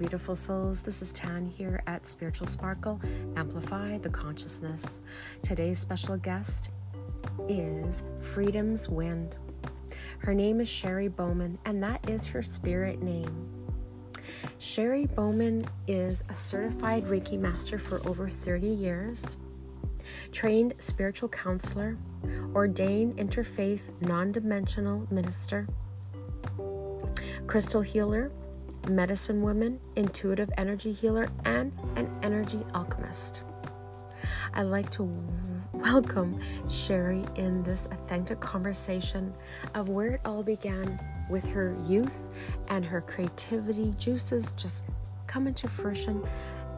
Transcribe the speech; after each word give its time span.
beautiful 0.00 0.34
souls. 0.34 0.80
This 0.80 1.02
is 1.02 1.12
Tan 1.12 1.44
here 1.44 1.82
at 1.86 2.06
Spiritual 2.06 2.46
Sparkle 2.46 2.98
Amplify 3.36 3.98
the 3.98 4.08
Consciousness. 4.08 4.98
Today's 5.42 5.78
special 5.78 6.16
guest 6.16 6.70
is 7.50 8.02
Freedomswind. 8.18 9.34
Her 10.20 10.32
name 10.32 10.58
is 10.58 10.70
Cherie 10.70 11.08
Bowman, 11.08 11.58
and 11.66 11.82
that 11.82 12.08
is 12.08 12.26
her 12.28 12.42
spirit 12.42 13.02
name. 13.02 13.46
Cherie 14.58 15.04
Bowman 15.04 15.66
is 15.86 16.24
a 16.30 16.34
certified 16.34 17.04
Reiki 17.04 17.38
master 17.38 17.78
for 17.78 18.00
over 18.08 18.26
30 18.26 18.68
years, 18.68 19.36
trained 20.32 20.72
spiritual 20.78 21.28
counselor, 21.28 21.98
ordained 22.54 23.18
interfaith 23.18 23.82
non 24.00 24.32
denominational 24.32 25.06
minister, 25.10 25.66
crystal 27.46 27.82
healer, 27.82 28.32
medicine 28.88 29.42
woman, 29.42 29.80
intuitive 29.96 30.50
energy 30.56 30.92
healer, 30.92 31.28
and 31.44 31.72
an 31.96 32.10
energy 32.22 32.64
alchemist. 32.74 33.42
I'd 34.54 34.62
like 34.62 34.90
to 34.90 35.08
welcome 35.72 36.40
Cherie 36.68 37.24
in 37.36 37.62
this 37.62 37.86
authentic 37.90 38.40
conversation 38.40 39.32
of 39.74 39.88
where 39.88 40.12
it 40.12 40.20
all 40.24 40.42
began 40.42 41.00
with 41.30 41.46
her 41.48 41.76
youth 41.86 42.28
and 42.68 42.84
her 42.84 43.00
creativity 43.00 43.94
juices 43.96 44.52
just 44.52 44.82
coming 45.26 45.54
to 45.54 45.68
fruition 45.68 46.22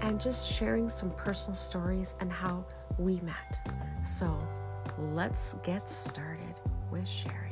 and 0.03 0.21
just 0.21 0.51
sharing 0.51 0.89
some 0.89 1.11
personal 1.13 1.55
stories 1.55 2.15
and 2.21 2.31
how 2.31 2.65
we 2.99 3.21
met. 3.21 3.71
So 4.05 4.39
let's 5.15 5.55
get 5.63 5.89
started 5.89 6.61
with 6.91 7.09
Cherie. 7.09 7.52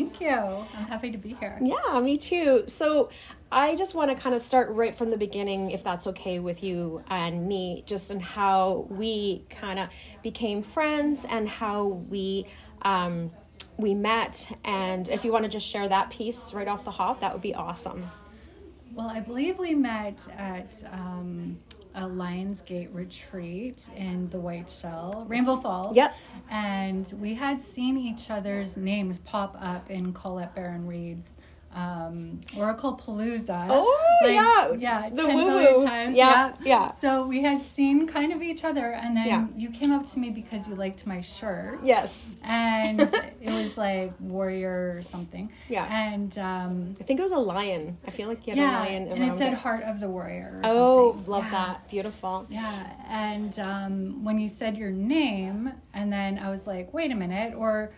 Thank 0.00 0.20
you. 0.22 0.30
I'm 0.30 0.88
happy 0.88 1.10
to 1.10 1.18
be 1.18 1.34
here. 1.34 1.58
Yeah, 1.60 2.00
me 2.00 2.16
too. 2.16 2.64
So 2.66 3.10
I 3.52 3.76
just 3.76 3.94
want 3.94 4.10
to 4.10 4.16
kind 4.16 4.34
of 4.34 4.40
start 4.40 4.70
right 4.70 4.94
from 4.94 5.10
the 5.10 5.18
beginning, 5.18 5.72
if 5.72 5.84
that's 5.84 6.06
okay 6.06 6.38
with 6.38 6.62
you 6.62 7.04
and 7.08 7.46
me, 7.46 7.82
just 7.84 8.10
in 8.10 8.18
how 8.18 8.86
we 8.88 9.44
kind 9.50 9.78
of 9.78 9.90
became 10.22 10.62
friends 10.62 11.26
and 11.28 11.46
how 11.46 11.84
we 11.84 12.46
um, 12.80 13.30
we 13.76 13.94
met. 13.94 14.56
And 14.64 15.06
if 15.10 15.22
you 15.22 15.32
want 15.32 15.44
to 15.44 15.50
just 15.50 15.66
share 15.66 15.86
that 15.86 16.08
piece 16.08 16.54
right 16.54 16.66
off 16.66 16.84
the 16.86 16.90
hop, 16.92 17.20
that 17.20 17.34
would 17.34 17.42
be 17.42 17.54
awesome. 17.54 18.02
Well, 18.92 19.08
I 19.08 19.20
believe 19.20 19.58
we 19.58 19.74
met 19.74 20.26
at 20.36 20.82
um, 20.90 21.58
a 21.94 22.02
Lionsgate 22.02 22.88
retreat 22.92 23.88
in 23.96 24.28
the 24.30 24.38
Whiteshell, 24.38 25.26
Rainbow 25.28 25.56
Falls. 25.56 25.96
Yep. 25.96 26.14
And 26.50 27.12
we 27.20 27.34
had 27.34 27.60
seen 27.60 27.96
each 27.96 28.30
other's 28.30 28.76
names 28.76 29.20
pop 29.20 29.56
up 29.60 29.90
in 29.90 30.12
Colette 30.12 30.54
Baron 30.56 30.86
Reid's 30.88 31.36
um, 31.74 32.40
Oracle 32.56 32.96
Palooza. 32.96 33.66
Oh 33.70 34.20
like, 34.22 34.32
yeah, 34.32 34.72
yeah, 34.72 35.08
the 35.10 35.26
10 35.26 35.34
woo 35.34 35.46
million 35.46 35.86
times. 35.86 36.16
Yeah, 36.16 36.52
yeah, 36.60 36.66
yeah. 36.66 36.92
So 36.92 37.26
we 37.26 37.42
had 37.42 37.60
seen 37.60 38.06
kind 38.06 38.32
of 38.32 38.42
each 38.42 38.64
other, 38.64 38.92
and 38.92 39.16
then 39.16 39.26
yeah. 39.26 39.46
you 39.56 39.70
came 39.70 39.92
up 39.92 40.10
to 40.12 40.18
me 40.18 40.30
because 40.30 40.66
you 40.66 40.74
liked 40.74 41.06
my 41.06 41.20
shirt. 41.20 41.80
Yes, 41.84 42.26
and 42.42 43.00
it 43.40 43.50
was 43.50 43.76
like 43.76 44.12
warrior 44.18 44.94
or 44.96 45.02
something. 45.02 45.52
Yeah, 45.68 45.84
and 45.84 46.36
um, 46.38 46.94
I 47.00 47.04
think 47.04 47.20
it 47.20 47.22
was 47.22 47.32
a 47.32 47.38
lion. 47.38 47.98
I 48.06 48.10
feel 48.10 48.28
like 48.28 48.46
you 48.46 48.54
had 48.54 48.58
yeah, 48.58 48.78
a 48.78 48.84
lion, 48.84 49.08
and 49.08 49.22
it 49.22 49.38
said 49.38 49.52
it. 49.52 49.58
"Heart 49.58 49.84
of 49.84 50.00
the 50.00 50.08
Warrior." 50.08 50.60
oh, 50.64 51.12
something. 51.12 51.30
love 51.30 51.44
yeah. 51.44 51.50
that! 51.50 51.90
Beautiful. 51.90 52.46
Yeah, 52.50 52.90
and 53.08 53.58
um, 53.60 54.24
when 54.24 54.38
you 54.38 54.48
said 54.48 54.76
your 54.76 54.90
name, 54.90 55.72
and 55.94 56.12
then 56.12 56.38
I 56.38 56.50
was 56.50 56.66
like, 56.66 56.92
"Wait 56.92 57.12
a 57.12 57.16
minute," 57.16 57.54
or 57.56 57.92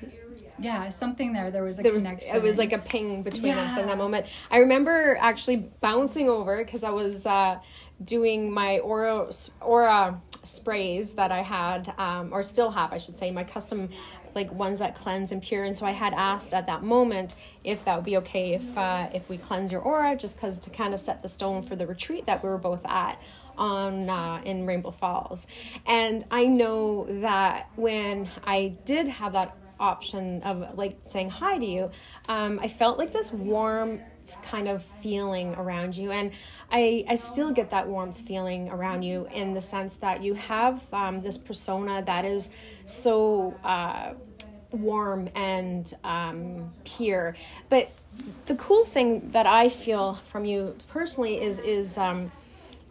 yeah, 0.58 0.88
something 0.88 1.32
there. 1.32 1.50
There 1.50 1.64
was 1.64 1.78
a 1.78 1.82
there 1.82 1.92
connection. 1.92 2.28
Was, 2.28 2.36
it 2.36 2.42
was 2.42 2.56
like 2.56 2.72
a 2.72 2.78
ping 2.78 3.22
between 3.22 3.56
yeah. 3.56 3.62
us 3.62 3.78
in 3.78 3.86
that 3.86 3.98
moment. 3.98 4.26
I 4.50 4.58
remember 4.58 5.16
actually 5.20 5.70
bouncing 5.80 6.28
over 6.28 6.62
because 6.62 6.84
I 6.84 6.90
was 6.90 7.26
uh, 7.26 7.58
doing 8.02 8.52
my 8.52 8.78
aura 8.78 9.30
aura 9.60 10.20
sprays 10.44 11.14
that 11.14 11.30
I 11.30 11.42
had, 11.42 11.94
um, 11.98 12.32
or 12.32 12.42
still 12.42 12.70
have, 12.72 12.92
I 12.92 12.98
should 12.98 13.16
say, 13.16 13.30
my 13.30 13.44
custom 13.44 13.88
like 14.34 14.50
ones 14.52 14.78
that 14.78 14.94
cleanse 14.94 15.30
and 15.30 15.42
pure. 15.42 15.64
And 15.64 15.76
so 15.76 15.84
I 15.84 15.90
had 15.90 16.14
asked 16.14 16.54
at 16.54 16.66
that 16.66 16.82
moment 16.82 17.34
if 17.64 17.84
that 17.84 17.96
would 17.96 18.04
be 18.04 18.16
okay 18.18 18.54
if 18.54 18.78
uh, 18.78 19.08
if 19.12 19.28
we 19.28 19.38
cleanse 19.38 19.72
your 19.72 19.82
aura, 19.82 20.16
just 20.16 20.36
because 20.36 20.58
to 20.58 20.70
kind 20.70 20.94
of 20.94 21.00
set 21.00 21.22
the 21.22 21.28
stone 21.28 21.62
for 21.62 21.76
the 21.76 21.86
retreat 21.86 22.26
that 22.26 22.42
we 22.42 22.48
were 22.48 22.58
both 22.58 22.84
at 22.86 23.20
on 23.58 24.08
uh, 24.08 24.40
in 24.44 24.66
Rainbow 24.66 24.90
Falls. 24.90 25.46
And 25.86 26.24
I 26.30 26.46
know 26.46 27.06
that 27.20 27.68
when 27.76 28.28
I 28.44 28.76
did 28.84 29.08
have 29.08 29.32
that 29.32 29.56
option 29.82 30.42
of 30.42 30.78
like 30.78 30.98
saying 31.02 31.30
hi 31.30 31.58
to 31.58 31.66
you, 31.66 31.90
um, 32.28 32.60
I 32.62 32.68
felt 32.68 32.98
like 32.98 33.12
this 33.12 33.32
warm 33.32 34.00
kind 34.44 34.68
of 34.68 34.82
feeling 35.02 35.54
around 35.56 35.96
you. 35.96 36.10
And 36.10 36.30
I, 36.70 37.04
I 37.08 37.16
still 37.16 37.50
get 37.50 37.70
that 37.70 37.88
warmth 37.88 38.18
feeling 38.18 38.70
around 38.70 39.02
you 39.02 39.26
in 39.34 39.54
the 39.54 39.60
sense 39.60 39.96
that 39.96 40.22
you 40.22 40.34
have 40.34 40.82
um, 40.92 41.22
this 41.22 41.36
persona 41.36 42.02
that 42.06 42.24
is 42.24 42.48
so 42.86 43.54
uh, 43.64 44.14
warm 44.70 45.28
and 45.34 45.92
um, 46.04 46.72
pure. 46.84 47.34
But 47.68 47.90
the 48.46 48.54
cool 48.54 48.84
thing 48.84 49.30
that 49.32 49.46
I 49.46 49.68
feel 49.68 50.14
from 50.26 50.44
you 50.44 50.76
personally 50.88 51.40
is 51.42 51.58
is 51.58 51.98
um, 51.98 52.30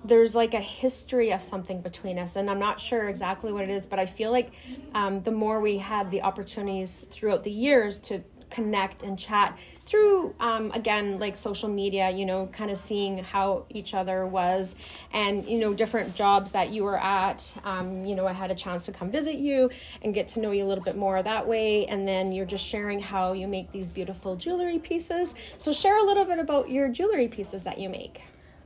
there's 0.03 0.34
like 0.34 0.53
a 0.53 0.59
history 0.59 1.31
of 1.31 1.41
something 1.41 1.81
between 1.81 2.17
us 2.17 2.35
and 2.35 2.50
i'm 2.50 2.59
not 2.59 2.79
sure 2.79 3.07
exactly 3.09 3.51
what 3.51 3.63
it 3.63 3.69
is 3.69 3.85
but 3.85 4.00
i 4.00 4.06
feel 4.06 4.31
like 4.31 4.51
um, 4.94 5.22
the 5.23 5.31
more 5.31 5.59
we 5.59 5.78
had 5.78 6.09
the 6.12 6.22
opportunities 6.22 6.95
throughout 7.09 7.44
the 7.44 7.51
years 7.51 8.00
to 8.00 8.23
connect 8.50 9.01
and 9.01 9.17
chat 9.17 9.57
through 9.85 10.35
um, 10.40 10.72
again 10.72 11.19
like 11.19 11.35
social 11.35 11.69
media 11.69 12.09
you 12.09 12.25
know 12.25 12.47
kind 12.47 12.69
of 12.69 12.78
seeing 12.78 13.23
how 13.23 13.66
each 13.69 13.94
other 13.94 14.25
was 14.25 14.75
and 15.13 15.45
you 15.45 15.59
know 15.59 15.73
different 15.73 16.13
jobs 16.16 16.51
that 16.51 16.69
you 16.69 16.84
were 16.84 17.00
at 17.00 17.53
um, 17.63 18.06
you 18.06 18.13
know 18.13 18.28
i 18.28 18.34
had 18.34 18.51
a 18.51 18.56
chance 18.56 18.85
to 18.85 18.91
come 18.91 19.09
visit 19.09 19.35
you 19.35 19.69
and 20.01 20.13
get 20.13 20.28
to 20.28 20.40
know 20.40 20.51
you 20.51 20.66
a 20.66 20.67
little 20.67 20.84
bit 20.84 20.97
more 20.97 21.23
that 21.23 21.47
way 21.47 21.85
and 21.85 22.07
then 22.07 22.31
you're 22.31 22.45
just 22.45 22.66
sharing 22.66 23.00
how 23.00 23.34
you 23.34 23.47
make 23.47 23.72
these 23.72 23.90
beautiful 23.90 24.35
jewelry 24.35 24.79
pieces. 24.79 25.35
So 25.57 25.73
share 25.73 25.97
a 25.97 26.03
little 26.03 26.25
bit 26.25 26.40
about 26.40 26.69
your 26.69 26.90
jewelry 26.90 27.28
pieces 27.28 27.63
that 27.63 27.78
you 27.79 27.90
make 27.90 28.22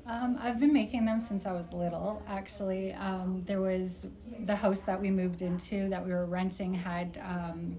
um, 0.08 0.38
I've 0.42 0.60
been 0.60 0.74
making 0.74 1.06
them 1.06 1.20
since 1.20 1.46
I 1.46 1.52
was 1.52 1.74
little. 1.74 2.22
Actually, 2.28 2.94
um, 2.94 3.42
there 3.46 3.62
was 3.62 4.08
the 4.40 4.56
house 4.56 4.82
that 4.82 5.02
we 5.02 5.10
moved 5.10 5.42
into 5.42 5.90
that 5.90 6.06
we 6.06 6.12
were 6.12 6.26
renting 6.26 6.74
had 6.74 7.20
um, 7.24 7.78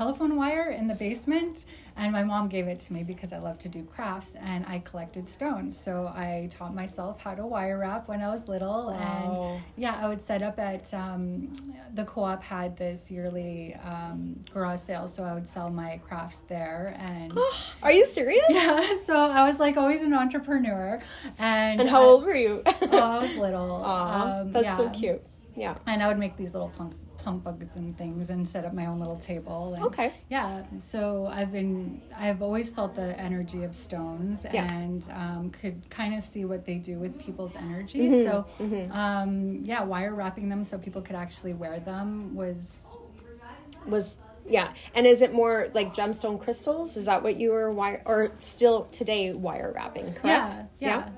telephone 0.00 0.34
wire 0.34 0.70
in 0.70 0.88
the 0.88 0.94
basement, 0.94 1.66
and 1.94 2.10
my 2.10 2.24
mom 2.24 2.48
gave 2.48 2.66
it 2.68 2.80
to 2.80 2.90
me 2.94 3.02
because 3.02 3.34
I 3.34 3.38
love 3.38 3.58
to 3.58 3.68
do 3.68 3.82
crafts 3.84 4.34
and 4.34 4.64
I 4.66 4.78
collected 4.78 5.28
stones. 5.28 5.78
So 5.78 6.06
I 6.06 6.48
taught 6.56 6.74
myself 6.74 7.20
how 7.20 7.34
to 7.34 7.44
wire 7.44 7.76
wrap 7.76 8.08
when 8.08 8.22
I 8.22 8.30
was 8.30 8.48
little, 8.48 8.86
wow. 8.86 8.94
and 8.94 9.62
yeah, 9.76 10.00
I 10.02 10.08
would 10.08 10.22
set 10.22 10.42
up 10.42 10.58
at 10.58 10.94
um, 10.94 11.52
the 11.92 12.04
co-op 12.04 12.42
had 12.42 12.78
this 12.78 13.10
yearly 13.10 13.74
um, 13.84 14.40
garage 14.54 14.80
sale, 14.80 15.06
so 15.06 15.22
I 15.22 15.34
would 15.34 15.46
sell 15.46 15.68
my 15.68 16.00
crafts 16.08 16.40
there. 16.48 16.96
And 16.98 17.38
are 17.82 17.92
you 17.92 18.06
serious? 18.06 18.46
Yeah, 18.48 18.96
so 19.04 19.14
I 19.14 19.46
was 19.46 19.58
like 19.58 19.76
always 19.76 20.00
an 20.00 20.14
entrepreneur, 20.14 20.98
and 21.38 21.78
and 21.78 21.90
how 21.90 22.00
I, 22.00 22.04
old 22.06 22.24
were 22.24 22.34
you? 22.34 22.62
oh, 22.64 22.98
I 22.98 23.18
was 23.18 23.36
little. 23.36 23.68
Aww, 23.84 24.40
um, 24.40 24.52
that's 24.52 24.64
yeah. 24.64 24.74
so 24.76 24.88
cute. 24.88 25.22
Yeah, 25.54 25.76
and 25.84 26.02
I 26.02 26.08
would 26.08 26.18
make 26.18 26.38
these 26.38 26.54
little 26.54 26.70
plump 27.20 27.44
bugs 27.44 27.76
and 27.76 27.96
things 27.98 28.30
and 28.30 28.48
set 28.48 28.64
up 28.64 28.72
my 28.72 28.86
own 28.86 28.98
little 28.98 29.16
table 29.16 29.74
and 29.74 29.84
okay 29.84 30.12
yeah 30.30 30.62
so 30.78 31.30
i've 31.32 31.52
been 31.52 32.00
i've 32.16 32.40
always 32.40 32.72
felt 32.72 32.94
the 32.94 33.18
energy 33.20 33.62
of 33.62 33.74
stones 33.74 34.46
yeah. 34.52 34.72
and 34.72 35.08
um, 35.12 35.50
could 35.50 35.88
kind 35.90 36.14
of 36.14 36.22
see 36.22 36.44
what 36.44 36.64
they 36.64 36.76
do 36.76 36.98
with 36.98 37.18
people's 37.18 37.54
energy 37.56 38.08
mm-hmm. 38.08 38.30
so 38.30 38.46
mm-hmm. 38.58 38.90
Um, 38.92 39.60
yeah 39.64 39.82
wire 39.82 40.14
wrapping 40.14 40.48
them 40.48 40.64
so 40.64 40.78
people 40.78 41.02
could 41.02 41.16
actually 41.16 41.52
wear 41.52 41.78
them 41.78 42.34
was 42.34 42.96
was 43.86 44.18
yeah 44.48 44.72
and 44.94 45.06
is 45.06 45.20
it 45.20 45.32
more 45.32 45.68
like 45.74 45.94
gemstone 45.94 46.40
crystals 46.40 46.96
is 46.96 47.04
that 47.04 47.22
what 47.22 47.36
you 47.36 47.50
were 47.50 47.70
wire 47.70 48.02
or 48.06 48.32
still 48.38 48.84
today 48.86 49.32
wire 49.32 49.72
wrapping 49.74 50.12
correct 50.14 50.54
yeah 50.54 50.64
yeah, 50.78 50.96
yeah. 50.96 51.08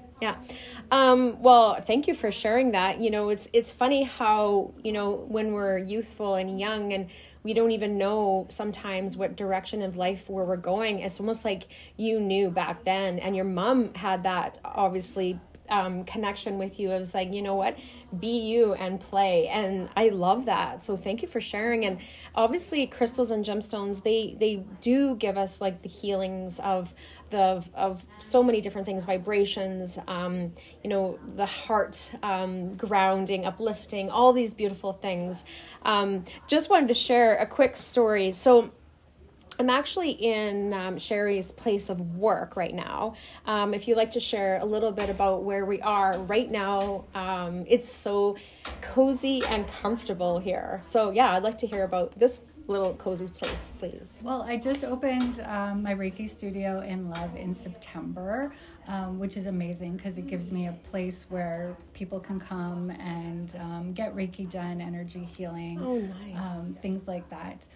Um, 0.91 1.41
well, 1.43 1.81
thank 1.81 2.07
you 2.07 2.15
for 2.15 2.31
sharing 2.31 2.73
that. 2.73 3.01
You 3.01 3.11
know, 3.11 3.29
it's 3.29 3.49
it's 3.53 3.73
funny 3.73 4.05
how 4.05 4.73
you 4.83 4.93
know 4.93 5.13
when 5.13 5.53
we're 5.53 5.79
youthful 5.79 6.35
and 6.35 6.59
young 6.61 6.93
and 6.93 7.09
we 7.43 7.55
don't 7.55 7.73
even 7.73 7.99
know 7.99 8.47
sometimes 8.49 9.17
what 9.17 9.37
direction 9.37 9.83
of 9.83 9.97
life 9.97 10.29
where 10.29 10.45
we're 10.45 10.57
going. 10.57 11.01
It's 11.01 11.19
almost 11.19 11.45
like 11.45 11.65
you 11.97 12.21
knew 12.21 12.51
back 12.51 12.85
then, 12.85 13.19
and 13.19 13.35
your 13.35 13.45
mom 13.45 13.95
had 13.95 14.23
that 14.23 14.59
obviously 14.65 15.41
um, 15.73 16.05
connection 16.05 16.59
with 16.59 16.79
you. 16.79 16.91
It 16.91 16.99
was 16.99 17.15
like, 17.15 17.33
you 17.33 17.41
know 17.41 17.55
what, 17.55 17.79
be 18.21 18.41
you 18.41 18.75
and 18.75 19.01
play, 19.01 19.49
and 19.49 19.89
I 19.97 20.11
love 20.11 20.45
that. 20.45 20.85
So 20.85 20.97
thank 20.97 21.23
you 21.23 21.29
for 21.29 21.41
sharing. 21.41 21.87
And 21.87 21.99
obviously, 22.35 22.87
crystals 22.87 23.31
and 23.31 23.43
gemstones 23.43 24.03
they 24.03 24.37
they 24.39 24.65
do 24.83 25.17
give 25.17 25.39
us 25.39 25.63
like 25.63 25.81
the 25.81 25.89
healings 25.89 26.61
of 26.61 26.95
the 27.31 27.65
of 27.75 28.07
so 28.19 28.43
many 28.43 28.61
different 28.61 28.87
things, 28.87 29.07
vibrations, 29.07 29.99
um, 30.07 30.53
you 30.85 30.91
know, 30.91 31.19
the 31.37 31.47
heart 31.47 32.13
um, 32.23 32.75
grounding, 32.77 33.47
uplifting, 33.47 34.11
all 34.11 34.35
these 34.35 34.53
beautiful 34.53 34.93
things. 34.93 35.47
Um, 35.85 36.25
just 36.47 36.69
wanted 36.69 36.89
to 36.89 36.95
share 36.95 37.39
a 37.39 37.47
quick 37.47 37.79
story. 37.79 38.33
So 38.33 38.73
I'm 39.59 39.69
actually 39.71 40.11
in 40.13 40.73
um, 40.73 40.97
Cherie's 40.97 41.53
place 41.53 41.89
of 41.91 42.17
work 42.17 42.57
right 42.57 42.75
now. 42.75 43.15
Um, 43.47 43.75
if 43.75 43.87
you'd 43.87 43.97
like 43.97 44.11
to 44.13 44.21
share 44.21 44.59
a 44.61 44.65
little 44.65 44.91
bit 44.93 45.11
about 45.11 45.45
where 45.45 45.65
we 45.65 45.81
are 45.83 46.19
right 46.21 46.51
now, 46.51 47.05
um, 47.15 47.65
it's 47.69 47.91
so 47.91 48.37
cozy 48.81 49.43
and 49.49 49.67
comfortable 49.69 50.39
here. 50.39 50.81
So, 50.83 51.11
yeah, 51.11 51.33
I'd 51.33 51.43
like 51.43 51.59
to 51.59 51.67
hear 51.67 51.85
about 51.85 52.19
this 52.19 52.41
little 52.67 52.95
cozy 52.95 53.27
place, 53.27 53.73
please. 53.79 54.21
Well, 54.25 54.43
I 54.43 54.57
just 54.57 54.85
opened 54.85 55.41
um, 55.41 55.83
my 55.83 55.95
Reiki 55.95 56.29
studio 56.29 56.81
in 56.81 57.11
Love 57.11 57.37
in 57.37 57.53
September, 57.53 58.53
um, 58.89 59.19
which 59.19 59.37
is 59.37 59.47
amazing 59.47 59.97
because 59.97 60.17
it 60.17 60.27
gives 60.29 60.51
me 60.51 60.69
a 60.69 60.73
place 60.73 61.27
where 61.29 61.77
people 61.93 62.21
can 62.21 62.41
come 62.41 62.91
and 62.91 63.55
um, 63.61 63.93
get 63.93 64.15
Reiki 64.17 64.49
done, 64.51 64.81
energy 64.81 65.29
healing, 65.37 65.79
Oh, 65.83 65.99
nice. 66.25 66.45
um, 66.45 66.75
things 66.81 67.07
like 67.07 67.29
that. 67.31 67.67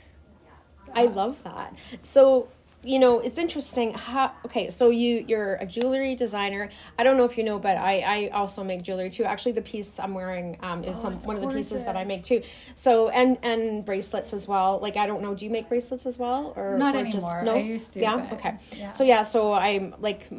I 0.94 1.06
love 1.06 1.42
that. 1.44 1.74
So, 2.02 2.48
you 2.82 2.98
know, 3.00 3.18
it's 3.20 3.38
interesting 3.38 3.94
how 3.94 4.32
okay, 4.44 4.70
so 4.70 4.90
you 4.90 5.24
you're 5.26 5.54
a 5.56 5.66
jewelry 5.66 6.14
designer. 6.14 6.70
I 6.98 7.02
don't 7.04 7.16
know 7.16 7.24
if 7.24 7.36
you 7.36 7.42
know, 7.44 7.58
but 7.58 7.76
I 7.76 8.00
I 8.00 8.28
also 8.28 8.62
make 8.62 8.82
jewelry 8.82 9.10
too. 9.10 9.24
Actually, 9.24 9.52
the 9.52 9.62
piece 9.62 9.98
I'm 9.98 10.14
wearing 10.14 10.56
um 10.62 10.84
is 10.84 10.96
Oh, 10.96 11.00
some 11.00 11.18
one 11.20 11.36
of 11.36 11.42
the 11.42 11.48
pieces 11.48 11.82
that 11.84 11.96
I 11.96 12.04
make 12.04 12.22
too. 12.22 12.42
So, 12.74 13.08
and 13.08 13.38
and 13.42 13.84
bracelets 13.84 14.32
as 14.32 14.46
well. 14.46 14.78
Like 14.80 14.96
I 14.96 15.06
don't 15.06 15.20
know, 15.22 15.34
do 15.34 15.44
you 15.44 15.50
make 15.50 15.68
bracelets 15.68 16.06
as 16.06 16.18
well 16.18 16.52
or 16.56 16.76
Not 16.78 16.94
or 16.94 16.98
anymore. 16.98 17.42
no? 17.42 17.56
I 17.56 17.58
used 17.62 17.94
to, 17.94 18.00
Yeah, 18.00 18.28
okay. 18.32 18.54
yeah. 18.78 18.92
So 18.92 19.02
yeah, 19.04 19.22
so 19.22 19.52
I'm 19.52 19.94
like 19.98 20.30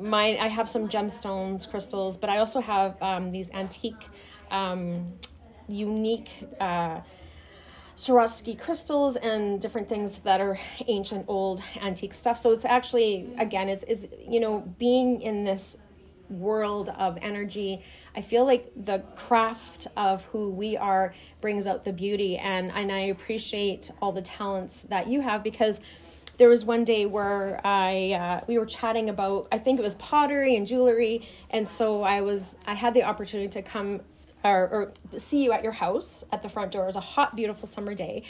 mine 0.00 0.36
I 0.40 0.48
have 0.48 0.68
some 0.68 0.88
gemstones, 0.88 1.68
crystals, 1.70 2.16
but 2.16 2.30
I 2.30 2.38
also 2.38 2.60
have 2.60 3.00
um 3.00 3.30
these 3.30 3.50
antique 3.52 4.10
um 4.50 5.12
unique 5.68 6.30
uh 6.60 7.00
Swarovski 7.96 8.58
crystals 8.58 9.16
and 9.16 9.60
different 9.60 9.88
things 9.88 10.18
that 10.18 10.40
are 10.40 10.58
ancient, 10.86 11.24
old, 11.28 11.62
antique 11.80 12.12
stuff. 12.12 12.38
So 12.38 12.52
it's 12.52 12.66
actually, 12.66 13.34
again, 13.38 13.70
it's, 13.70 13.84
it's 13.84 14.06
you 14.28 14.38
know, 14.38 14.60
being 14.78 15.22
in 15.22 15.44
this 15.44 15.78
world 16.28 16.90
of 16.90 17.16
energy, 17.22 17.82
I 18.14 18.20
feel 18.20 18.44
like 18.44 18.70
the 18.76 18.98
craft 19.14 19.86
of 19.96 20.24
who 20.24 20.50
we 20.50 20.76
are 20.76 21.14
brings 21.40 21.66
out 21.66 21.84
the 21.84 21.92
beauty. 21.92 22.36
And, 22.36 22.70
and 22.72 22.92
I 22.92 23.00
appreciate 23.00 23.90
all 24.02 24.12
the 24.12 24.22
talents 24.22 24.80
that 24.82 25.06
you 25.06 25.22
have 25.22 25.42
because 25.42 25.80
there 26.36 26.50
was 26.50 26.66
one 26.66 26.84
day 26.84 27.06
where 27.06 27.60
I 27.64 28.12
uh, 28.12 28.44
we 28.46 28.58
were 28.58 28.66
chatting 28.66 29.08
about 29.08 29.48
I 29.50 29.58
think 29.58 29.78
it 29.78 29.82
was 29.82 29.94
pottery 29.94 30.54
and 30.54 30.66
jewelry, 30.66 31.26
and 31.48 31.66
so 31.66 32.02
I 32.02 32.20
was 32.20 32.54
I 32.66 32.74
had 32.74 32.92
the 32.92 33.04
opportunity 33.04 33.48
to 33.48 33.62
come 33.62 34.02
or, 34.50 34.92
or 35.12 35.18
see 35.18 35.42
you 35.44 35.52
at 35.52 35.62
your 35.62 35.72
house 35.72 36.24
at 36.32 36.42
the 36.42 36.48
front 36.48 36.72
door. 36.72 36.84
It 36.84 36.86
was 36.86 36.96
a 36.96 37.00
hot, 37.00 37.36
beautiful 37.36 37.66
summer 37.66 37.94
day, 37.94 38.22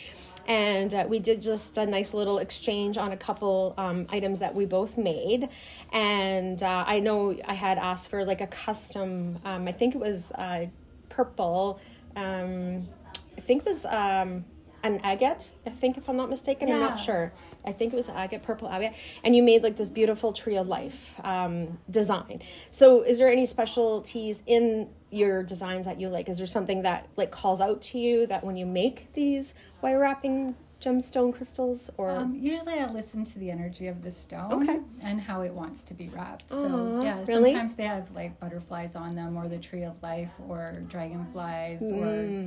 and 0.47 0.95
uh, 0.95 1.07
we 1.09 1.19
did 1.19 1.43
just 1.43 1.77
a 1.79 1.87
nice 1.87 2.15
little 2.15 2.39
exchange 2.39 2.99
on 2.99 3.13
a 3.13 3.17
couple 3.17 3.75
um, 3.77 4.07
items 4.11 4.39
that 4.39 4.55
we 4.55 4.65
both 4.65 4.97
made. 4.97 5.49
And 5.93 6.63
uh, 6.63 6.85
I 6.87 7.01
know 7.01 7.37
I 7.45 7.55
had 7.55 7.79
asked 7.79 8.11
for 8.11 8.25
like 8.25 8.41
a 8.41 8.47
custom. 8.47 9.39
Um, 9.45 9.67
I 9.67 9.73
think 9.73 9.95
it 9.95 10.01
was 10.01 10.33
uh, 10.33 10.67
purple. 11.09 11.81
Um, 12.15 12.89
I 13.37 13.41
think 13.41 13.67
it 13.67 13.69
was 13.69 13.85
um, 13.87 14.45
an 14.83 15.01
agate. 15.03 15.51
I 15.67 15.71
think 15.71 15.99
if 15.99 16.09
I'm 16.09 16.17
not 16.17 16.31
mistaken, 16.31 16.71
I'm 16.71 16.81
not 16.81 16.99
sure. 16.99 17.33
I 17.65 17.73
think 17.73 17.93
it 17.93 17.97
was 17.97 18.09
agate, 18.09 18.43
purple 18.43 18.69
agate, 18.69 18.93
and 19.25 19.35
you 19.35 19.43
made 19.43 19.63
like 19.65 19.77
this 19.77 19.91
beautiful 19.91 20.33
tree 20.33 20.57
of 20.57 20.69
life 20.69 21.15
um, 21.25 21.79
design. 21.91 22.43
So, 22.71 23.03
is 23.03 23.19
there 23.19 23.29
any 23.29 23.45
specialties 23.45 24.43
in 24.47 24.89
your 25.11 25.43
designs 25.43 25.87
that 25.87 26.01
you 26.01 26.09
like? 26.09 26.29
Is 26.29 26.39
there 26.39 26.47
something 26.47 26.83
that 26.83 27.09
like 27.17 27.31
calls 27.31 27.61
out 27.61 27.83
to 27.83 27.99
you 27.99 28.27
that 28.27 28.45
when 28.45 28.57
you 28.57 28.67
make 28.67 29.13
these 29.13 29.55
wire 29.83 29.99
wrapping 29.99 30.55
gemstone 30.81 31.35
crystals, 31.35 31.91
or 31.97 32.11
Um, 32.11 32.35
usually, 32.35 32.75
I 32.75 32.91
listen 32.93 33.25
to 33.25 33.39
the 33.39 33.51
energy 33.51 33.87
of 33.89 34.03
the 34.03 34.11
stone 34.11 34.53
Okay. 34.63 34.79
and 35.03 35.21
how 35.21 35.41
it 35.41 35.53
wants 35.53 35.83
to 35.85 35.95
be 35.95 36.09
wrapped. 36.09 36.51
So, 36.51 36.57
Aw, 36.57 37.03
yeah, 37.03 37.25
really? 37.27 37.51
sometimes 37.53 37.75
they 37.77 37.85
have 37.87 38.15
like 38.15 38.39
butterflies 38.39 38.95
on 38.95 39.15
them, 39.15 39.37
or 39.37 39.49
the 39.49 39.59
tree 39.59 39.85
of 39.85 40.03
life, 40.03 40.31
or 40.49 40.75
dragonflies, 40.89 41.83
Mm. 41.83 41.97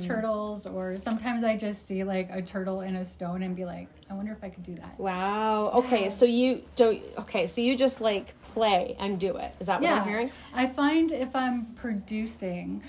turtles, 0.06 0.64
or 0.66 0.96
sometimes 0.96 1.42
I 1.42 1.56
just 1.56 1.88
see 1.88 2.04
like 2.04 2.28
a 2.30 2.40
turtle 2.40 2.82
in 2.82 2.96
a 2.96 3.04
stone 3.04 3.42
and 3.42 3.56
be 3.56 3.64
like, 3.64 3.88
I 4.08 4.14
wonder 4.14 4.32
if 4.32 4.42
I 4.44 4.48
could 4.48 4.62
do 4.62 4.74
that. 4.76 4.98
wow, 4.98 5.70
okay, 5.74 6.08
so 6.08 6.24
you 6.24 6.62
don't. 6.76 7.02
Okay, 7.18 7.46
so 7.46 7.60
you 7.60 7.76
just 7.76 8.00
like 8.00 8.40
play 8.42 8.96
and 8.98 9.18
do 9.18 9.36
it. 9.36 9.52
Is 9.60 9.66
that 9.66 9.80
what 9.80 9.90
I'm 9.92 10.06
hearing? 10.08 10.30
I 10.54 10.66
find 10.66 11.10
if 11.12 11.34
I'm 11.34 11.66
producing 11.74 12.82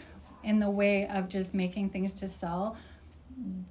in 0.44 0.60
the 0.60 0.70
way 0.70 1.08
of 1.08 1.30
just 1.30 1.54
making 1.54 1.90
things 1.90 2.14
to 2.16 2.28
sell, 2.28 2.76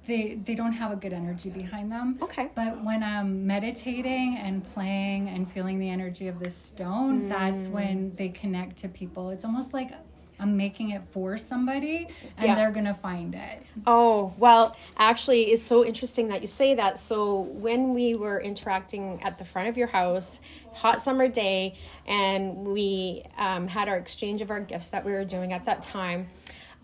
they 0.07 0.35
they 0.43 0.55
don't 0.55 0.73
have 0.73 0.91
a 0.91 0.95
good 0.95 1.13
energy 1.13 1.49
behind 1.49 1.91
them. 1.91 2.17
Okay. 2.21 2.49
But 2.55 2.83
when 2.83 3.03
I'm 3.03 3.45
meditating 3.47 4.37
and 4.37 4.63
playing 4.73 5.29
and 5.29 5.49
feeling 5.49 5.79
the 5.79 5.89
energy 5.89 6.27
of 6.27 6.39
this 6.39 6.55
stone, 6.55 7.29
that's 7.29 7.67
Mm. 7.67 7.71
when 7.71 8.15
they 8.15 8.29
connect 8.29 8.77
to 8.79 8.89
people. 8.89 9.29
It's 9.29 9.45
almost 9.45 9.73
like 9.73 9.91
I'm 10.39 10.57
making 10.57 10.89
it 10.89 11.03
for 11.11 11.37
somebody 11.37 12.07
and 12.35 12.47
Yeah. 12.47 12.55
they're 12.55 12.71
gonna 12.71 12.95
find 12.95 13.35
it. 13.35 13.61
Oh, 13.85 14.33
well, 14.39 14.75
actually, 14.97 15.43
it's 15.51 15.61
so 15.61 15.85
interesting 15.85 16.29
that 16.29 16.41
you 16.41 16.47
say 16.47 16.73
that. 16.73 16.97
So, 16.97 17.41
when 17.41 17.93
we 17.93 18.15
were 18.15 18.41
interacting 18.41 19.21
at 19.21 19.37
the 19.37 19.45
front 19.45 19.69
of 19.69 19.77
your 19.77 19.87
house, 19.89 20.39
hot 20.73 21.03
summer 21.03 21.27
day, 21.27 21.75
and 22.07 22.65
we 22.65 23.23
um, 23.37 23.67
had 23.67 23.87
our 23.87 23.97
exchange 23.97 24.41
of 24.41 24.49
our 24.49 24.61
gifts 24.61 24.89
that 24.89 25.05
we 25.05 25.11
were 25.11 25.25
doing 25.25 25.53
at 25.53 25.65
that 25.65 25.83
time, 25.83 26.29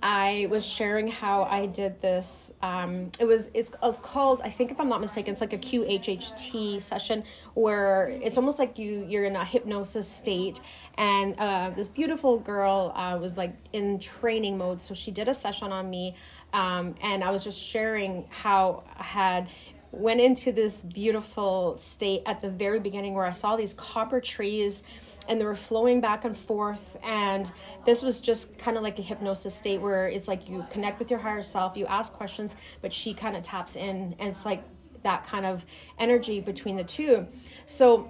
I 0.01 0.47
was 0.51 0.63
sharing 0.63 1.07
how 1.07 1.43
I 1.43 1.65
did 1.65 1.99
this. 2.01 2.53
Um, 2.61 3.11
it 3.19 3.25
was 3.25 3.49
it's, 3.55 3.71
it's 3.81 3.99
called 3.99 4.41
I 4.43 4.49
think 4.49 4.69
if 4.71 4.79
I'm 4.79 4.89
not 4.89 5.01
mistaken, 5.01 5.31
it's 5.31 5.41
like 5.41 5.53
a 5.53 5.57
QHHT 5.57 6.81
session 6.81 7.23
where 7.55 8.09
it's 8.21 8.37
almost 8.37 8.59
like 8.59 8.77
you 8.77 9.05
you're 9.07 9.25
in 9.25 9.35
a 9.35 9.43
hypnosis 9.43 10.07
state, 10.07 10.61
and 10.97 11.35
uh, 11.39 11.71
this 11.71 11.87
beautiful 11.87 12.37
girl 12.37 12.93
uh, 12.95 13.17
was 13.19 13.37
like 13.37 13.55
in 13.73 13.97
training 13.97 14.57
mode, 14.57 14.81
so 14.81 14.93
she 14.93 15.09
did 15.09 15.27
a 15.27 15.33
session 15.33 15.71
on 15.71 15.89
me, 15.89 16.15
um, 16.53 16.93
and 17.01 17.23
I 17.23 17.31
was 17.31 17.43
just 17.43 17.59
sharing 17.59 18.25
how 18.29 18.83
I 18.99 19.03
had 19.03 19.49
went 19.91 20.19
into 20.19 20.51
this 20.51 20.83
beautiful 20.83 21.77
state 21.79 22.21
at 22.25 22.41
the 22.41 22.49
very 22.49 22.79
beginning 22.79 23.13
where 23.13 23.25
I 23.25 23.31
saw 23.31 23.55
these 23.55 23.73
copper 23.73 24.21
trees 24.21 24.83
and 25.27 25.39
they 25.39 25.45
were 25.45 25.55
flowing 25.55 26.01
back 26.01 26.25
and 26.25 26.37
forth 26.37 26.97
and 27.03 27.51
this 27.85 28.01
was 28.01 28.21
just 28.21 28.57
kind 28.57 28.77
of 28.77 28.83
like 28.83 28.97
a 28.99 29.01
hypnosis 29.01 29.53
state 29.53 29.81
where 29.81 30.07
it's 30.07 30.27
like 30.27 30.49
you 30.49 30.65
connect 30.69 30.99
with 30.99 31.09
your 31.09 31.19
higher 31.19 31.43
self 31.43 31.75
you 31.75 31.85
ask 31.85 32.13
questions 32.13 32.55
but 32.81 32.91
she 32.91 33.13
kind 33.13 33.35
of 33.35 33.43
taps 33.43 33.75
in 33.75 34.15
and 34.19 34.29
it's 34.29 34.45
like 34.45 34.63
that 35.03 35.25
kind 35.25 35.45
of 35.45 35.65
energy 35.99 36.39
between 36.39 36.75
the 36.75 36.83
two. 36.83 37.25
So 37.65 38.09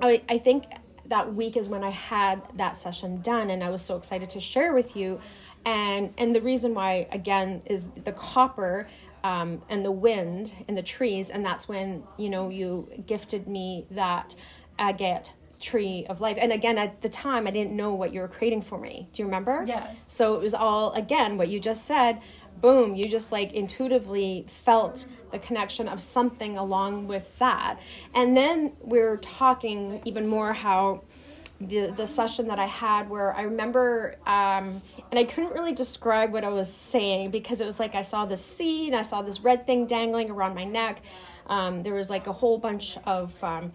I, 0.00 0.22
I 0.28 0.38
think 0.38 0.64
that 1.06 1.34
week 1.34 1.56
is 1.56 1.68
when 1.68 1.82
I 1.82 1.90
had 1.90 2.42
that 2.56 2.80
session 2.80 3.20
done 3.22 3.50
and 3.50 3.62
I 3.62 3.70
was 3.70 3.82
so 3.82 3.96
excited 3.96 4.30
to 4.30 4.40
share 4.40 4.72
with 4.72 4.96
you 4.96 5.20
and 5.64 6.12
and 6.18 6.34
the 6.34 6.40
reason 6.40 6.74
why 6.74 7.08
again 7.12 7.62
is 7.66 7.86
the 8.04 8.12
copper 8.12 8.86
um, 9.24 9.62
and 9.68 9.84
the 9.84 9.90
wind 9.90 10.52
and 10.68 10.76
the 10.76 10.82
trees 10.82 11.30
and 11.30 11.44
that's 11.44 11.68
when 11.68 12.02
you 12.16 12.28
know 12.28 12.48
you 12.48 12.88
gifted 13.06 13.46
me 13.46 13.86
that 13.90 14.34
agate 14.78 15.32
tree 15.60 16.06
of 16.08 16.20
life. 16.20 16.36
And 16.40 16.52
again 16.52 16.78
at 16.78 17.02
the 17.02 17.08
time 17.08 17.46
I 17.46 17.50
didn't 17.50 17.72
know 17.72 17.94
what 17.94 18.12
you 18.12 18.20
were 18.20 18.28
creating 18.28 18.62
for 18.62 18.78
me. 18.78 19.08
Do 19.12 19.22
you 19.22 19.26
remember? 19.26 19.64
Yes. 19.66 20.06
so 20.08 20.34
it 20.34 20.40
was 20.40 20.54
all 20.54 20.92
again 20.92 21.36
what 21.36 21.48
you 21.48 21.60
just 21.60 21.86
said. 21.86 22.20
Boom 22.60 22.94
you 22.94 23.08
just 23.08 23.32
like 23.32 23.52
intuitively 23.52 24.46
felt 24.48 25.06
the 25.32 25.38
connection 25.38 25.88
of 25.88 26.00
something 26.00 26.56
along 26.56 27.06
with 27.06 27.36
that. 27.38 27.78
And 28.14 28.36
then 28.36 28.72
we 28.80 29.00
are 29.00 29.16
talking 29.18 30.00
even 30.04 30.26
more 30.26 30.52
how 30.52 31.02
the 31.60 31.90
the 31.96 32.06
session 32.06 32.48
that 32.48 32.58
I 32.58 32.66
had 32.66 33.08
where 33.08 33.34
I 33.34 33.42
remember 33.42 34.16
um, 34.26 34.82
and 35.10 35.18
I 35.18 35.24
couldn't 35.24 35.52
really 35.52 35.72
describe 35.72 36.32
what 36.32 36.44
I 36.44 36.50
was 36.50 36.72
saying 36.72 37.30
because 37.30 37.60
it 37.60 37.64
was 37.64 37.80
like 37.80 37.94
I 37.94 38.02
saw 38.02 38.26
this 38.26 38.44
seed 38.44 38.92
I 38.92 39.02
saw 39.02 39.22
this 39.22 39.40
red 39.40 39.66
thing 39.66 39.86
dangling 39.86 40.30
around 40.30 40.54
my 40.54 40.64
neck. 40.64 41.02
Um, 41.46 41.82
there 41.82 41.94
was 41.94 42.10
like 42.10 42.26
a 42.26 42.32
whole 42.32 42.58
bunch 42.58 42.98
of 43.06 43.42
um, 43.42 43.72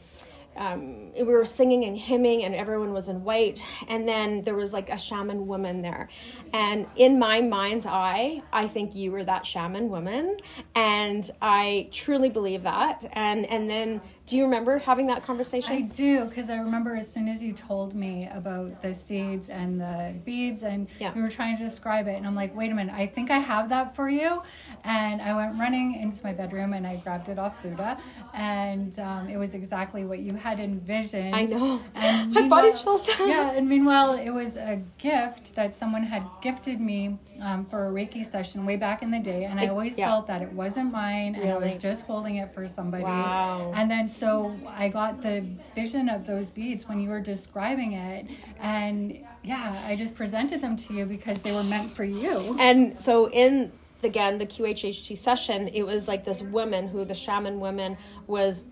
um, 0.58 1.14
we 1.14 1.24
were 1.24 1.46
singing 1.46 1.86
and 1.86 1.98
hymning 1.98 2.44
and 2.44 2.54
everyone 2.54 2.94
was 2.94 3.10
in 3.10 3.24
white. 3.24 3.66
And 3.88 4.08
then 4.08 4.42
there 4.42 4.56
was 4.56 4.74
like 4.74 4.90
a 4.90 4.98
shaman 4.98 5.48
woman 5.48 5.82
there. 5.82 6.10
And 6.54 6.88
in 6.96 7.18
my 7.20 7.42
mind's 7.42 7.86
eye 7.86 8.42
i 8.52 8.68
think 8.68 8.96
you 8.96 9.12
were 9.12 9.24
that 9.24 9.46
shaman 9.46 9.90
woman. 9.90 10.38
And 10.76 11.30
i 11.42 11.90
truly 11.92 12.30
believe 12.30 12.64
that. 12.64 13.06
And 13.14 13.46
and 13.46 13.70
then 13.70 14.02
Do 14.32 14.38
you 14.38 14.46
remember 14.46 14.78
having 14.78 15.08
that 15.08 15.24
conversation? 15.24 15.74
I 15.74 15.82
do 15.82 16.24
because 16.24 16.50
I 16.50 16.56
remember 16.56 16.96
as 16.96 17.12
soon 17.12 17.28
as 17.28 17.44
you 17.44 17.52
told 17.52 17.94
me 17.94 18.30
about 18.34 18.82
the 18.82 18.94
seeds 18.94 19.50
and 19.50 19.82
the 19.82 20.16
beads, 20.24 20.64
and 20.64 20.88
Yeah. 21.00 21.14
you 21.14 21.22
were 21.22 21.28
trying 21.28 21.58
to 21.58 21.64
describe 21.64 22.08
it, 22.08 22.16
and 22.16 22.26
I'm 22.26 22.34
like, 22.34 22.56
wait 22.56 22.72
a 22.72 22.74
minute, 22.74 22.96
I 22.96 23.08
think 23.08 23.30
I 23.30 23.40
have 23.40 23.68
that 23.68 23.94
for 23.94 24.08
you. 24.08 24.42
And 24.86 25.22
I 25.22 25.36
went 25.36 25.60
running 25.60 25.96
into 25.96 26.24
my 26.24 26.32
bedroom 26.32 26.72
and 26.72 26.88
I 26.88 26.96
grabbed 26.96 27.28
it 27.28 27.38
off 27.38 27.62
Buddha, 27.62 27.98
and 28.34 28.98
um, 29.00 29.28
it 29.28 29.36
was 29.36 29.54
exactly 29.54 30.06
what 30.06 30.20
you 30.20 30.34
had 30.36 30.62
envisioned. 30.62 31.36
I 31.36 31.44
know. 31.48 31.82
And 31.96 32.32
My 32.34 32.48
body 32.48 32.72
chills. 32.72 33.06
yeah, 33.20 33.52
and 33.52 33.68
meanwhile, 33.68 34.14
it 34.14 34.30
was 34.30 34.56
a 34.56 34.82
gift 34.98 35.56
that 35.56 35.76
someone 35.76 36.04
had 36.04 36.24
gifted 36.42 36.80
me 36.80 37.20
um, 37.42 37.66
for 37.66 37.90
a 37.90 37.92
Reiki 37.92 38.26
session 38.26 38.66
way 38.66 38.78
back 38.78 39.04
in 39.04 39.12
the 39.12 39.20
day, 39.20 39.44
and 39.44 39.60
I 39.60 39.68
always 39.68 40.00
yeah. 40.00 40.08
felt 40.08 40.28
that 40.28 40.42
it 40.42 40.54
wasn't 40.54 40.90
mine, 40.94 41.36
and 41.36 41.52
I 41.52 41.58
was 41.58 41.76
just 41.76 42.04
holding 42.04 42.38
it 42.38 42.54
for 42.54 42.66
somebody. 42.66 43.04
Wow. 43.04 43.74
And 43.76 43.92
then 43.92 44.08
so 44.22 44.56
I 44.68 44.88
got 44.88 45.24
the 45.24 45.44
vision 45.74 46.08
of 46.08 46.28
those 46.28 46.52
beads 46.52 46.88
when 46.88 47.00
you 47.00 47.10
were 47.10 47.20
describing 47.20 47.94
it, 47.94 48.28
and 48.60 49.20
yeah, 49.44 49.84
I 49.84 49.96
just 49.96 50.14
presented 50.14 50.62
them 50.62 50.78
to 50.78 50.94
you 50.94 51.08
because 51.08 51.42
they 51.42 51.52
were 51.52 51.64
meant 51.64 51.96
for 51.96 52.04
you. 52.04 52.56
And 52.60 53.02
so 53.02 53.32
in 53.32 53.72
again 54.04 54.38
the 54.38 54.46
QHHT 54.46 55.18
session, 55.18 55.70
it 55.70 55.82
was 55.82 56.08
like 56.08 56.24
this 56.24 56.44
woman 56.44 56.88
who 56.88 57.04
the 57.04 57.16
shaman 57.16 57.60
woman 57.60 57.98
was 58.28 58.66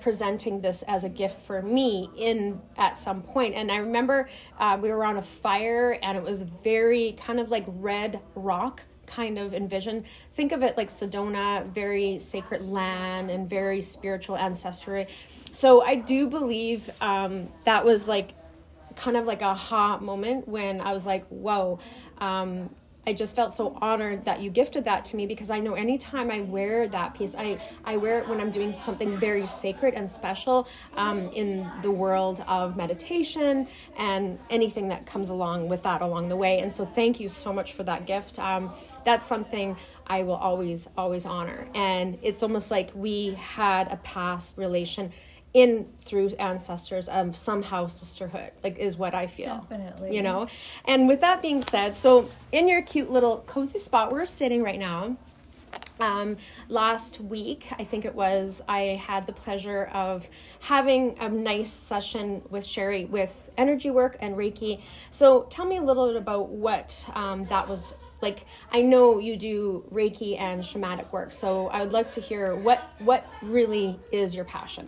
presenting 0.00 0.62
this 0.62 0.82
as 0.84 1.04
a 1.04 1.10
gift 1.10 1.42
for 1.42 1.60
me 1.60 2.10
in 2.16 2.58
at 2.78 2.98
some 2.98 3.22
point. 3.22 3.54
And 3.54 3.70
i 3.70 3.76
remember 3.76 4.28
uh, 4.58 4.78
we 4.80 4.90
were 4.90 5.04
on 5.04 5.18
a 5.18 5.22
fire 5.22 5.98
and 6.02 6.16
it 6.16 6.24
was 6.24 6.42
very 6.42 7.12
kind 7.12 7.38
of 7.38 7.50
like 7.50 7.64
red 7.68 8.20
rock 8.34 8.82
kind 9.06 9.38
of 9.38 9.54
envision 9.54 10.04
think 10.34 10.52
of 10.52 10.62
it 10.62 10.76
like 10.76 10.88
sedona 10.88 11.66
very 11.66 12.18
sacred 12.18 12.62
land 12.62 13.30
and 13.30 13.48
very 13.48 13.80
spiritual 13.80 14.36
ancestry 14.36 15.06
so 15.52 15.82
i 15.82 15.94
do 15.94 16.28
believe 16.28 16.90
um, 17.00 17.48
that 17.64 17.84
was 17.84 18.08
like 18.08 18.32
kind 18.96 19.16
of 19.16 19.26
like 19.26 19.42
a 19.42 19.46
aha 19.46 19.98
moment 19.98 20.48
when 20.48 20.80
I 20.80 20.92
was 20.92 21.06
like, 21.06 21.26
whoa. 21.28 21.78
Um, 22.18 22.70
I 23.08 23.12
just 23.12 23.36
felt 23.36 23.54
so 23.54 23.78
honored 23.80 24.24
that 24.24 24.40
you 24.40 24.50
gifted 24.50 24.84
that 24.86 25.04
to 25.06 25.16
me 25.16 25.26
because 25.26 25.48
I 25.48 25.60
know 25.60 25.74
anytime 25.74 26.28
I 26.28 26.40
wear 26.40 26.88
that 26.88 27.14
piece, 27.14 27.36
I, 27.36 27.60
I 27.84 27.96
wear 27.96 28.18
it 28.18 28.28
when 28.28 28.40
I'm 28.40 28.50
doing 28.50 28.74
something 28.80 29.16
very 29.16 29.46
sacred 29.46 29.94
and 29.94 30.10
special 30.10 30.66
um, 30.96 31.28
in 31.28 31.70
the 31.82 31.90
world 31.90 32.42
of 32.48 32.76
meditation 32.76 33.68
and 33.96 34.40
anything 34.50 34.88
that 34.88 35.06
comes 35.06 35.28
along 35.28 35.68
with 35.68 35.84
that 35.84 36.02
along 36.02 36.28
the 36.28 36.36
way. 36.36 36.58
And 36.58 36.74
so, 36.74 36.84
thank 36.84 37.20
you 37.20 37.28
so 37.28 37.52
much 37.52 37.74
for 37.74 37.84
that 37.84 38.06
gift. 38.06 38.40
Um, 38.40 38.72
that's 39.04 39.26
something 39.26 39.76
I 40.08 40.22
will 40.22 40.34
always, 40.34 40.88
always 40.96 41.26
honor. 41.26 41.66
And 41.74 42.18
it's 42.22 42.42
almost 42.42 42.70
like 42.70 42.90
we 42.94 43.34
had 43.34 43.90
a 43.90 43.96
past 43.98 44.56
relation 44.56 45.12
in 45.56 45.88
through 46.02 46.28
ancestors 46.38 47.08
of 47.08 47.34
somehow 47.34 47.86
sisterhood 47.86 48.50
like 48.62 48.76
is 48.76 48.98
what 48.98 49.14
i 49.14 49.26
feel. 49.26 49.66
Definitely. 49.70 50.14
you 50.14 50.22
know? 50.22 50.48
And 50.84 51.08
with 51.08 51.22
that 51.22 51.40
being 51.40 51.62
said 51.62 51.96
so 51.96 52.28
in 52.52 52.68
your 52.68 52.82
cute 52.82 53.10
little 53.10 53.38
cozy 53.46 53.78
spot 53.78 54.12
we're 54.12 54.26
sitting 54.26 54.62
right 54.62 54.78
now 54.78 55.16
um, 55.98 56.36
last 56.68 57.22
week 57.22 57.68
i 57.78 57.84
think 57.84 58.04
it 58.04 58.14
was 58.14 58.60
i 58.68 59.00
had 59.02 59.26
the 59.26 59.32
pleasure 59.32 59.86
of 59.94 60.28
having 60.60 61.16
a 61.20 61.28
nice 61.30 61.72
session 61.72 62.42
with 62.50 62.66
Cherie 62.66 63.06
with 63.06 63.50
energy 63.56 63.90
work 63.90 64.18
and 64.20 64.36
reiki. 64.36 64.82
So 65.10 65.44
tell 65.44 65.64
me 65.64 65.78
a 65.78 65.82
little 65.82 66.08
bit 66.08 66.16
about 66.16 66.50
what 66.50 67.08
um, 67.14 67.46
that 67.46 67.66
was 67.66 67.94
like 68.20 68.44
i 68.72 68.82
know 68.82 69.18
you 69.18 69.38
do 69.38 69.84
reiki 69.90 70.38
and 70.38 70.62
shamanic 70.62 71.10
work 71.12 71.32
so 71.32 71.68
i 71.68 71.80
would 71.80 71.92
like 71.92 72.12
to 72.12 72.20
hear 72.20 72.54
what 72.54 72.90
what 72.98 73.26
really 73.42 73.98
is 74.12 74.34
your 74.34 74.44
passion 74.44 74.86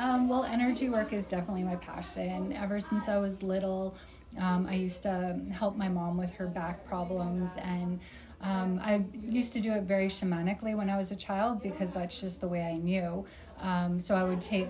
Um, 0.00 0.28
well, 0.28 0.44
energy 0.44 0.88
work 0.88 1.12
is 1.12 1.26
definitely 1.26 1.62
my 1.62 1.76
passion. 1.76 2.54
Ever 2.54 2.80
since 2.80 3.06
I 3.06 3.18
was 3.18 3.42
little, 3.42 3.94
um, 4.38 4.66
I 4.66 4.74
used 4.74 5.02
to 5.02 5.38
help 5.52 5.76
my 5.76 5.90
mom 5.90 6.16
with 6.16 6.30
her 6.30 6.46
back 6.46 6.86
problems, 6.86 7.50
and 7.58 8.00
um, 8.40 8.80
I 8.82 9.04
used 9.28 9.52
to 9.52 9.60
do 9.60 9.72
it 9.74 9.82
very 9.82 10.08
shamanically 10.08 10.74
when 10.74 10.88
I 10.88 10.96
was 10.96 11.10
a 11.10 11.16
child 11.16 11.62
because 11.62 11.90
that's 11.90 12.18
just 12.18 12.40
the 12.40 12.48
way 12.48 12.62
I 12.62 12.78
knew. 12.78 13.26
Um, 13.60 14.00
so 14.00 14.14
I 14.14 14.24
would 14.24 14.40
take 14.40 14.68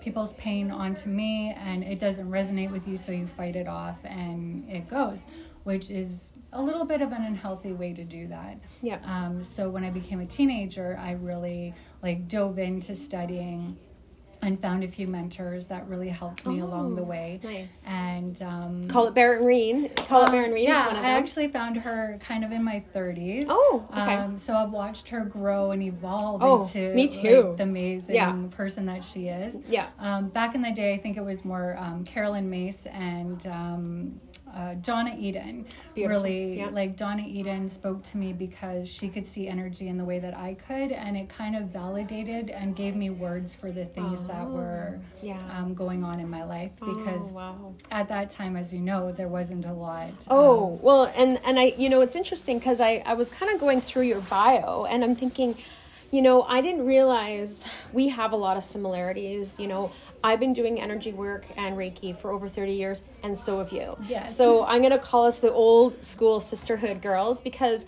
people's 0.00 0.32
pain 0.32 0.72
onto 0.72 1.08
me, 1.08 1.54
and 1.56 1.84
it 1.84 2.00
doesn't 2.00 2.28
resonate 2.28 2.72
with 2.72 2.88
you, 2.88 2.96
so 2.96 3.12
you 3.12 3.28
fight 3.28 3.54
it 3.54 3.68
off, 3.68 3.98
and 4.04 4.68
it 4.68 4.88
goes, 4.88 5.28
which 5.62 5.90
is 5.90 6.32
a 6.52 6.60
little 6.60 6.84
bit 6.84 7.02
of 7.02 7.12
an 7.12 7.22
unhealthy 7.22 7.72
way 7.72 7.92
to 7.92 8.02
do 8.02 8.26
that. 8.26 8.58
Yeah. 8.82 8.98
Um, 9.04 9.44
so 9.44 9.70
when 9.70 9.84
I 9.84 9.90
became 9.90 10.18
a 10.18 10.26
teenager, 10.26 10.98
I 11.00 11.12
really 11.12 11.72
like 12.02 12.26
dove 12.26 12.58
into 12.58 12.96
studying 12.96 13.76
and 14.42 14.60
found 14.60 14.82
a 14.82 14.88
few 14.88 15.06
mentors 15.06 15.66
that 15.68 15.86
really 15.88 16.08
helped 16.08 16.44
me 16.46 16.58
along 16.58 16.96
the 16.96 17.00
Oh, 17.02 17.04
way. 17.04 17.38
nice. 17.44 17.80
And 17.86 18.40
um, 18.42 18.88
Call 18.88 19.06
it 19.06 19.14
Baron 19.14 19.44
Reen. 19.44 19.88
Colette 19.90 20.32
Baron 20.32 20.52
Reid. 20.52 20.64
yeah, 20.64 20.80
is 20.80 20.86
one 20.88 20.96
of 20.96 21.04
I 21.04 21.10
actually 21.10 21.48
found 21.48 21.76
her 21.78 22.18
kind 22.20 22.44
of 22.44 22.50
in 22.50 22.62
my 22.64 22.82
30s. 22.94 23.46
Oh, 23.48 23.86
okay. 23.92 24.16
Um, 24.16 24.36
so 24.36 24.54
I've 24.54 24.70
watched 24.72 25.08
her 25.10 25.20
grow 25.24 25.70
and 25.70 25.80
evolve 25.82 26.42
Oh, 26.42 26.62
into 26.62 26.92
me 26.94 27.06
too. 27.06 27.48
like, 27.50 27.56
the 27.58 27.62
amazing 27.62 28.14
Yeah. 28.16 28.36
person 28.50 28.86
that 28.86 29.04
she 29.04 29.28
is. 29.28 29.58
Yeah. 29.68 29.86
Um, 30.00 30.28
back 30.28 30.54
in 30.56 30.62
the 30.62 30.72
day, 30.72 30.92
I 30.94 30.98
think 30.98 31.16
it 31.16 31.24
was 31.24 31.44
more 31.44 31.76
um, 31.78 32.04
Caroline 32.04 32.50
Myss 32.50 32.86
and 32.86 33.46
um, 33.46 34.20
uh, 34.54 34.74
Donna 34.74 35.14
Eden. 35.18 35.66
Beautiful. 35.94 36.22
Really, 36.22 36.58
Yeah. 36.58 36.68
like 36.70 36.96
Donna 36.96 37.22
Eden 37.26 37.68
spoke 37.68 38.02
to 38.04 38.16
me 38.18 38.32
because 38.32 38.88
she 38.88 39.08
could 39.08 39.26
see 39.26 39.48
energy 39.48 39.88
in 39.88 39.96
the 39.98 40.04
way 40.04 40.18
that 40.18 40.36
I 40.36 40.54
could, 40.54 40.92
and 40.92 41.16
it 41.16 41.28
kind 41.28 41.56
of 41.56 41.64
validated 41.64 42.50
and 42.50 42.76
gave 42.76 42.94
me 42.96 43.10
words 43.10 43.54
for 43.54 43.70
the 43.72 43.84
things 43.84 44.22
that 44.24 44.48
were 44.48 44.98
Oh, 45.00 45.04
yeah. 45.22 45.40
um, 45.56 45.74
going 45.74 46.04
on 46.04 46.20
in 46.20 46.28
my 46.28 46.44
life. 46.44 46.72
Because 46.80 47.32
oh, 47.32 47.34
wow. 47.34 47.74
at 47.90 48.08
that 48.08 48.30
time, 48.30 48.56
as 48.56 48.72
you 48.72 48.80
know, 48.80 49.12
there 49.12 49.28
wasn't 49.28 49.64
a 49.64 49.72
lot. 49.72 50.12
Oh 50.28 50.78
well, 50.82 51.12
and 51.16 51.40
and 51.44 51.58
I, 51.58 51.74
you 51.78 51.88
know, 51.88 52.00
it's 52.00 52.16
interesting 52.16 52.58
because 52.58 52.80
I 52.80 53.02
I 53.06 53.14
was 53.14 53.30
kind 53.30 53.52
of 53.52 53.60
going 53.60 53.80
through 53.80 54.02
your 54.02 54.20
bio, 54.20 54.86
and 54.88 55.02
I'm 55.04 55.16
thinking, 55.16 55.56
you 56.10 56.20
know, 56.22 56.42
I 56.42 56.60
didn't 56.60 56.84
realize 56.86 57.64
we 57.92 58.08
have 58.08 58.32
a 58.32 58.36
lot 58.36 58.56
of 58.56 58.64
similarities. 58.64 59.58
You 59.58 59.68
know, 59.68 59.92
I've 60.24 60.40
been 60.40 60.52
doing 60.52 60.80
energy 60.80 61.12
work 61.12 61.46
and 61.56 61.76
Reiki 61.76 62.16
for 62.16 62.30
over 62.30 62.46
30 62.48 62.72
years, 62.72 63.02
and 63.22 63.36
so 63.36 63.58
have 63.58 63.72
you. 63.72 63.96
Yes. 64.06 64.36
So 64.36 64.64
I'm 64.64 64.82
gonna 64.82 64.98
call 64.98 65.24
us 65.26 65.40
the 65.40 65.52
old 65.52 66.04
school 66.04 66.40
sisterhood 66.40 67.02
girls 67.02 67.40
because 67.40 67.86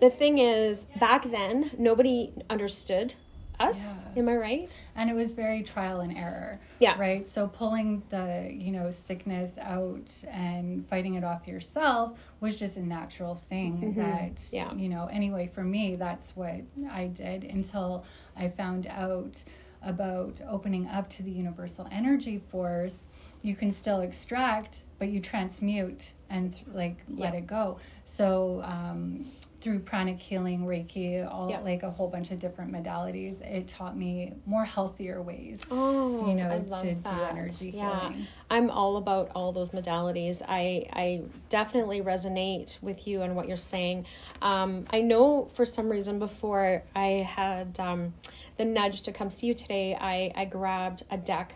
the 0.00 0.10
thing 0.10 0.38
is, 0.38 0.86
back 1.00 1.30
then 1.30 1.70
nobody 1.78 2.32
understood 2.50 3.14
us. 3.58 4.04
Yeah. 4.14 4.20
Am 4.20 4.28
I 4.28 4.36
right? 4.36 4.76
and 4.98 5.10
it 5.10 5.14
was 5.14 5.34
very 5.34 5.62
trial 5.62 6.00
and 6.00 6.16
error 6.16 6.58
Yeah. 6.78 6.98
right 6.98 7.28
so 7.28 7.48
pulling 7.48 8.02
the 8.08 8.48
you 8.50 8.72
know 8.72 8.90
sickness 8.90 9.58
out 9.58 10.10
and 10.30 10.86
fighting 10.88 11.16
it 11.16 11.24
off 11.24 11.46
yourself 11.46 12.18
was 12.40 12.58
just 12.58 12.78
a 12.78 12.82
natural 12.82 13.34
thing 13.34 13.92
that 13.96 14.36
Mm-hmm. 14.36 14.56
Yeah. 14.56 14.72
you 14.74 14.88
know 14.88 15.06
anyway 15.12 15.50
for 15.54 15.62
me 15.64 15.96
that's 15.96 16.34
what 16.34 16.62
i 16.90 17.08
did 17.08 17.44
until 17.44 18.04
i 18.38 18.48
found 18.48 18.86
out 18.86 19.44
about 19.86 20.40
opening 20.48 20.86
up 20.88 21.08
to 21.08 21.22
the 21.22 21.30
universal 21.30 21.86
energy 21.90 22.38
force 22.38 23.08
you 23.42 23.54
can 23.54 23.70
still 23.70 24.00
extract 24.00 24.78
but 24.98 25.08
you 25.08 25.20
transmute 25.20 26.12
and 26.28 26.54
th- 26.54 26.64
like 26.72 26.96
let 27.08 27.34
it 27.34 27.46
go 27.46 27.78
so 28.04 28.60
um, 28.64 29.24
through 29.60 29.78
pranic 29.78 30.18
healing 30.18 30.66
reiki 30.66 31.24
all 31.30 31.48
Yeah. 31.50 31.60
like 31.60 31.82
a 31.84 31.90
whole 31.90 32.08
bunch 32.08 32.30
of 32.32 32.38
different 32.40 32.72
modalities 32.72 33.40
it 33.42 33.68
taught 33.68 33.96
me 33.96 34.32
more 34.46 34.64
healthier 34.64 35.22
ways 35.22 35.62
Oh, 35.70 36.26
you 36.28 36.34
know 36.34 36.48
I 36.48 36.56
love 36.58 36.82
to 36.82 36.94
do 36.94 37.00
that. 37.04 37.30
energy 37.30 37.70
yeah. 37.74 38.00
healing 38.10 38.26
I'm 38.50 38.70
all 38.70 38.96
about 38.96 39.32
all 39.34 39.50
those 39.50 39.70
modalities. 39.70 40.40
I 40.46 40.86
I 40.92 41.22
definitely 41.48 42.00
resonate 42.00 42.80
with 42.80 43.08
you 43.08 43.22
and 43.22 43.34
what 43.34 43.48
you're 43.48 43.56
saying. 43.56 44.06
Um, 44.40 44.86
I 44.90 45.00
know 45.00 45.46
for 45.46 45.66
some 45.66 45.88
reason 45.88 46.20
before 46.20 46.84
I 46.94 47.26
had 47.28 47.80
um, 47.80 48.14
the 48.56 48.64
nudge 48.64 49.02
to 49.02 49.12
come 49.12 49.30
see 49.30 49.46
you 49.46 49.54
today, 49.54 49.96
I 50.00 50.32
I 50.34 50.44
grabbed 50.44 51.02
a 51.10 51.16
deck. 51.16 51.54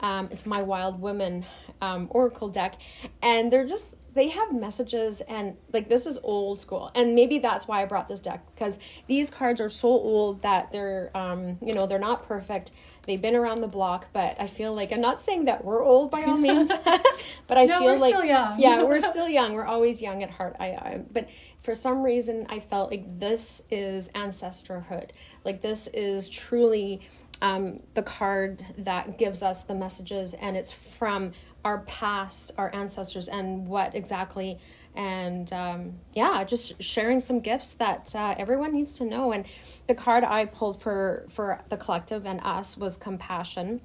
Um, 0.00 0.28
it's 0.32 0.44
my 0.46 0.62
Wild 0.62 1.00
Women 1.00 1.44
um, 1.80 2.08
Oracle 2.10 2.48
deck, 2.48 2.74
and 3.22 3.52
they're 3.52 3.66
just 3.66 3.94
they 4.14 4.28
have 4.28 4.52
messages 4.52 5.22
and 5.22 5.56
like 5.72 5.88
this 5.88 6.04
is 6.06 6.18
old 6.22 6.60
school 6.60 6.90
and 6.94 7.14
maybe 7.14 7.38
that's 7.38 7.66
why 7.66 7.80
i 7.80 7.86
brought 7.86 8.08
this 8.08 8.20
deck 8.20 8.44
because 8.54 8.78
these 9.06 9.30
cards 9.30 9.58
are 9.58 9.70
so 9.70 9.88
old 9.88 10.42
that 10.42 10.70
they're 10.70 11.10
um 11.16 11.56
you 11.62 11.72
know 11.72 11.86
they're 11.86 11.98
not 11.98 12.28
perfect 12.28 12.72
they've 13.06 13.22
been 13.22 13.34
around 13.34 13.62
the 13.62 13.66
block 13.66 14.06
but 14.12 14.36
i 14.38 14.46
feel 14.46 14.74
like 14.74 14.92
i'm 14.92 15.00
not 15.00 15.22
saying 15.22 15.46
that 15.46 15.64
we're 15.64 15.82
old 15.82 16.10
by 16.10 16.22
all 16.24 16.36
means 16.36 16.70
but 17.46 17.56
i 17.56 17.64
No, 17.64 17.78
feel 17.78 17.86
we're 17.86 17.96
like 17.96 18.14
still 18.14 18.24
young. 18.26 18.60
yeah 18.60 18.82
we're 18.82 19.00
still 19.00 19.30
young 19.30 19.54
we're 19.54 19.64
always 19.64 20.02
young 20.02 20.22
at 20.22 20.30
heart 20.30 20.56
i, 20.60 20.66
I 20.66 21.00
but 21.10 21.26
for 21.62 21.74
some 21.74 22.02
reason 22.02 22.46
i 22.48 22.60
felt 22.60 22.90
like 22.90 23.18
this 23.18 23.62
is 23.70 24.08
ancestorhood. 24.10 25.10
Like 25.44 25.60
this 25.60 25.88
is 25.88 26.28
truly 26.28 27.00
um, 27.40 27.80
the 27.94 28.02
card 28.02 28.64
that 28.78 29.18
gives 29.18 29.42
us 29.42 29.64
the 29.64 29.74
messages 29.74 30.34
and 30.34 30.56
it's 30.56 30.72
from 30.72 31.32
our 31.64 31.78
past 31.80 32.52
our 32.58 32.74
ancestors 32.74 33.28
and 33.28 33.66
what 33.66 33.94
exactly. 33.94 34.58
And 34.94 35.50
um, 35.52 35.94
yeah, 36.12 36.44
just 36.44 36.82
sharing 36.82 37.18
some 37.18 37.40
gifts 37.40 37.72
that 37.74 38.14
uh, 38.14 38.34
everyone 38.36 38.72
needs 38.72 38.92
to 38.94 39.04
know. 39.04 39.32
And 39.32 39.46
the 39.86 39.94
card 39.94 40.22
I 40.22 40.44
pulled 40.44 40.82
for 40.82 41.24
for 41.30 41.62
the 41.70 41.76
collective 41.78 42.26
and 42.26 42.40
us 42.42 42.76
was 42.76 42.98
compassion, 42.98 43.80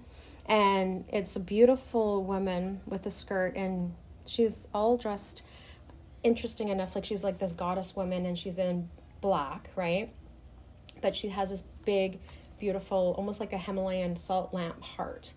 and 0.47 1.05
it's 1.07 1.37
a 1.37 1.39
beautiful 1.39 2.23
woman 2.25 2.81
with 2.85 3.05
a 3.05 3.09
skirt, 3.09 3.55
and 3.55 3.93
she's 4.25 4.67
all 4.73 4.97
dressed 4.97 5.43
interesting 6.27 6.69
enough. 6.69 6.95
Like 6.95 7.05
she's 7.05 7.23
like 7.23 7.39
this 7.39 7.53
goddess 7.53 7.95
woman, 7.95 8.25
and 8.25 8.37
she's 8.37 8.59
in 8.59 8.89
black, 9.21 9.69
right? 9.75 10.13
But 11.01 11.15
she 11.15 11.29
has 11.29 11.49
this 11.49 11.63
big, 11.85 12.19
beautiful, 12.59 13.15
almost 13.17 13.39
like 13.39 13.53
a 13.53 13.57
Himalayan 13.57 14.15
salt 14.15 14.53
lamp 14.53 14.81
heart 14.81 15.33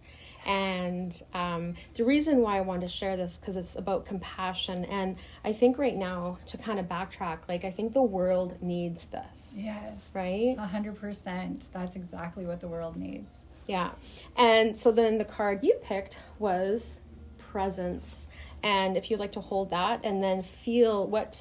and 0.46 1.20
um, 1.34 1.74
the 1.94 2.04
reason 2.04 2.38
why 2.38 2.56
I 2.56 2.60
wanted 2.62 2.82
to 2.82 2.88
share 2.88 3.16
this 3.16 3.36
because 3.36 3.56
it's 3.56 3.76
about 3.76 4.06
compassion. 4.06 4.84
And 4.86 5.16
I 5.44 5.52
think 5.52 5.78
right 5.78 5.96
now, 5.96 6.38
to 6.46 6.58
kind 6.58 6.80
of 6.80 6.86
backtrack, 6.86 7.40
like 7.48 7.64
I 7.64 7.70
think 7.70 7.92
the 7.92 8.02
world 8.02 8.62
needs 8.62 9.04
this. 9.06 9.56
Yes. 9.58 10.08
Right? 10.14 10.54
A 10.58 10.66
hundred 10.66 10.98
percent. 10.98 11.68
That's 11.72 11.96
exactly 11.96 12.46
what 12.46 12.60
the 12.60 12.68
world 12.68 12.96
needs. 12.96 13.38
Yeah. 13.66 13.90
And 14.36 14.76
so 14.76 14.90
then 14.90 15.18
the 15.18 15.24
card 15.24 15.60
you 15.62 15.78
picked 15.82 16.18
was 16.38 17.02
presence. 17.38 18.26
And 18.62 18.96
if 18.96 19.10
you'd 19.10 19.20
like 19.20 19.32
to 19.32 19.40
hold 19.40 19.70
that 19.70 20.00
and 20.04 20.22
then 20.22 20.42
feel 20.42 21.06
what 21.06 21.40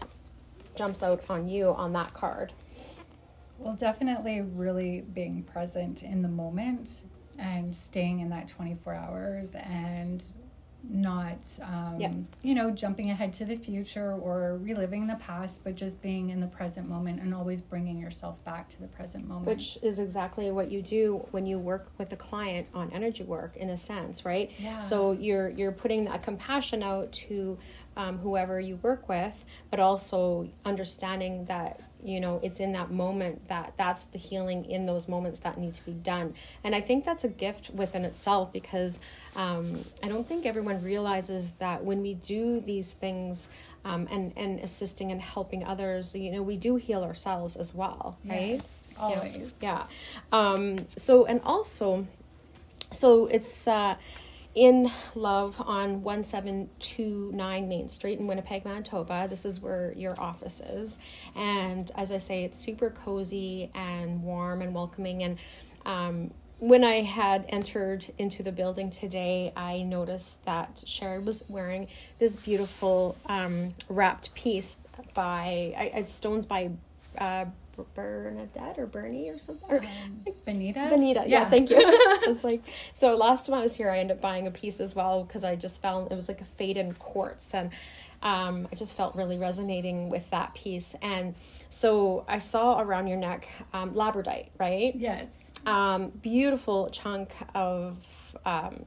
jumps 0.76 1.04
out 1.04 1.24
on 1.30 1.50
you 1.50 1.70
on 1.70 1.94
that 1.94 2.14
card. 2.14 2.54
Well, 3.58 3.74
definitely 3.74 4.42
really 4.42 5.02
being 5.02 5.44
present 5.44 6.04
in 6.04 6.22
the 6.22 6.30
moment 6.30 7.02
and 7.38 7.76
staying 7.76 8.20
in 8.20 8.30
that 8.30 8.48
24 8.48 8.94
hours 8.94 9.56
and 9.56 10.24
not 10.88 11.40
um, 11.62 12.00
Yep. 12.00 12.14
you 12.42 12.56
know 12.56 12.72
jumping 12.72 13.10
ahead 13.12 13.34
to 13.34 13.46
the 13.46 13.56
future 13.56 14.14
or 14.14 14.58
reliving 14.62 15.08
the 15.08 15.16
past 15.16 15.62
but 15.64 15.76
just 15.76 16.02
being 16.02 16.30
in 16.30 16.40
the 16.40 16.48
present 16.48 16.88
moment 16.88 17.22
and 17.22 17.34
always 17.34 17.60
bringing 17.62 17.98
yourself 18.00 18.44
back 18.46 18.70
to 18.70 18.80
the 18.82 18.88
present 18.88 19.28
moment 19.28 19.48
Which 19.48 19.78
is 19.82 20.00
exactly 20.00 20.52
what 20.52 20.72
you 20.72 20.82
do 20.82 21.26
when 21.32 21.46
you 21.46 21.60
work 21.60 21.92
with 21.98 22.14
a 22.14 22.16
client 22.16 22.68
on 22.74 22.92
energy 22.94 23.24
work, 23.24 23.58
in 23.58 23.70
a 23.70 23.78
sense, 23.78 24.24
right? 24.26 24.52
Yeah. 24.58 24.80
So 24.80 25.12
you're 25.12 25.50
you're 25.50 25.72
putting 25.72 26.06
that 26.06 26.24
compassion 26.24 26.82
out 26.84 27.12
to 27.14 27.58
um, 27.98 28.18
whoever 28.20 28.60
you 28.60 28.78
work 28.78 29.10
with, 29.10 29.46
but 29.72 29.80
also 29.82 30.48
understanding 30.64 31.46
that 31.46 31.82
you 32.04 32.20
know 32.20 32.40
it's 32.44 32.60
in 32.60 32.72
that 32.74 32.92
moment 32.92 33.48
that 33.50 33.74
that's 33.78 34.06
the 34.06 34.18
healing 34.18 34.66
in 34.66 34.86
those 34.86 35.08
moments 35.08 35.40
that 35.40 35.58
need 35.58 35.74
to 35.76 35.86
be 35.86 35.94
done. 35.94 36.34
And 36.64 36.76
I 36.76 36.82
think 36.82 37.06
that's 37.06 37.24
a 37.24 37.30
gift 37.30 37.70
within 37.72 38.06
itself 38.06 38.52
because 38.54 39.00
um, 39.36 39.84
I 40.04 40.08
don't 40.08 40.28
think 40.28 40.46
everyone 40.46 40.84
realizes 40.84 41.52
that 41.54 41.84
when 41.84 42.02
we 42.02 42.16
do 42.16 42.60
these 42.60 42.94
things. 42.94 43.50
Um, 43.86 44.10
and 44.12 44.34
and 44.36 44.60
assisting 44.60 45.10
and 45.14 45.22
helping 45.22 45.64
others, 45.64 46.14
you 46.14 46.32
know, 46.32 46.42
we 46.42 46.58
do 46.58 46.76
heal 46.76 47.02
ourselves 47.02 47.56
as 47.56 47.74
well, 47.74 48.18
right? 48.26 48.60
Yes, 48.60 48.62
always 49.00 49.54
Yeah. 49.62 49.84
Um, 50.34 50.86
so, 50.98 51.26
and 51.26 51.40
also, 51.46 52.06
so 52.92 53.28
it's 53.28 53.70
uh, 53.70 53.96
in 54.56 54.92
love 55.16 55.62
on 55.62 56.02
1729 56.02 57.70
Main 57.70 57.88
Street 57.88 58.20
in 58.20 58.28
Winnipeg, 58.28 58.66
Manitoba. 58.66 59.28
This 59.30 59.46
is 59.46 59.62
where 59.62 59.94
your 59.96 60.20
office 60.20 60.60
is. 60.60 60.98
And 61.36 61.92
as 61.96 62.12
I 62.12 62.18
say, 62.18 62.44
it's 62.44 62.60
super 62.60 62.90
cozy 62.90 63.70
and 63.76 64.24
warm 64.24 64.62
and 64.62 64.74
welcoming. 64.74 65.24
And 65.24 65.38
um, 65.86 66.32
when 66.58 66.84
I 66.84 67.02
had 67.02 67.46
entered 67.50 68.06
into 68.18 68.44
the 68.44 68.52
building 68.52 68.90
today, 68.90 69.54
I 69.56 69.84
noticed 69.84 70.44
that 70.46 70.84
Cherie 70.86 71.20
was 71.20 71.44
wearing 71.48 71.88
this 72.18 72.36
beautiful 72.36 73.18
um, 73.28 73.76
wrapped 73.88 74.34
piece 74.34 74.76
by, 75.14 75.92
I, 75.96 76.04
stones 76.04 76.46
by 76.46 76.72
uh, 77.18 77.46
Bernadette 77.94 78.78
or 78.78 78.86
Bernie 78.86 79.30
or 79.30 79.40
something. 79.40 79.70
Or, 79.70 79.80
um, 79.80 80.26
benita 80.46 80.88
Benita, 80.90 81.24
yeah, 81.28 81.50
thank 81.50 81.70
you. 81.70 81.78
it's 81.80 82.44
like 82.44 82.64
so. 82.94 83.16
Last 83.16 83.46
time 83.46 83.56
I 83.56 83.62
was 83.62 83.76
here, 83.76 83.90
I 83.90 84.00
ended 84.00 84.18
up 84.18 84.22
buying 84.22 84.48
a 84.48 84.52
piece 84.52 84.80
as 84.80 84.96
well 84.96 85.24
because 85.24 85.44
I 85.44 85.56
just 85.56 85.82
found 85.82 86.12
it 86.12 86.16
was 86.16 86.28
like 86.28 86.42
a 86.42 86.46
Faden 86.64 86.98
quartz, 86.98 87.54
and 87.54 87.72
um, 88.22 88.68
I 88.72 88.76
just 88.76 88.96
felt 88.96 89.16
really 89.16 89.38
resonating 89.38 90.10
with 90.10 90.30
that 90.32 90.54
piece. 90.54 90.96
And 91.02 91.36
so 91.70 92.26
I 92.28 92.40
saw 92.40 92.80
around 92.80 93.08
your 93.08 93.18
neck 93.18 93.48
um, 93.74 93.92
labradorite, 93.92 94.50
right? 94.60 94.96
yes 94.96 95.28
Um, 95.66 96.10
beautiful 96.22 96.90
chunk 96.90 97.32
of 97.56 97.98
um, 98.46 98.86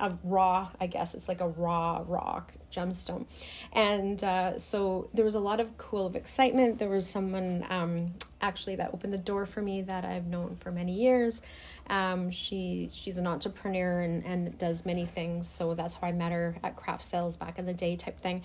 of 0.00 0.18
raw, 0.24 0.68
I 0.80 0.86
guess 0.86 1.14
it's 1.14 1.28
like 1.28 1.40
a 1.40 1.48
raw 1.48 2.02
rock 2.06 2.52
gemstone. 2.72 3.26
And 3.72 4.22
uh, 4.22 4.58
so 4.58 5.08
there 5.14 5.24
was 5.24 5.34
a 5.34 5.40
lot 5.40 5.60
of 5.60 5.76
cool 5.78 6.06
of 6.06 6.16
excitement. 6.16 6.78
There 6.78 6.88
was 6.88 7.06
someone 7.06 7.66
um, 7.68 8.14
actually 8.40 8.76
that 8.76 8.92
opened 8.92 9.12
the 9.12 9.18
door 9.18 9.46
for 9.46 9.62
me 9.62 9.82
that 9.82 10.04
I've 10.04 10.26
known 10.26 10.56
for 10.56 10.70
many 10.70 10.92
years. 10.92 11.42
Um, 11.88 12.30
she 12.30 12.88
she's 12.92 13.18
an 13.18 13.26
entrepreneur 13.26 14.00
and, 14.00 14.24
and 14.24 14.56
does 14.58 14.86
many 14.86 15.06
things. 15.06 15.48
So 15.48 15.74
that's 15.74 15.96
how 15.96 16.06
I 16.06 16.12
met 16.12 16.32
her 16.32 16.56
at 16.62 16.76
craft 16.76 17.02
sales 17.02 17.36
back 17.36 17.58
in 17.58 17.66
the 17.66 17.74
day 17.74 17.96
type 17.96 18.20
thing. 18.20 18.42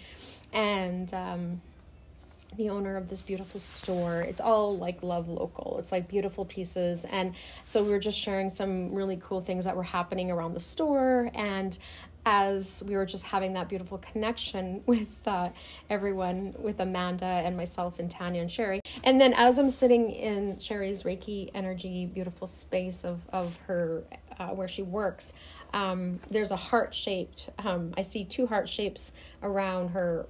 And 0.51 1.13
um, 1.13 1.61
the 2.57 2.69
owner 2.69 2.97
of 2.97 3.09
this 3.09 3.21
beautiful 3.21 3.59
store. 3.59 4.21
It's 4.21 4.41
all 4.41 4.77
like 4.77 5.03
love 5.03 5.29
local. 5.29 5.77
It's 5.79 5.91
like 5.91 6.07
beautiful 6.07 6.45
pieces. 6.45 7.05
And 7.05 7.35
so 7.63 7.83
we 7.83 7.89
were 7.89 7.99
just 7.99 8.19
sharing 8.19 8.49
some 8.49 8.93
really 8.93 9.17
cool 9.21 9.41
things 9.41 9.65
that 9.65 9.75
were 9.75 9.83
happening 9.83 10.31
around 10.31 10.53
the 10.53 10.59
store. 10.59 11.29
And 11.33 11.77
as 12.25 12.83
we 12.87 12.95
were 12.95 13.05
just 13.05 13.23
having 13.23 13.53
that 13.53 13.69
beautiful 13.69 13.99
connection 13.99 14.81
with 14.87 15.15
uh, 15.27 15.49
everyone, 15.89 16.55
with 16.57 16.79
Amanda 16.79 17.25
and 17.25 17.55
myself 17.55 17.99
and 17.99 18.09
Tanya 18.09 18.41
and 18.41 18.51
Cherie. 18.51 18.81
And 19.03 19.21
then 19.21 19.33
as 19.33 19.59
I'm 19.59 19.69
sitting 19.69 20.11
in 20.11 20.57
Cherie's 20.57 21.03
Reiki 21.03 21.51
energy, 21.53 22.05
beautiful 22.05 22.47
space 22.47 23.03
of, 23.03 23.21
of 23.29 23.57
her, 23.67 24.03
uh, 24.39 24.49
where 24.49 24.67
she 24.67 24.81
works, 24.81 25.33
um, 25.73 26.19
there's 26.31 26.51
a 26.51 26.55
heart 26.55 26.95
shaped, 26.95 27.49
um, 27.59 27.93
I 27.97 28.01
see 28.01 28.23
two 28.23 28.47
heart 28.47 28.69
shapes 28.69 29.11
around 29.43 29.89
her 29.89 30.25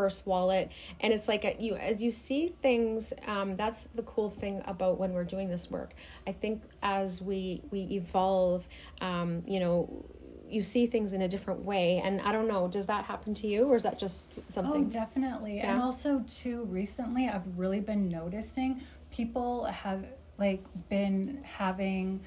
purse 0.00 0.24
wallet. 0.24 0.70
And 1.00 1.12
it's 1.12 1.28
like 1.28 1.44
a, 1.44 1.54
you 1.60 1.74
as 1.76 2.02
you 2.02 2.10
see 2.10 2.54
things 2.62 3.12
um, 3.26 3.56
that's 3.56 3.82
the 3.94 4.02
cool 4.02 4.30
thing 4.30 4.62
about 4.66 4.98
when 4.98 5.12
we're 5.12 5.24
doing 5.24 5.48
this 5.50 5.70
work. 5.70 5.92
I 6.26 6.32
think 6.32 6.62
as 6.82 7.20
we 7.20 7.62
we 7.70 7.80
evolve 8.00 8.66
um, 9.02 9.42
you 9.46 9.60
know 9.60 10.06
you 10.48 10.62
see 10.62 10.86
things 10.86 11.12
in 11.12 11.20
a 11.20 11.28
different 11.28 11.64
way. 11.64 12.00
And 12.02 12.20
i 12.22 12.32
don't 12.32 12.48
know 12.48 12.66
does 12.66 12.86
that 12.86 13.04
happen 13.04 13.34
to 13.34 13.46
you 13.46 13.66
or 13.70 13.76
is 13.76 13.82
that 13.82 13.98
just 13.98 14.34
something? 14.50 14.50
Oh, 14.56 14.62
something 14.62 14.88
definitely. 14.88 15.58
And 15.60 15.82
also 15.82 16.24
too 16.26 16.64
recently 16.64 17.28
I've 17.28 17.46
really 17.58 17.80
been 17.80 18.08
noticing 18.08 18.80
people 19.10 19.66
have 19.66 20.06
like 20.38 20.64
been 20.88 21.44
having 21.44 22.20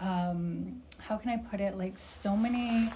um 0.00 0.82
how 0.98 1.16
can 1.16 1.30
I 1.30 1.36
put 1.36 1.60
it? 1.60 1.78
Like 1.78 1.96
so 1.98 2.36
many 2.36 2.90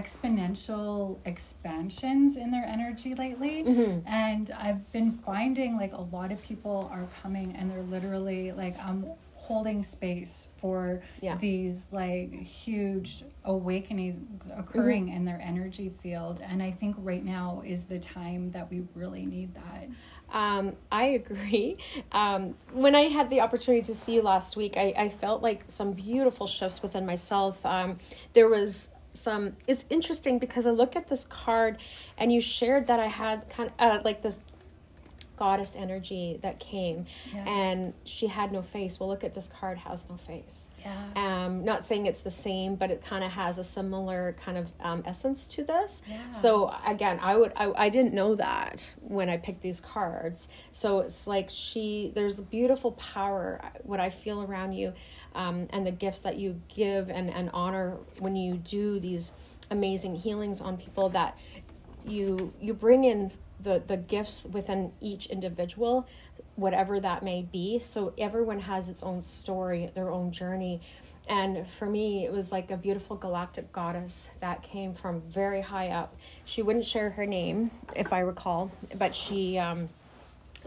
exponential 0.00 1.18
expansions 1.24 2.36
in 2.36 2.50
their 2.50 2.64
energy 2.64 3.14
lately 3.14 3.64
Mm-hmm. 3.64 4.06
and 4.06 4.50
I've 4.52 4.90
been 4.92 5.12
finding 5.12 5.76
like 5.76 5.92
a 5.92 6.00
lot 6.00 6.30
of 6.32 6.40
people 6.42 6.88
are 6.92 7.06
coming 7.22 7.54
and 7.56 7.70
they're 7.70 7.82
literally 7.82 8.52
like 8.52 8.76
I'm 8.84 9.06
holding 9.34 9.82
space 9.82 10.46
for 10.58 11.00
Yeah. 11.22 11.36
these 11.38 11.86
like 11.90 12.32
huge 12.32 13.24
awakenings 13.44 14.20
occurring 14.56 15.08
in 15.08 15.24
their 15.24 15.40
energy 15.42 15.90
field 16.02 16.40
and 16.42 16.62
i 16.62 16.70
think 16.70 16.94
right 16.98 17.24
now 17.24 17.62
is 17.64 17.84
the 17.84 17.98
time 17.98 18.48
that 18.48 18.70
we 18.70 18.82
really 18.94 19.24
need 19.24 19.54
that 19.54 19.88
Um, 20.30 20.76
I 20.92 21.04
agree. 21.20 21.78
Um, 22.12 22.54
when 22.74 22.94
I 22.94 23.04
had 23.16 23.30
the 23.30 23.40
opportunity 23.40 23.82
to 23.84 23.94
see 23.94 24.12
you 24.16 24.20
last 24.34 24.58
week, 24.58 24.74
I, 24.76 24.92
I 25.04 25.08
felt 25.08 25.42
like 25.42 25.60
some 25.68 25.92
beautiful 25.94 26.46
shifts 26.46 26.82
within 26.82 27.06
myself. 27.06 27.64
Um, 27.64 27.96
there 28.34 28.46
was 28.46 28.90
some, 29.14 29.56
it's 29.66 29.84
interesting 29.90 30.38
because 30.38 30.66
I 30.66 30.70
look 30.70 30.94
at 30.96 31.08
this 31.08 31.24
card 31.24 31.78
and 32.16 32.32
you 32.32 32.40
shared 32.40 32.86
that 32.86 33.00
I 33.00 33.06
had 33.06 33.48
kind 33.50 33.70
of 33.78 33.90
uh, 34.00 34.02
like 34.04 34.22
this 34.22 34.38
goddess 35.36 35.74
energy 35.76 36.38
that 36.42 36.58
came 36.58 37.06
Yes. 37.32 37.46
and 37.46 37.94
she 38.04 38.26
had 38.26 38.50
no 38.52 38.60
face. 38.62 38.98
Well, 38.98 39.08
look 39.08 39.22
at 39.22 39.34
this 39.34 39.46
card 39.48 39.78
has 39.78 40.08
no 40.10 40.16
face. 40.16 40.64
yeah 40.80 40.94
Um, 41.14 41.64
not 41.64 41.86
saying 41.86 42.06
it's 42.06 42.22
the 42.22 42.30
same, 42.30 42.74
but 42.74 42.90
it 42.90 43.04
kind 43.04 43.22
of 43.22 43.30
has 43.30 43.56
a 43.58 43.62
similar 43.64 44.34
kind 44.44 44.58
of 44.58 44.68
um, 44.80 45.04
essence 45.06 45.46
to 45.46 45.62
this. 45.62 46.02
Yeah. 46.08 46.30
So 46.32 46.74
again, 46.84 47.20
I 47.22 47.36
would 47.36 47.52
I, 47.54 47.72
I 47.86 47.88
didn't 47.88 48.14
know 48.14 48.34
that 48.34 48.92
when 49.00 49.28
I 49.28 49.36
picked 49.36 49.60
these 49.62 49.80
cards. 49.80 50.48
So 50.72 50.98
it's 51.00 51.26
like 51.28 51.48
she 51.50 52.10
there's 52.14 52.38
a 52.40 52.42
beautiful 52.42 52.92
power 52.92 53.60
what 53.84 54.00
I 54.00 54.10
feel 54.10 54.42
around 54.42 54.72
you, 54.72 54.92
um, 55.34 55.68
and 55.70 55.86
the 55.86 55.92
gifts 55.92 56.20
that 56.20 56.36
you 56.36 56.60
give 56.68 57.10
and 57.10 57.30
and 57.30 57.50
honor 57.52 57.96
when 58.18 58.36
you 58.36 58.56
do 58.56 58.98
these 58.98 59.32
amazing 59.70 60.16
healings 60.16 60.60
on 60.60 60.76
people 60.76 61.08
that 61.10 61.38
you 62.06 62.52
you 62.60 62.74
bring 62.74 63.04
in 63.04 63.30
the 63.60 63.82
the 63.86 63.96
gifts 63.96 64.44
within 64.44 64.92
each 65.00 65.26
individual 65.26 66.06
whatever 66.56 66.98
that 66.98 67.22
may 67.22 67.42
be. 67.42 67.78
So 67.78 68.12
everyone 68.18 68.58
has 68.58 68.88
its 68.88 69.04
own 69.04 69.22
story 69.22 69.90
their 69.94 70.10
own 70.10 70.32
journey. 70.32 70.80
And 71.28 71.68
for 71.68 71.86
me 71.86 72.24
it 72.24 72.32
was 72.32 72.50
like 72.50 72.70
a 72.70 72.76
beautiful 72.76 73.16
galactic 73.16 73.70
goddess 73.72 74.28
that 74.40 74.62
came 74.62 74.94
from 74.94 75.20
very 75.20 75.60
high 75.60 75.90
up. 75.90 76.16
She 76.44 76.62
wouldn't 76.62 76.84
share 76.84 77.10
her 77.10 77.26
name 77.26 77.70
if 77.96 78.12
i 78.12 78.20
recall 78.20 78.70
but 78.96 79.14
she 79.14 79.58
um, 79.58 79.88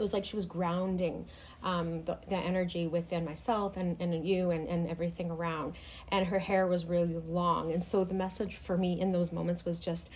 it 0.01 0.03
was 0.03 0.13
like 0.13 0.25
she 0.25 0.35
was 0.35 0.45
grounding 0.45 1.27
um, 1.63 2.03
the, 2.05 2.17
the 2.27 2.35
energy 2.35 2.87
within 2.87 3.23
myself 3.23 3.77
and, 3.77 3.99
and 4.01 4.25
you 4.27 4.49
and, 4.49 4.67
and 4.67 4.89
everything 4.89 5.29
around. 5.29 5.75
And 6.09 6.25
her 6.27 6.39
hair 6.39 6.65
was 6.65 6.85
really 6.85 7.17
long. 7.17 7.71
And 7.71 7.83
so 7.83 8.03
the 8.03 8.15
message 8.15 8.55
for 8.55 8.77
me 8.77 8.99
in 8.99 9.11
those 9.11 9.31
moments 9.31 9.63
was 9.63 9.79
just 9.79 10.09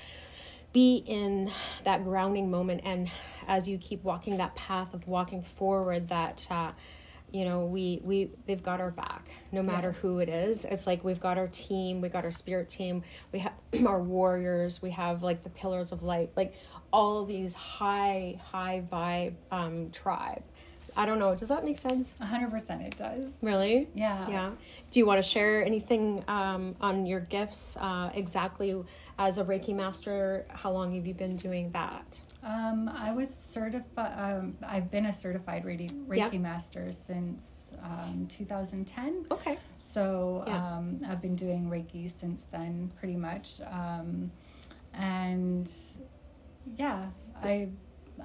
be 0.74 1.04
in 1.06 1.52
that 1.84 2.04
grounding 2.04 2.50
moment. 2.50 2.82
And 2.84 3.10
as 3.48 3.68
you 3.68 3.78
keep 3.78 4.04
walking 4.04 4.38
that 4.38 4.56
path 4.56 4.96
of 4.96 5.08
walking 5.08 5.44
forward 5.44 6.10
that 6.10 6.48
uh, 6.50 6.72
you 7.32 7.44
know 7.44 7.66
we 7.66 8.00
we 8.04 8.30
they've 8.46 8.64
got 8.64 8.80
our 8.80 8.92
back 8.92 9.28
no 9.52 9.62
matter 9.62 9.90
Yes. 9.94 10.02
who 10.02 10.20
it 10.20 10.30
is. 10.30 10.66
It's 10.66 10.88
like 10.88 11.04
we've 11.04 11.20
got 11.20 11.38
our 11.38 11.48
team 11.48 12.00
we 12.02 12.10
got 12.10 12.24
our 12.24 12.32
spirit 12.32 12.70
team 12.70 13.04
we 13.32 13.40
have 13.40 13.54
our 13.86 14.02
warriors 14.02 14.82
we 14.82 14.92
have 14.92 15.22
like 15.22 15.44
the 15.44 15.50
pillars 15.50 15.92
of 15.92 16.02
light. 16.02 16.32
Like 16.36 16.54
all 16.96 17.14
of 17.22 17.28
these 17.28 17.54
high 17.54 18.40
high 18.52 18.80
vibe 18.92 19.34
um 19.52 19.76
tribe 19.92 20.44
i 20.96 21.06
don't 21.08 21.20
know 21.24 21.32
does 21.36 21.50
that 21.54 21.64
make 21.70 21.78
sense 21.90 22.14
100% 22.22 22.88
it 22.90 22.96
does. 22.96 23.26
really 23.42 23.88
Yeah. 23.94 24.30
yeah 24.36 24.50
do 24.92 24.96
you 25.00 25.06
want 25.06 25.20
to 25.24 25.28
share 25.36 25.56
anything 25.72 26.24
um, 26.38 26.64
on 26.80 27.06
your 27.06 27.20
gifts 27.38 27.76
uh, 27.88 28.10
exactly 28.22 28.70
as 29.20 29.38
a 29.38 29.44
reiki 29.52 29.74
master 29.84 30.46
how 30.62 30.72
long 30.78 30.96
have 30.96 31.06
you 31.10 31.14
been 31.26 31.36
doing 31.48 31.66
that 31.80 32.08
Um, 32.56 32.80
I 33.08 33.10
was 33.20 33.30
certified. 33.56 34.14
Um, 34.26 34.44
I've 34.74 34.90
been 34.96 35.08
a 35.08 35.16
certified 35.24 35.62
Reiki, 35.70 35.90
Reiki 36.12 36.34
Yeah. 36.38 36.50
master 36.52 36.84
since 36.92 37.74
um, 37.90 38.28
2010. 38.30 39.26
okay 39.38 39.56
So 39.80 40.06
Yeah. 40.46 40.54
um, 40.78 40.86
I've 41.10 41.22
been 41.28 41.36
doing 41.46 41.62
Reiki 41.76 42.04
since 42.22 42.40
then, 42.56 42.74
pretty 43.00 43.18
much. 43.30 43.48
Um, 43.80 44.10
and 44.94 45.68
yeah, 46.78 47.08
I 47.42 47.70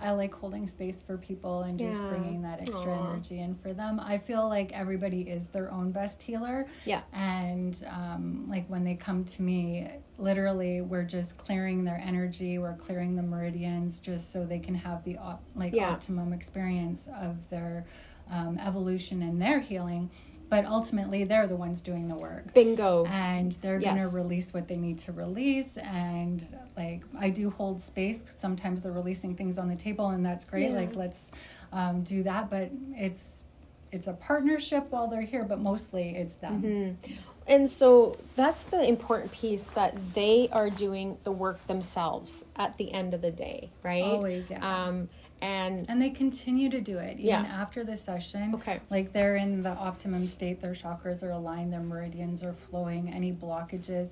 I 0.00 0.12
like 0.12 0.32
holding 0.32 0.68
space 0.68 1.02
for 1.02 1.18
people 1.18 1.62
and 1.62 1.76
just 1.78 2.00
Yeah. 2.00 2.08
bringing 2.08 2.42
that 2.42 2.60
extra 2.60 2.96
Aw. 2.96 3.10
energy 3.12 3.40
in 3.40 3.54
for 3.56 3.74
them. 3.74 3.98
I 3.98 4.18
feel 4.18 4.48
like 4.48 4.70
everybody 4.72 5.22
is 5.22 5.50
their 5.50 5.70
own 5.72 5.90
best 5.90 6.22
healer. 6.22 6.66
yeah 6.86 7.02
And 7.12 7.76
um, 7.90 8.46
like 8.48 8.66
when 8.68 8.84
they 8.84 8.94
come 8.94 9.24
to 9.24 9.42
me, 9.42 9.88
literally, 10.16 10.80
we're 10.80 11.02
just 11.02 11.36
clearing 11.38 11.82
their 11.84 12.00
energy. 12.02 12.56
We're 12.58 12.76
clearing 12.76 13.16
the 13.16 13.22
meridians 13.24 13.98
just 13.98 14.32
so 14.32 14.46
they 14.46 14.60
can 14.60 14.76
have 14.76 15.02
the 15.04 15.18
op- 15.18 15.42
like 15.56 15.74
Yeah. 15.74 15.90
optimum 15.90 16.32
experience 16.32 17.08
of 17.20 17.50
their 17.50 17.84
um, 18.30 18.58
evolution 18.60 19.22
and 19.22 19.42
their 19.42 19.58
healing. 19.58 20.08
But 20.50 20.66
ultimately, 20.66 21.22
they're 21.24 21.46
the 21.46 21.56
ones 21.56 21.80
doing 21.80 22.08
the 22.08 22.16
work. 22.16 22.52
bingo 22.52 23.06
And 23.06 23.52
they're 23.62 23.78
going 23.78 23.98
to 23.98 24.08
release 24.08 24.52
what 24.52 24.66
they 24.66 24.76
need 24.76 24.98
to 25.00 25.12
release. 25.12 25.78
And 25.78 26.44
like, 26.76 27.02
I 27.18 27.30
do 27.30 27.50
hold 27.50 27.80
space. 27.80 28.34
Sometimes 28.36 28.82
they're 28.82 28.92
releasing 28.92 29.36
things 29.36 29.58
on 29.58 29.68
the 29.68 29.76
table, 29.76 30.08
and 30.08 30.26
that's 30.26 30.44
great. 30.44 30.70
Yeah. 30.70 30.76
Like, 30.76 30.96
let's 30.96 31.30
um, 31.72 32.02
do 32.02 32.24
that. 32.24 32.50
But 32.50 32.70
it's 32.96 33.44
it's 33.92 34.06
a 34.06 34.12
partnership 34.12 34.86
while 34.90 35.08
they're 35.08 35.22
here, 35.22 35.44
but 35.44 35.60
mostly 35.60 36.16
it's 36.16 36.34
them. 36.34 36.62
Mm-hmm. 36.62 37.12
and 37.46 37.68
so 37.68 38.16
that's 38.36 38.64
the 38.64 38.82
important 38.84 39.32
piece 39.32 39.70
that 39.70 39.96
they 40.14 40.48
are 40.52 40.70
doing 40.70 41.16
the 41.24 41.32
work 41.32 41.64
themselves 41.66 42.44
at 42.56 42.76
the 42.76 42.92
end 42.92 43.14
of 43.14 43.22
the 43.22 43.30
day 43.30 43.70
right 43.82 44.02
Always, 44.02 44.50
yeah. 44.50 44.86
um 44.86 45.08
and 45.42 45.88
And 45.88 46.00
they 46.02 46.10
continue 46.10 46.68
to 46.70 46.80
do 46.80 46.98
it 46.98 47.14
even 47.18 47.26
Yeah. 47.26 47.42
after 47.62 47.84
the 47.84 47.96
session. 47.96 48.54
Okay. 48.54 48.80
Like 48.90 49.12
they're 49.12 49.36
in 49.36 49.62
the 49.62 49.70
optimum 49.70 50.26
state, 50.26 50.60
their 50.60 50.72
chakras 50.74 51.22
are 51.22 51.30
aligned, 51.30 51.72
their 51.72 51.80
meridians 51.80 52.42
are 52.42 52.52
flowing, 52.52 53.12
any 53.12 53.32
blockages 53.32 54.10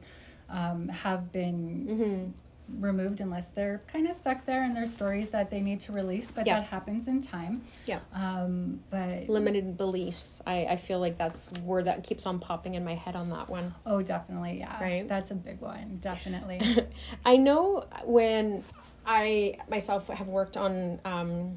um, 0.49 0.89
have 0.89 1.31
been 1.33 1.87
Mm-hmm. 1.89 2.31
Removed 2.79 3.21
unless 3.21 3.49
they're 3.51 3.81
kind 3.91 4.09
of 4.09 4.15
stuck 4.17 4.45
there 4.47 4.63
and 4.63 4.75
there's 4.77 4.93
stories 4.93 5.29
that 5.31 5.51
they 5.51 5.61
need 5.61 5.81
to 5.81 5.93
release, 5.93 6.31
but 6.31 6.47
Yeah. 6.47 6.61
that 6.61 6.65
happens 6.69 7.09
in 7.09 7.21
time. 7.23 7.63
yeah 7.87 8.01
Um, 8.13 8.81
but 8.91 9.29
limited 9.29 9.77
beliefs 9.77 10.43
I, 10.47 10.65
I 10.67 10.77
feel 10.77 10.99
like 11.01 11.17
that's 11.17 11.51
word 11.65 11.87
that 11.87 12.05
keeps 12.05 12.27
on 12.27 12.39
popping 12.39 12.75
in 12.75 12.85
my 12.85 12.95
head 12.95 13.17
on 13.17 13.31
that 13.31 13.49
one 13.49 13.75
oh, 13.87 14.03
definitely, 14.03 14.59
yeah. 14.59 14.81
Right. 14.81 15.09
That's 15.09 15.31
a 15.31 15.35
big 15.35 15.61
one, 15.61 15.99
definitely. 16.01 16.61
I 17.25 17.37
know 17.37 17.87
when 18.05 18.63
I 19.07 19.57
myself 19.71 20.09
have 20.09 20.29
worked 20.29 20.57
on, 20.57 21.01
um, 21.05 21.57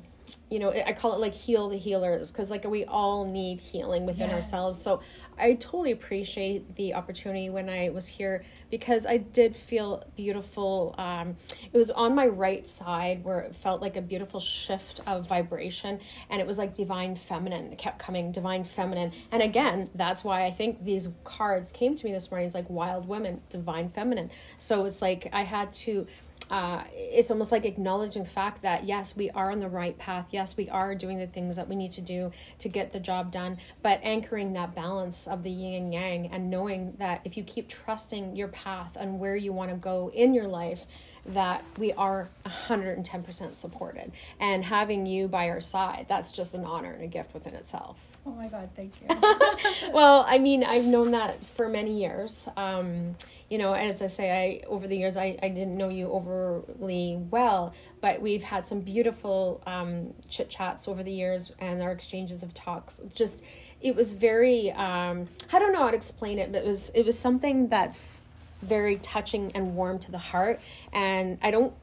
you 0.49 0.59
know, 0.59 0.71
I 0.71 0.93
call 0.93 1.13
it 1.13 1.19
like 1.19 1.33
heal 1.33 1.67
the 1.69 1.77
healers 1.77 2.31
because 2.31 2.49
like 2.49 2.63
we 2.65 2.85
all 2.85 3.25
need 3.25 3.59
healing 3.59 4.05
within 4.05 4.29
Yes. 4.29 4.35
ourselves. 4.45 4.81
So 4.81 5.01
I 5.37 5.53
totally 5.53 5.91
appreciate 5.91 6.75
the 6.75 6.93
opportunity 6.93 7.49
when 7.49 7.69
I 7.69 7.89
was 7.89 8.07
here 8.07 8.43
because 8.69 9.05
I 9.05 9.17
did 9.17 9.55
feel 9.55 10.03
beautiful. 10.15 10.95
Um, 10.97 11.35
it 11.71 11.77
was 11.77 11.91
on 11.91 12.13
my 12.15 12.27
right 12.27 12.67
side 12.67 13.23
where 13.23 13.39
it 13.39 13.55
felt 13.55 13.81
like 13.81 13.97
a 13.97 14.01
beautiful 14.01 14.39
shift 14.39 15.01
of 15.07 15.27
vibration, 15.27 15.99
and 16.29 16.41
it 16.41 16.47
was 16.47 16.57
like 16.57 16.75
divine 16.75 17.15
feminine. 17.15 17.71
It 17.71 17.77
kept 17.77 17.99
coming, 17.99 18.31
divine 18.31 18.63
feminine, 18.63 19.11
and 19.31 19.41
again, 19.41 19.89
that's 19.95 20.23
why 20.23 20.45
I 20.45 20.51
think 20.51 20.83
these 20.83 21.09
cards 21.23 21.71
came 21.71 21.95
to 21.95 22.05
me 22.05 22.11
this 22.11 22.29
morning. 22.29 22.45
It's 22.45 22.55
like 22.55 22.69
wild 22.69 23.07
women, 23.07 23.41
divine 23.49 23.89
feminine. 23.89 24.29
So 24.57 24.85
it's 24.85 25.01
like 25.01 25.29
I 25.33 25.43
had 25.43 25.71
to 25.73 26.07
uh, 26.51 26.83
it's 26.93 27.31
almost 27.31 27.51
like 27.51 27.63
acknowledging 27.63 28.23
the 28.23 28.29
fact 28.29 28.61
that 28.61 28.83
yes, 28.83 29.15
we 29.15 29.29
are 29.31 29.51
on 29.51 29.61
the 29.61 29.69
right 29.69 29.97
path. 29.97 30.27
Yes, 30.31 30.57
we 30.57 30.69
are 30.69 30.93
doing 30.93 31.17
the 31.17 31.25
things 31.25 31.55
that 31.55 31.69
we 31.69 31.77
need 31.77 31.93
to 31.93 32.01
do 32.01 32.31
to 32.59 32.67
get 32.67 32.91
the 32.91 32.99
job 32.99 33.31
done, 33.31 33.57
but 33.81 34.01
anchoring 34.03 34.51
that 34.53 34.75
balance 34.75 35.27
of 35.27 35.43
the 35.43 35.49
yin 35.49 35.73
and 35.73 35.93
yang 35.93 36.27
and 36.27 36.49
knowing 36.49 36.93
that 36.99 37.21
if 37.23 37.37
you 37.37 37.43
keep 37.43 37.69
trusting 37.69 38.35
your 38.35 38.49
path 38.49 38.97
and 38.99 39.17
where 39.17 39.37
you 39.37 39.53
want 39.53 39.71
to 39.71 39.77
go 39.77 40.11
in 40.13 40.33
your 40.33 40.47
life, 40.47 40.85
that 41.25 41.63
we 41.77 41.93
are 41.93 42.29
110% 42.45 43.55
supported. 43.55 44.11
And 44.39 44.65
having 44.65 45.05
you 45.05 45.29
by 45.29 45.49
our 45.49 45.61
side, 45.61 46.07
that's 46.09 46.33
just 46.33 46.53
an 46.53 46.65
honor 46.65 46.91
and 46.91 47.03
a 47.03 47.07
gift 47.07 47.33
within 47.33 47.53
itself. 47.53 47.97
oh 48.25 48.31
my 48.31 48.47
God, 48.47 48.69
thank 48.75 48.93
you. 49.01 49.07
well, 49.93 50.25
I 50.27 50.37
mean, 50.37 50.65
I've 50.65 50.85
known 50.85 51.11
that 51.11 51.45
for 51.45 51.69
many 51.69 52.01
years. 52.01 52.49
Um, 52.57 53.15
you 53.51 53.57
know, 53.57 53.73
as 53.73 54.01
I 54.01 54.07
say, 54.07 54.31
I 54.31 54.65
over 54.67 54.87
the 54.87 54.95
years 54.95 55.17
I, 55.17 55.37
I 55.43 55.49
didn't 55.49 55.75
know 55.75 55.89
you 55.89 56.09
overly 56.09 57.17
well, 57.29 57.73
but 57.99 58.21
we've 58.21 58.43
had 58.43 58.65
some 58.65 58.79
beautiful 58.79 59.61
um, 59.67 60.13
chit 60.29 60.49
chats 60.49 60.87
over 60.87 61.03
the 61.03 61.11
years 61.11 61.51
and 61.59 61.83
our 61.83 61.91
exchanges 61.91 62.43
of 62.43 62.53
talks. 62.53 63.01
Just 63.13 63.43
it 63.81 63.93
was 63.93 64.13
very 64.13 64.71
um, 64.71 65.27
I 65.51 65.59
don't 65.59 65.73
know 65.73 65.79
how 65.79 65.91
to 65.91 65.97
explain 65.97 66.39
it, 66.39 66.53
but 66.53 66.63
it 66.63 66.65
was 66.65 66.91
it 66.95 67.05
was 67.05 67.19
something 67.19 67.67
that's 67.67 68.21
very 68.61 68.95
touching 68.95 69.51
and 69.53 69.75
warm 69.75 69.99
to 69.99 70.11
the 70.11 70.17
heart. 70.17 70.61
And 70.93 71.37
I 71.41 71.51
don't 71.51 71.73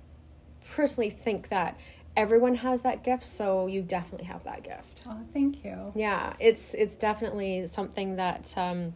personally 0.75 1.11
think 1.11 1.51
that 1.51 1.79
everyone 2.17 2.55
has 2.55 2.81
that 2.81 3.05
gift, 3.05 3.27
so 3.27 3.67
you 3.67 3.83
definitely 3.83 4.27
have 4.29 4.43
that 4.45 4.65
gift 4.65 5.05
oh, 5.07 5.21
thank 5.35 5.65
you. 5.65 5.93
yeah 5.95 6.33
it's 6.41 6.73
it's 6.75 6.97
definitely 6.97 7.67
something 7.67 8.17
that 8.17 8.57
um 8.57 8.95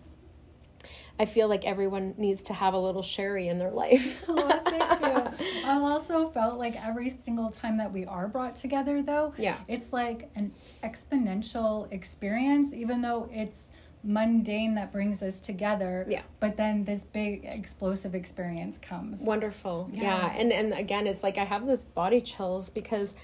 i 1.22 1.24
feel 1.24 1.48
like 1.48 1.64
everyone 1.64 2.14
needs 2.18 2.42
to 2.42 2.52
have 2.52 2.74
a 2.74 2.78
little 2.78 3.02
Cherie 3.02 3.48
in 3.48 3.56
their 3.56 3.70
life 3.70 4.24
Oh, 4.28 4.60
thank 4.66 5.00
you. 5.00 5.46
I've 5.70 5.82
also 5.82 6.28
felt 6.30 6.58
like 6.58 6.74
every 6.84 7.10
single 7.10 7.50
time 7.50 7.76
that 7.78 7.92
we 7.92 8.04
are 8.04 8.26
brought 8.28 8.56
together, 8.56 9.02
though, 9.02 9.32
Yeah. 9.38 9.56
it's 9.68 9.92
like 9.92 10.28
an 10.34 10.52
exponential 10.82 11.90
experience, 11.92 12.72
even 12.72 13.02
though 13.02 13.28
it's 13.32 13.70
mundane 14.04 14.74
that 14.74 14.90
brings 14.92 15.22
us 15.22 15.38
together. 15.40 16.06
Yeah. 16.08 16.22
But 16.40 16.56
then 16.56 16.84
this 16.84 17.04
big 17.04 17.44
explosive 17.44 18.14
experience 18.14 18.78
comes. 18.78 19.22
wonderful 19.22 19.88
yeah. 19.92 20.02
Yeah. 20.02 20.34
and 20.40 20.52
and 20.52 20.72
again 20.72 21.06
it's 21.06 21.22
like 21.22 21.38
i 21.38 21.44
have 21.44 21.66
this 21.66 21.84
body 21.84 22.20
chills 22.20 22.68
because 22.70 23.14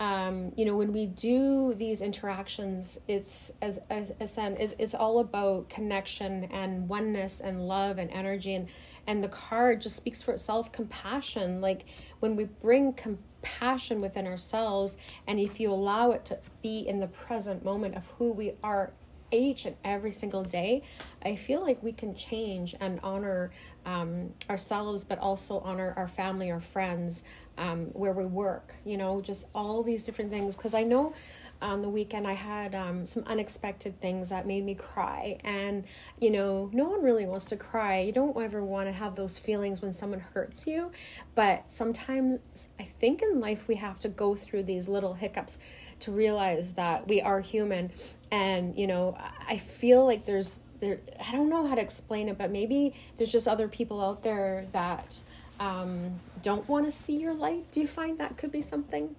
um, 0.00 0.52
you 0.56 0.64
know 0.64 0.76
when 0.76 0.92
we 0.92 1.06
do 1.06 1.74
these 1.74 2.00
interactions 2.00 2.98
it's 3.08 3.50
as 3.60 3.78
as, 3.90 4.12
as 4.20 4.32
said, 4.32 4.56
it's, 4.60 4.74
it's 4.78 4.94
all 4.94 5.18
about 5.18 5.68
connection 5.68 6.44
and 6.44 6.88
oneness 6.88 7.40
and 7.40 7.66
love 7.66 7.98
and 7.98 8.10
energy. 8.10 8.54
And 8.54 8.68
and 9.06 9.24
the 9.24 9.28
card 9.28 9.80
just 9.80 9.96
speaks 9.96 10.22
for 10.22 10.32
itself 10.32 10.70
compassion. 10.70 11.60
Like 11.60 11.86
when 12.20 12.36
we 12.36 12.44
bring 12.44 12.92
compassion 12.92 14.00
within 14.00 14.26
ourselves 14.26 14.98
and 15.26 15.40
if 15.40 15.58
you 15.58 15.70
allow 15.70 16.10
it 16.10 16.24
to 16.26 16.38
be 16.62 16.86
in 16.86 17.00
the 17.00 17.06
present 17.06 17.64
moment 17.64 17.96
of 17.96 18.06
who 18.18 18.30
we 18.32 18.52
are 18.62 18.92
each 19.30 19.66
and 19.66 19.76
every 19.84 20.12
single 20.12 20.42
day, 20.42 20.82
I 21.22 21.36
feel 21.36 21.62
like 21.62 21.82
we 21.82 21.92
can 21.92 22.14
change 22.14 22.74
and 22.80 23.00
honor 23.02 23.50
um, 23.84 24.32
ourselves, 24.48 25.04
but 25.04 25.18
also 25.18 25.60
honor 25.60 25.94
our 25.96 26.08
family, 26.08 26.50
our 26.50 26.60
friends, 26.60 27.24
um, 27.58 27.86
where 27.92 28.12
we 28.12 28.24
work, 28.24 28.74
you 28.84 28.96
know, 28.96 29.20
just 29.20 29.48
all 29.54 29.82
these 29.82 30.04
different 30.04 30.30
things. 30.30 30.56
Because 30.56 30.74
I 30.74 30.84
know 30.84 31.12
on 31.60 31.82
the 31.82 31.88
weekend 31.88 32.24
I 32.24 32.34
had 32.34 32.72
um, 32.74 33.04
some 33.04 33.24
unexpected 33.26 34.00
things 34.00 34.28
that 34.28 34.46
made 34.46 34.64
me 34.64 34.76
cry. 34.76 35.38
And, 35.42 35.84
you 36.20 36.30
know, 36.30 36.70
no 36.72 36.84
one 36.84 37.02
really 37.02 37.26
wants 37.26 37.46
to 37.46 37.56
cry. 37.56 38.00
You 38.00 38.12
don't 38.12 38.40
ever 38.40 38.64
want 38.64 38.88
to 38.88 38.92
have 38.92 39.16
those 39.16 39.38
feelings 39.38 39.82
when 39.82 39.92
someone 39.92 40.20
hurts 40.20 40.66
you. 40.68 40.92
But 41.34 41.68
sometimes 41.68 42.38
I 42.78 42.84
think 42.84 43.22
in 43.22 43.40
life 43.40 43.66
we 43.66 43.74
have 43.74 43.98
to 44.00 44.08
go 44.08 44.36
through 44.36 44.64
these 44.64 44.86
little 44.86 45.14
hiccups 45.14 45.58
to 46.00 46.12
realize 46.12 46.74
that 46.74 47.08
we 47.08 47.20
are 47.20 47.40
human. 47.40 47.90
And, 48.30 48.78
you 48.78 48.86
know, 48.86 49.18
I 49.48 49.56
feel 49.58 50.04
like 50.04 50.24
there's, 50.26 50.60
there, 50.78 51.00
I 51.18 51.32
don't 51.32 51.48
know 51.48 51.66
how 51.66 51.74
to 51.74 51.80
explain 51.80 52.28
it, 52.28 52.38
but 52.38 52.52
maybe 52.52 52.94
there's 53.16 53.32
just 53.32 53.48
other 53.48 53.66
people 53.66 54.00
out 54.00 54.22
there 54.22 54.66
that 54.70 55.20
um, 55.60 56.18
don't 56.42 56.68
want 56.68 56.86
to 56.86 56.92
see 56.92 57.16
your 57.16 57.34
light. 57.34 57.70
Do 57.72 57.80
you 57.80 57.88
find 57.88 58.18
that 58.18 58.36
could 58.36 58.52
be 58.52 58.62
something? 58.62 59.14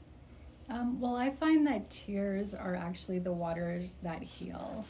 Um, 0.69 0.99
well, 1.02 1.15
I 1.15 1.32
find 1.32 1.65
that 1.65 1.89
tears 1.89 2.54
are 2.54 2.75
actually 2.75 3.17
the 3.19 3.32
waters 3.32 3.95
that 4.04 4.21
heal, 4.21 4.86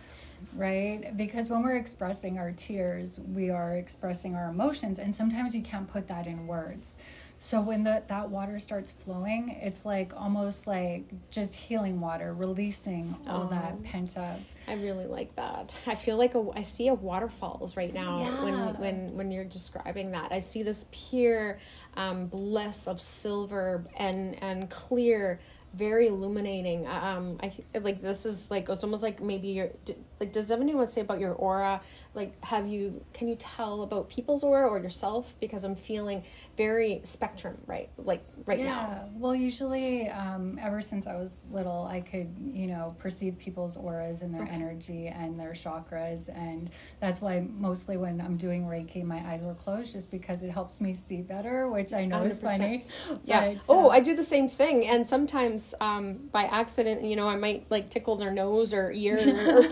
right? 0.56 1.16
Because 1.16 1.50
when 1.50 1.64
we're 1.64 1.78
expressing 1.78 2.38
our 2.38 2.52
tears, 2.52 3.18
we 3.34 3.50
are 3.50 3.76
expressing 3.78 4.36
our 4.36 4.50
emotions, 4.50 5.00
and 5.00 5.16
sometimes 5.16 5.56
you 5.56 5.62
can't 5.62 5.88
put 5.88 6.10
that 6.10 6.28
in 6.28 6.48
words. 6.48 6.98
So 7.42 7.62
when 7.62 7.86
the, 7.86 8.04
that 8.08 8.30
water 8.30 8.60
starts 8.60 8.92
flowing, 8.92 9.58
it's 9.62 9.86
like 9.86 10.12
almost 10.18 10.68
like 10.68 11.06
just 11.32 11.56
healing 11.56 12.02
water, 12.02 12.34
releasing 12.34 13.16
all 13.26 13.46
Oh. 13.46 13.50
that 13.56 13.82
pent 13.82 14.18
up. 14.18 14.42
I 14.70 14.74
really 14.76 15.06
like 15.08 15.36
that. 15.36 15.76
I 15.88 15.96
feel 15.96 16.18
like 16.18 16.36
a, 16.36 16.46
I 16.56 16.62
see 16.62 16.88
a 16.88 16.94
waterfalls 16.94 17.76
right 17.76 17.94
now 17.94 18.20
Yeah. 18.22 18.44
when 18.44 18.56
when 18.80 19.18
when 19.18 19.32
you're 19.32 19.44
describing 19.46 20.12
that. 20.12 20.32
I 20.32 20.40
see 20.40 20.64
this 20.64 20.86
pure 20.92 21.60
um, 21.98 22.28
bliss 22.28 22.88
of 22.88 23.02
silver 23.02 23.84
and 23.98 24.42
and 24.44 24.70
clear, 24.70 25.40
very 25.74 26.08
illuminating. 26.08 26.88
Um, 26.88 27.40
I 27.42 27.52
like 27.80 28.02
this 28.02 28.26
is 28.26 28.50
like 28.52 28.70
it's 28.70 28.84
almost 28.84 29.04
like 29.04 29.22
maybe 29.22 29.50
your 29.50 29.70
d- 29.86 29.96
like. 30.20 30.32
Does 30.32 30.52
anyone 30.52 30.90
say 30.90 31.02
about 31.02 31.20
your 31.20 31.34
aura? 31.34 31.82
Like, 32.16 32.44
have 32.44 32.68
you 32.68 33.04
can 33.14 33.28
you 33.28 33.36
tell 33.36 33.84
about 33.84 34.10
people's 34.10 34.44
aura 34.44 34.68
or 34.68 34.80
yourself? 34.80 35.36
Because 35.40 35.64
I'm 35.64 35.76
feeling 35.76 36.24
very 36.58 37.02
spectrum 37.04 37.58
right 37.68 37.90
like 37.98 38.24
right 38.46 38.60
yeah. 38.60 38.66
now. 38.66 39.10
Well, 39.14 39.36
usually, 39.36 40.10
um, 40.10 40.60
ever 40.62 40.82
since 40.82 41.08
I 41.08 41.16
was 41.16 41.48
little, 41.52 41.88
I 41.90 42.02
could, 42.02 42.36
you 42.52 42.68
know, 42.68 42.96
perceive 43.00 43.38
people's 43.38 43.78
auras 43.78 44.22
and 44.22 44.34
their 44.34 44.42
Okay. 44.44 44.52
energy 44.52 45.08
and 45.08 45.40
their 45.40 45.52
chakras. 45.52 46.28
And 46.36 46.70
that's 47.00 47.22
why 47.22 47.46
mostly 47.58 47.98
when 47.98 48.20
I'm 48.22 48.38
doing 48.38 48.66
Reiki, 48.66 49.04
my 49.04 49.20
eyes 49.30 49.44
are 49.44 49.54
closed 49.54 49.94
just 49.94 50.10
because 50.12 50.44
it 50.44 50.50
helps 50.52 50.82
me 50.82 50.94
see 50.94 51.22
better, 51.22 51.70
which 51.70 51.94
I 51.94 52.06
know 52.06 52.24
is 52.24 52.40
100%. 52.40 52.58
funny. 52.58 52.86
Yeah. 53.26 53.54
But, 53.54 53.64
oh, 53.70 53.88
uh, 53.88 53.90
I 53.90 54.00
do 54.00 54.16
the 54.16 54.24
same 54.24 54.48
thing, 54.50 54.88
and 54.88 55.08
sometimes 55.08 55.74
um, 55.80 56.30
by 56.32 56.44
accident, 56.44 57.04
you 57.04 57.16
know, 57.16 57.28
I 57.30 57.36
might 57.36 57.66
like 57.70 57.90
tickle 57.90 58.16
their 58.16 58.32
nose 58.32 58.74
or 58.74 58.92
ear 58.92 59.18
or, 59.48 59.60
or 59.60 59.64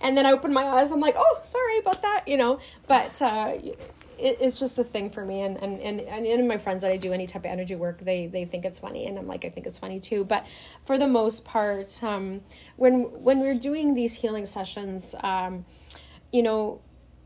and 0.00 0.16
then 0.16 0.26
I 0.26 0.32
open 0.32 0.52
my 0.52 0.64
eyes. 0.64 0.92
I'm 0.92 1.00
like, 1.00 1.16
oh, 1.18 1.40
sorry 1.44 1.78
about 1.78 2.02
that, 2.02 2.24
you 2.26 2.36
know. 2.36 2.60
But 2.86 3.20
uh, 3.22 3.52
it, 4.18 4.38
it's 4.40 4.58
just 4.58 4.76
the 4.76 4.84
thing 4.84 5.10
for 5.10 5.24
me, 5.24 5.42
and 5.42 5.56
and 5.62 5.80
and 5.80 6.00
and 6.00 6.40
of 6.40 6.46
my 6.46 6.58
friends 6.58 6.82
that 6.82 6.92
I 6.92 6.96
do 6.96 7.12
any 7.12 7.26
type 7.26 7.42
of 7.42 7.50
energy 7.50 7.76
work, 7.76 8.00
they 8.00 8.26
they 8.26 8.44
think 8.44 8.64
it's 8.64 8.78
funny, 8.78 9.06
and 9.06 9.18
I'm 9.18 9.26
like, 9.26 9.44
I 9.44 9.50
think 9.50 9.66
it's 9.66 9.78
funny 9.78 10.00
too. 10.00 10.24
But 10.24 10.46
for 10.84 10.98
the 10.98 11.08
most 11.08 11.44
part, 11.44 12.02
um, 12.02 12.40
when 12.76 13.02
when 13.22 13.40
we're 13.40 13.58
doing 13.58 13.94
these 13.94 14.14
healing 14.14 14.46
sessions, 14.46 15.14
um, 15.22 15.64
you 16.32 16.42
know, 16.42 16.80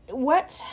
what 0.07 0.65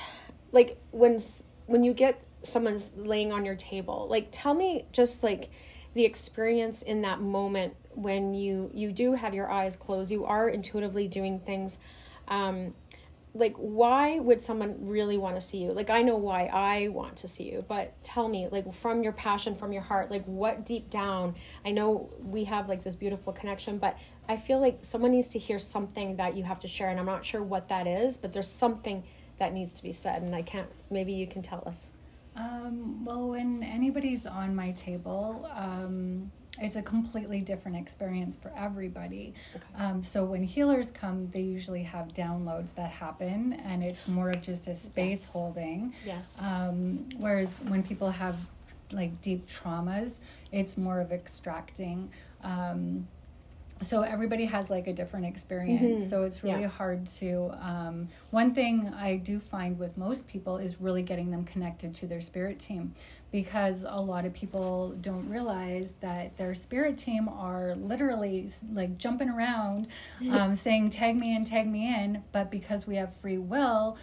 like 0.52 0.80
when 0.90 1.20
when 1.66 1.84
you 1.84 1.92
get 1.92 2.22
someone's 2.42 2.90
laying 2.96 3.32
on 3.32 3.44
your 3.44 3.56
table 3.56 4.06
like 4.08 4.28
tell 4.30 4.54
me 4.54 4.84
just 4.92 5.22
like 5.22 5.50
the 5.94 6.04
experience 6.04 6.82
in 6.82 7.02
that 7.02 7.20
moment 7.20 7.74
when 7.98 8.34
you 8.34 8.70
you 8.74 8.92
do 8.92 9.12
have 9.12 9.34
your 9.34 9.50
eyes 9.50 9.76
closed 9.76 10.10
you 10.10 10.24
are 10.24 10.48
intuitively 10.48 11.08
doing 11.08 11.38
things 11.38 11.78
um 12.28 12.74
like 13.34 13.54
why 13.56 14.18
would 14.18 14.42
someone 14.42 14.74
really 14.80 15.18
want 15.18 15.36
to 15.36 15.40
see 15.40 15.58
you? 15.58 15.72
Like 15.72 15.90
i 15.90 16.02
know 16.02 16.16
why 16.16 16.46
i 16.46 16.88
want 16.88 17.16
to 17.18 17.28
see 17.28 17.44
you 17.44 17.64
but 17.68 17.92
tell 18.02 18.28
me 18.28 18.48
like 18.50 18.72
from 18.74 19.02
your 19.02 19.12
passion 19.12 19.54
from 19.54 19.72
your 19.72 19.82
heart 19.82 20.10
like 20.10 20.24
what 20.24 20.64
deep 20.64 20.90
down 20.90 21.34
i 21.64 21.70
know 21.70 22.08
we 22.22 22.44
have 22.44 22.68
like 22.68 22.82
this 22.82 22.94
beautiful 22.94 23.32
connection 23.32 23.78
but 23.78 23.98
i 24.28 24.36
feel 24.36 24.60
like 24.60 24.78
someone 24.82 25.10
needs 25.10 25.28
to 25.28 25.38
hear 25.38 25.58
something 25.58 26.16
that 26.16 26.36
you 26.36 26.42
have 26.42 26.58
to 26.60 26.68
share 26.68 26.88
and 26.88 26.98
i'm 26.98 27.06
not 27.06 27.24
sure 27.24 27.42
what 27.42 27.68
that 27.68 27.86
is 27.86 28.16
but 28.16 28.32
there's 28.32 28.50
something 28.50 29.04
that 29.38 29.52
needs 29.52 29.72
to 29.74 29.82
be 29.82 29.92
said 29.92 30.22
and 30.22 30.34
i 30.34 30.42
can't 30.42 30.68
maybe 30.90 31.12
you 31.12 31.26
can 31.26 31.42
tell 31.42 31.62
us. 31.66 31.90
Um, 32.38 33.04
well, 33.04 33.30
when 33.30 33.64
anybody's 33.64 34.24
on 34.24 34.54
my 34.54 34.70
table, 34.72 35.50
um, 35.56 36.30
it's 36.60 36.76
a 36.76 36.82
completely 36.82 37.40
different 37.40 37.76
experience 37.76 38.36
for 38.36 38.52
everybody. 38.56 39.34
Um, 39.76 40.02
so 40.02 40.24
when 40.24 40.42
healers 40.44 40.90
come, 40.90 41.26
they 41.26 41.40
usually 41.42 41.82
have 41.84 42.08
downloads 42.08 42.74
that 42.74 42.90
happen, 42.90 43.52
and 43.64 43.82
it's 43.82 44.08
more 44.08 44.30
of 44.30 44.42
just 44.42 44.66
a 44.66 44.74
space 44.74 45.20
Yes. 45.22 45.24
holding. 45.26 45.94
yes 46.04 46.36
Um, 46.40 47.08
whereas 47.18 47.60
when 47.68 47.82
people 47.82 48.10
have 48.10 48.36
like 48.90 49.20
deep 49.20 49.46
traumas, 49.46 50.20
it's 50.50 50.76
more 50.76 51.00
of 51.00 51.12
extracting. 51.12 52.10
Um, 52.42 53.06
so 53.80 54.02
everybody 54.02 54.46
has 54.46 54.70
like 54.70 54.88
a 54.88 54.92
different 54.92 55.26
experience. 55.26 56.00
Mhm. 56.00 56.10
So 56.10 56.24
it's 56.24 56.42
really 56.42 56.62
Yeah. 56.62 56.68
hard 56.68 57.06
to. 57.18 57.52
Um, 57.60 58.08
one 58.30 58.52
thing 58.52 58.88
I 58.88 59.16
do 59.16 59.38
find 59.38 59.78
with 59.78 59.96
most 59.96 60.26
people 60.26 60.56
is 60.56 60.80
really 60.80 61.02
getting 61.02 61.30
them 61.30 61.44
connected 61.44 61.94
to 61.96 62.06
their 62.08 62.20
spirit 62.20 62.58
team 62.58 62.94
because 63.30 63.84
a 63.86 64.00
lot 64.00 64.24
of 64.24 64.32
people 64.32 64.94
don't 65.00 65.28
realize 65.28 65.92
that 66.00 66.36
their 66.36 66.54
spirit 66.54 66.96
team 66.96 67.28
are 67.28 67.74
literally 67.76 68.50
like 68.72 68.96
jumping 68.98 69.28
around 69.28 69.86
um, 70.32 70.54
saying 70.54 70.90
tag 70.90 71.16
me 71.16 71.34
in 71.34 71.44
tag 71.44 71.66
me 71.66 71.86
in 71.94 72.22
but 72.32 72.50
because 72.50 72.86
we 72.86 72.96
have 72.96 73.14
free 73.16 73.38
will 73.38 73.96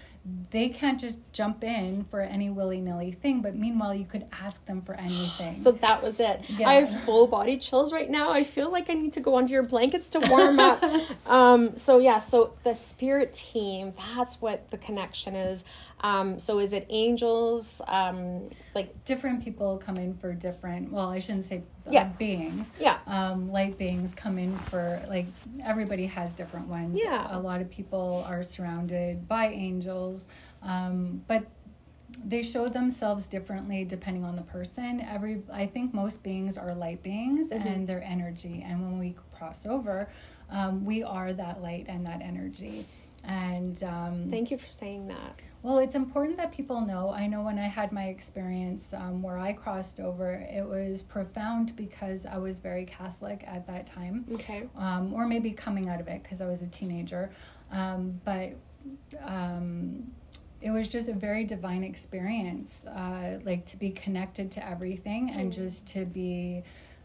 they 0.50 0.70
can't 0.70 1.00
just 1.00 1.20
jump 1.34 1.64
in 1.64 2.04
for 2.06 2.20
any 2.22 2.50
willy-nilly 2.50 3.12
thing 3.12 3.42
but 3.42 3.56
meanwhile 3.56 3.94
you 3.94 4.06
could 4.06 4.26
ask 4.32 4.66
them 4.66 4.82
for 4.82 4.96
anything 4.96 5.54
So 5.54 5.72
that 5.72 6.02
was 6.02 6.20
it. 6.20 6.42
Yeah. 6.58 6.70
I 6.70 6.74
have 6.76 7.04
full 7.04 7.28
body 7.28 7.58
chills 7.58 7.94
right 7.94 8.10
now. 8.10 8.32
I 8.32 8.44
feel 8.44 8.72
like 8.72 8.90
I 8.90 8.94
need 8.94 9.14
to 9.14 9.20
go 9.20 9.38
under 9.38 9.54
your 9.54 9.64
blankets 9.64 10.10
to 10.10 10.20
warm 10.20 10.60
up. 10.60 10.84
um, 11.28 11.76
so 11.76 12.00
yeah, 12.00 12.20
so 12.20 12.54
the 12.64 12.74
spirit 12.74 13.34
team, 13.34 13.94
that's 14.16 14.42
what 14.42 14.70
the 14.72 14.78
connection 14.78 15.36
is. 15.36 15.64
Um, 16.02 16.38
so 16.40 16.60
is 16.60 16.74
it 16.74 16.86
angels? 16.90 17.82
Um, 17.88 18.50
like 18.76 19.06
different 19.06 19.44
people 19.44 19.78
come 19.78 19.98
in 19.98 20.14
for 20.14 20.34
different 20.34 20.92
well 20.92 21.08
i 21.10 21.20
shouldn't 21.20 21.46
say 21.46 21.64
uh, 21.88 21.92
Yeah. 21.92 22.10
beings 22.20 22.70
yeah, 22.78 23.00
um, 23.08 23.50
light 23.50 23.78
beings 23.78 24.14
come 24.14 24.38
in 24.38 24.58
for 24.58 25.02
like 25.08 25.28
everybody 25.64 26.06
has 26.08 26.34
different 26.34 26.68
ones 26.68 27.00
Yeah. 27.02 27.26
a 27.32 27.40
lot 27.40 27.62
of 27.62 27.70
people 27.70 28.26
are 28.28 28.44
surrounded 28.44 29.30
by 29.30 29.48
angels 29.48 30.28
um, 30.62 31.24
but 31.28 31.46
they 32.24 32.44
show 32.44 32.68
themselves 32.68 33.28
differently 33.28 33.86
depending 33.86 34.26
on 34.26 34.36
the 34.36 34.42
person 34.42 35.00
every 35.00 35.42
i 35.54 35.66
think 35.66 35.94
most 35.94 36.22
beings 36.22 36.58
are 36.58 36.76
light 36.76 37.02
beings 37.02 37.52
Mhm. 37.52 37.66
and 37.66 37.88
their 37.88 38.04
energy 38.04 38.62
and 38.68 38.82
when 38.84 39.00
we 39.00 39.16
cross 39.38 39.66
over 39.66 40.10
um, 40.52 40.84
we 40.84 41.02
are 41.02 41.32
that 41.32 41.62
light 41.62 41.86
and 41.88 42.06
that 42.06 42.22
energy 42.22 42.86
and 43.24 43.82
um, 43.84 44.28
thank 44.30 44.52
you 44.52 44.58
for 44.58 44.68
saying 44.68 45.08
that. 45.08 45.40
Well, 45.66 45.80
it's 45.80 45.96
important 45.96 46.38
that 46.38 46.52
people 46.52 46.80
know. 46.80 47.10
I 47.10 47.26
know 47.26 47.42
when 47.42 47.58
I 47.58 47.66
had 47.68 47.92
my 47.92 48.04
experience 48.10 48.94
um, 48.94 49.24
where 49.24 49.40
I 49.40 49.52
crossed 49.52 50.00
over, 50.00 50.32
it 50.32 50.64
was 50.64 51.02
profound 51.02 51.76
because 51.76 52.28
I 52.28 52.38
was 52.38 52.60
very 52.60 52.86
Catholic 52.86 53.44
at 53.48 53.66
that 53.66 53.88
time, 53.88 54.26
Okay. 54.34 54.70
um, 54.78 55.12
or 55.12 55.26
maybe 55.26 55.50
coming 55.50 55.90
out 55.90 56.00
of 56.00 56.08
it 56.08 56.22
because 56.22 56.40
I 56.40 56.46
was 56.46 56.62
a 56.62 56.68
teenager. 56.68 57.32
Um, 57.72 58.22
but 58.24 58.54
um, 59.24 60.04
it 60.62 60.70
was 60.70 60.88
just 60.88 61.10
a 61.10 61.14
very 61.14 61.44
divine 61.44 61.84
experience, 61.84 62.86
uh, 62.86 63.40
like 63.44 63.66
to 63.66 63.78
be 63.78 63.90
connected 63.90 64.52
to 64.52 64.70
everything 64.70 65.32
and 65.36 65.52
Mm. 65.52 65.56
just 65.56 65.88
to 65.94 66.06
be, 66.06 66.62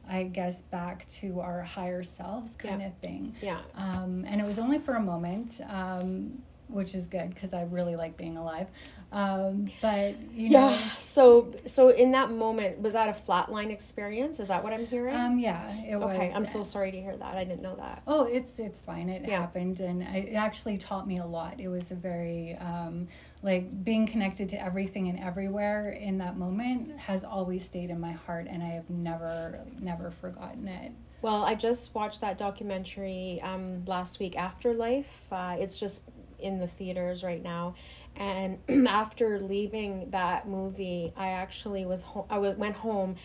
I 0.06 0.24
guess, 0.24 0.60
back 0.60 1.08
to 1.20 1.40
our 1.40 1.62
higher 1.62 2.02
selves 2.02 2.56
kind 2.56 2.82
Yeah. 2.82 2.88
of 2.88 2.94
thing 2.98 3.34
Yeah. 3.40 3.60
um, 3.74 4.26
and 4.28 4.38
it 4.38 4.44
was 4.44 4.58
only 4.58 4.78
for 4.78 4.96
a 4.96 5.00
moment, 5.02 5.62
um, 5.66 6.42
which 6.70 6.94
is 6.94 7.06
good 7.06 7.30
because 7.34 7.52
I 7.52 7.62
really 7.62 7.96
like 7.96 8.16
being 8.16 8.36
alive. 8.36 8.68
Um, 9.12 9.66
but 9.82 10.14
you 10.32 10.50
know, 10.50 10.70
Yeah. 10.70 10.78
So 10.98 11.52
so 11.66 11.88
in 11.88 12.12
that 12.12 12.30
moment, 12.30 12.80
was 12.80 12.92
that 12.92 13.08
a 13.08 13.12
flatline 13.12 13.70
experience? 13.70 14.38
Is 14.38 14.48
that 14.48 14.62
what 14.62 14.72
I'm 14.72 14.86
hearing? 14.86 15.16
um, 15.16 15.38
yeah, 15.38 15.68
it 15.84 15.96
was. 15.96 16.14
okay. 16.14 16.32
I'm 16.32 16.44
so 16.44 16.62
sorry 16.62 16.92
to 16.92 17.00
hear 17.00 17.16
that. 17.16 17.34
I 17.36 17.42
didn't 17.44 17.62
know 17.62 17.74
that. 17.76 18.02
Oh, 18.06 18.24
it's 18.24 18.58
it's 18.60 18.80
fine. 18.80 19.08
It 19.08 19.26
Yeah. 19.28 19.40
happened, 19.40 19.80
and 19.80 20.02
it 20.02 20.34
actually 20.34 20.78
taught 20.78 21.08
me 21.08 21.18
a 21.18 21.26
lot. 21.26 21.58
It 21.58 21.66
was 21.68 21.90
a 21.90 21.96
very 21.96 22.56
um, 22.60 23.08
like 23.42 23.82
being 23.84 24.06
connected 24.06 24.48
to 24.50 24.62
everything 24.62 25.08
and 25.08 25.18
everywhere 25.18 25.90
in 25.90 26.18
that 26.18 26.36
moment 26.36 26.96
has 26.98 27.24
always 27.24 27.64
stayed 27.64 27.90
in 27.90 27.98
my 27.98 28.12
heart, 28.12 28.46
and 28.48 28.62
I 28.62 28.68
have 28.68 28.88
never 28.90 29.58
never 29.80 30.12
forgotten 30.12 30.68
it. 30.68 30.92
Well, 31.22 31.42
I 31.42 31.54
just 31.56 31.94
watched 31.96 32.20
that 32.22 32.38
documentary 32.38 33.40
um, 33.42 33.84
last 33.86 34.20
week, 34.20 34.36
Afterlife. 34.38 35.20
Uh, 35.32 35.56
it's 35.58 35.78
just 35.80 36.02
in 36.42 36.58
the 36.58 36.66
theaters 36.66 37.22
right 37.22 37.42
now. 37.42 37.74
And 38.16 38.58
after 38.88 39.40
leaving 39.40 40.10
that 40.10 40.48
movie, 40.48 41.12
I 41.16 41.28
actually 41.28 41.84
was 41.84 42.02
home. 42.02 42.26
I 42.30 42.38
went 42.38 42.76
home, 42.76 43.16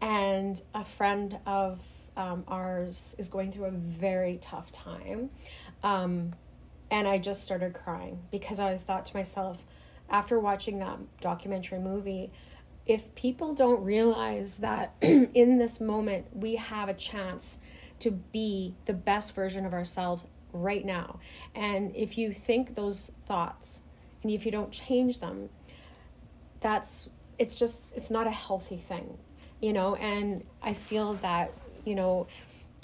and 0.00 0.60
a 0.74 0.84
friend 0.84 1.38
of 1.46 1.82
um, 2.16 2.44
ours 2.48 3.14
is 3.18 3.28
going 3.28 3.52
through 3.52 3.66
a 3.66 3.70
very 3.70 4.38
tough 4.40 4.72
time. 4.72 5.30
Um, 5.82 6.34
and 6.90 7.08
I 7.08 7.18
just 7.18 7.42
started 7.42 7.74
crying 7.74 8.22
because 8.30 8.60
I 8.60 8.76
thought 8.76 9.06
to 9.06 9.16
myself, 9.16 9.64
after 10.08 10.38
watching 10.38 10.78
that 10.78 10.98
documentary 11.20 11.80
movie, 11.80 12.30
if 12.86 13.12
people 13.14 13.54
don't 13.54 13.82
realize 13.82 14.58
that 14.58 14.94
in 15.00 15.58
this 15.58 15.80
moment 15.80 16.26
we 16.32 16.56
have 16.56 16.88
a 16.88 16.94
chance 16.94 17.58
to 17.98 18.10
be 18.10 18.74
the 18.84 18.92
best 18.92 19.34
version 19.34 19.66
of 19.66 19.72
ourselves 19.72 20.24
right 20.62 20.84
now, 20.84 21.20
and 21.54 21.94
if 21.94 22.18
you 22.18 22.32
think 22.32 22.74
those 22.74 23.10
thoughts 23.24 23.82
and 24.22 24.32
if 24.32 24.44
you 24.44 24.52
don't 24.52 24.72
change 24.72 25.20
them, 25.20 25.48
that's 26.60 27.08
it's 27.38 27.54
just 27.54 27.84
it's 27.94 28.10
not 28.10 28.26
a 28.26 28.30
healthy 28.30 28.76
thing, 28.76 29.18
you 29.60 29.72
know. 29.72 29.94
And 29.96 30.44
I 30.62 30.74
feel 30.74 31.14
that 31.14 31.52
you 31.84 31.94
know 31.94 32.26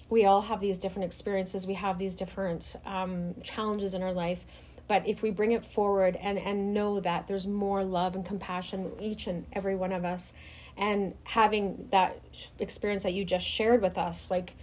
we 0.09 0.25
all 0.25 0.43
have 0.43 0.61
these 0.61 0.79
different 0.79 1.07
experiences, 1.07 1.67
we 1.67 1.75
have 1.75 1.99
these 1.99 2.15
different 2.15 2.77
um, 2.85 3.35
challenges 3.43 3.95
in 3.95 4.03
our 4.03 4.13
life. 4.13 4.45
But 4.89 5.09
if 5.09 5.23
we 5.23 5.31
bring 5.31 5.53
it 5.53 5.65
forward 5.65 6.17
and 6.17 6.39
and 6.39 6.75
know 6.75 7.01
that 7.01 7.27
there's 7.27 7.47
more 7.47 7.83
love 7.83 8.15
and 8.15 8.25
compassion 8.25 8.93
each 9.01 9.27
and 9.27 9.47
every 9.53 9.75
one 9.75 9.93
of 9.93 10.05
us 10.05 10.33
and 10.77 11.15
having 11.25 11.89
that 11.91 12.21
experience 12.59 13.03
that 13.03 13.15
you 13.15 13.25
just 13.25 13.47
shared 13.47 13.83
with 13.83 13.99
us 13.99 14.27
like 14.31 14.55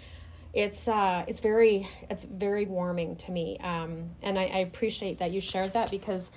it's 0.53 0.87
uh 0.87 1.23
it's 1.27 1.39
very 1.39 1.87
it's 2.09 2.25
very 2.25 2.65
warming 2.65 3.15
to 3.15 3.31
me 3.31 3.57
um 3.59 4.09
and 4.23 4.37
i, 4.39 4.45
I 4.45 4.57
appreciate 4.59 5.19
that 5.19 5.31
you 5.31 5.41
shared 5.41 5.73
that 5.73 5.91
because 5.91 6.31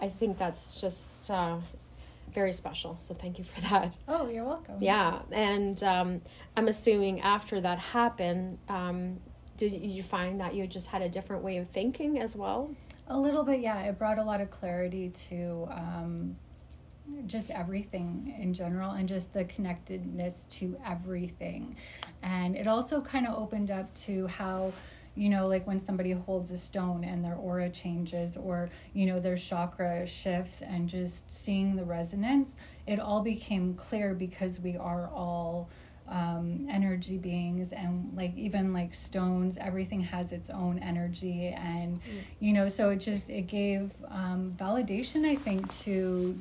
i 0.00 0.08
think 0.08 0.38
that's 0.38 0.80
just 0.80 1.30
uh 1.30 1.58
very 2.34 2.52
special 2.52 2.96
so 2.98 3.14
thank 3.14 3.38
you 3.38 3.44
for 3.44 3.60
that. 3.68 3.96
Oh 4.08 4.28
you're 4.28 4.44
welcome. 4.44 4.78
Yeah 4.80 5.20
and 5.30 5.82
um 5.82 6.22
i'm 6.56 6.66
assuming 6.66 7.20
after 7.20 7.60
that 7.60 7.78
happened 7.78 8.58
um 8.68 9.20
did 9.56 9.72
you 9.82 10.02
find 10.02 10.40
that 10.40 10.54
you 10.54 10.66
just 10.66 10.88
had 10.88 11.02
a 11.02 11.08
different 11.08 11.44
way 11.44 11.58
of 11.58 11.68
thinking 11.68 12.18
as 12.18 12.34
well? 12.34 12.74
A 13.06 13.16
little 13.16 13.44
bit, 13.44 13.60
yeah. 13.60 13.80
It 13.82 13.98
brought 13.98 14.18
a 14.18 14.24
lot 14.24 14.40
of 14.40 14.50
clarity 14.50 15.10
to 15.28 15.68
um, 15.70 16.36
just 17.26 17.50
everything 17.50 18.34
in 18.38 18.54
general 18.54 18.92
and 18.92 19.08
just 19.08 19.32
the 19.32 19.44
connectedness 19.44 20.44
to 20.50 20.76
everything. 20.86 21.76
And 22.22 22.56
it 22.56 22.66
also 22.66 23.00
kind 23.00 23.26
of 23.26 23.34
opened 23.38 23.70
up 23.70 23.94
to 24.02 24.26
how 24.26 24.72
you 25.14 25.28
know, 25.28 25.46
like 25.46 25.66
when 25.66 25.78
somebody 25.78 26.12
holds 26.12 26.50
a 26.52 26.58
stone 26.58 27.04
and 27.04 27.22
their 27.22 27.34
aura 27.34 27.68
changes 27.68 28.36
or, 28.36 28.70
you 28.94 29.04
know, 29.04 29.18
their 29.18 29.36
chakra 29.36 30.06
shifts 30.06 30.62
and 30.62 30.88
just 30.88 31.30
seeing 31.30 31.76
the 31.76 31.84
resonance, 31.84 32.56
it 32.86 32.98
all 32.98 33.20
became 33.20 33.74
clear 33.74 34.14
because 34.14 34.58
we 34.58 34.76
are 34.76 35.08
all 35.08 35.68
um, 36.08 36.66
energy 36.70 37.16
beings 37.16 37.72
and 37.72 38.12
like 38.14 38.36
even 38.36 38.72
like 38.72 38.92
stones 38.92 39.56
everything 39.58 40.00
has 40.00 40.32
its 40.32 40.50
own 40.50 40.78
energy 40.80 41.46
and 41.48 41.98
mm. 41.98 42.00
you 42.40 42.52
know 42.52 42.68
so 42.68 42.90
it 42.90 42.96
just 42.96 43.30
it 43.30 43.46
gave 43.46 43.90
um, 44.08 44.54
validation 44.58 45.24
i 45.24 45.36
think 45.36 45.72
to 45.78 46.38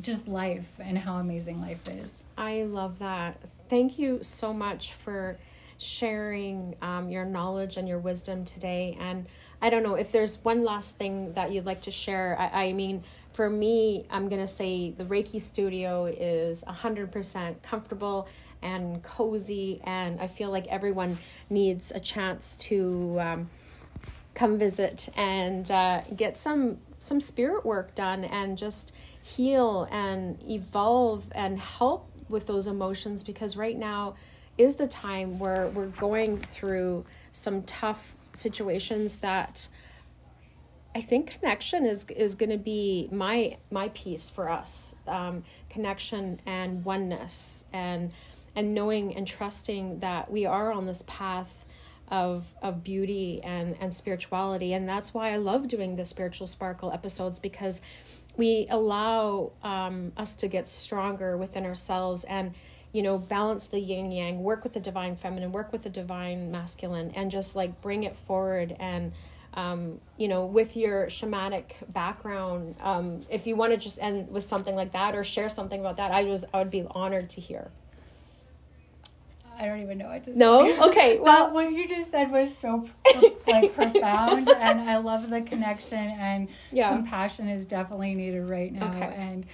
just 0.00 0.28
life 0.28 0.66
and 0.78 0.96
how 0.96 1.16
amazing 1.16 1.60
life 1.60 1.88
is. 1.88 2.24
I 2.36 2.64
love 2.64 2.98
that. 3.00 3.40
Thank 3.68 3.98
you 3.98 4.22
so 4.22 4.52
much 4.52 4.92
for 4.92 5.36
sharing 5.78 6.74
um, 6.82 7.10
your 7.10 7.24
knowledge 7.24 7.76
and 7.76 7.86
your 7.88 7.98
wisdom 7.98 8.44
today. 8.44 8.96
And 9.00 9.26
i 9.60 9.70
don't 9.70 9.82
know 9.82 9.94
if 9.94 10.12
there's 10.12 10.36
one 10.44 10.64
last 10.64 10.96
thing 10.96 11.32
that 11.32 11.52
you'd 11.52 11.66
like 11.66 11.82
to 11.82 11.90
share 11.90 12.36
i, 12.38 12.66
I 12.66 12.72
mean 12.72 13.02
for 13.32 13.48
me 13.48 14.04
i'm 14.10 14.28
going 14.28 14.40
to 14.40 14.46
say 14.46 14.90
the 14.90 15.04
reiki 15.04 15.40
studio 15.40 16.06
is 16.06 16.64
100% 16.64 17.62
comfortable 17.62 18.28
and 18.62 19.02
cozy 19.02 19.80
and 19.84 20.20
i 20.20 20.26
feel 20.26 20.50
like 20.50 20.66
everyone 20.68 21.18
needs 21.50 21.92
a 21.92 22.00
chance 22.00 22.56
to 22.56 23.18
um, 23.20 23.50
come 24.34 24.58
visit 24.58 25.08
and 25.16 25.70
uh, 25.70 26.02
get 26.14 26.36
some 26.36 26.78
some 26.98 27.20
spirit 27.20 27.64
work 27.64 27.94
done 27.94 28.24
and 28.24 28.58
just 28.58 28.92
heal 29.26 29.88
and 29.90 30.40
evolve 30.48 31.24
and 31.34 31.58
help 31.58 32.08
with 32.28 32.46
those 32.46 32.68
emotions 32.68 33.24
because 33.24 33.56
right 33.56 33.76
now 33.76 34.14
is 34.56 34.76
the 34.76 34.86
time 34.86 35.40
where 35.40 35.66
we're 35.68 35.86
going 35.86 36.38
through 36.38 37.04
some 37.32 37.62
tough 37.64 38.16
situations 38.34 39.16
that 39.16 39.66
I 40.94 41.00
think 41.00 41.38
connection 41.40 41.84
is 41.84 42.04
is 42.04 42.36
going 42.36 42.50
to 42.50 42.56
be 42.56 43.08
my 43.10 43.56
my 43.70 43.88
piece 43.88 44.30
for 44.30 44.48
us. 44.48 44.94
Um, 45.08 45.42
connection 45.68 46.40
and 46.46 46.84
oneness 46.84 47.64
and 47.72 48.12
and 48.54 48.74
knowing 48.74 49.14
and 49.16 49.26
trusting 49.26 49.98
that 50.00 50.30
we 50.30 50.46
are 50.46 50.72
on 50.72 50.86
this 50.86 51.02
path 51.06 51.65
of 52.08 52.44
of 52.62 52.84
beauty 52.84 53.40
and 53.42 53.76
and 53.80 53.94
spirituality. 53.94 54.72
And 54.72 54.88
that's 54.88 55.12
why 55.12 55.30
I 55.30 55.36
love 55.36 55.68
doing 55.68 55.96
the 55.96 56.04
spiritual 56.04 56.46
sparkle 56.46 56.92
episodes 56.92 57.38
because 57.38 57.80
we 58.36 58.66
allow 58.70 59.52
um, 59.62 60.12
us 60.16 60.34
to 60.34 60.48
get 60.48 60.68
stronger 60.68 61.36
within 61.36 61.64
ourselves 61.64 62.24
and 62.24 62.54
you 62.92 63.02
know 63.02 63.18
balance 63.18 63.66
the 63.66 63.80
yin 63.80 64.12
yang 64.12 64.42
work 64.42 64.62
with 64.62 64.72
the 64.72 64.80
divine 64.80 65.16
feminine 65.16 65.52
work 65.52 65.72
with 65.72 65.82
the 65.82 65.90
divine 65.90 66.50
masculine 66.50 67.10
and 67.14 67.30
just 67.30 67.56
like 67.56 67.80
bring 67.80 68.04
it 68.04 68.16
forward. 68.16 68.76
And 68.78 69.12
um, 69.56 70.00
you 70.18 70.28
know 70.28 70.44
with 70.44 70.76
your 70.76 71.06
shamanic 71.06 71.72
background 71.92 72.76
um, 72.80 73.22
if 73.30 73.46
you 73.46 73.56
want 73.56 73.72
to 73.72 73.78
just 73.78 73.98
end 74.00 74.30
with 74.30 74.46
something 74.46 74.74
like 74.74 74.92
that 74.92 75.14
or 75.14 75.24
share 75.24 75.48
something 75.48 75.80
about 75.80 75.96
that 75.96 76.12
i 76.12 76.24
was 76.24 76.44
i 76.52 76.58
would 76.58 76.70
be 76.70 76.86
honored 76.90 77.30
to 77.30 77.40
hear 77.40 77.70
I 79.58 79.66
don't 79.66 79.80
even 79.80 79.98
know 79.98 80.08
what 80.08 80.24
to 80.24 80.38
no? 80.38 80.64
say. 80.64 80.76
No? 80.76 80.88
Okay. 80.88 81.18
Well, 81.26 81.52
what 81.52 81.72
you 81.72 81.88
just 81.88 82.10
said 82.10 82.30
was 82.30 82.56
so 82.56 82.88
like 83.46 83.74
profound 83.74 84.48
and 84.48 84.80
I 84.88 84.98
love 84.98 85.28
the 85.28 85.42
connection 85.42 85.98
and 85.98 86.48
yeah. 86.70 86.90
compassion 86.90 87.48
is 87.48 87.66
definitely 87.66 88.14
needed 88.14 88.48
right 88.48 88.72
now 88.72 88.88
okay. 88.88 89.14
and 89.16 89.46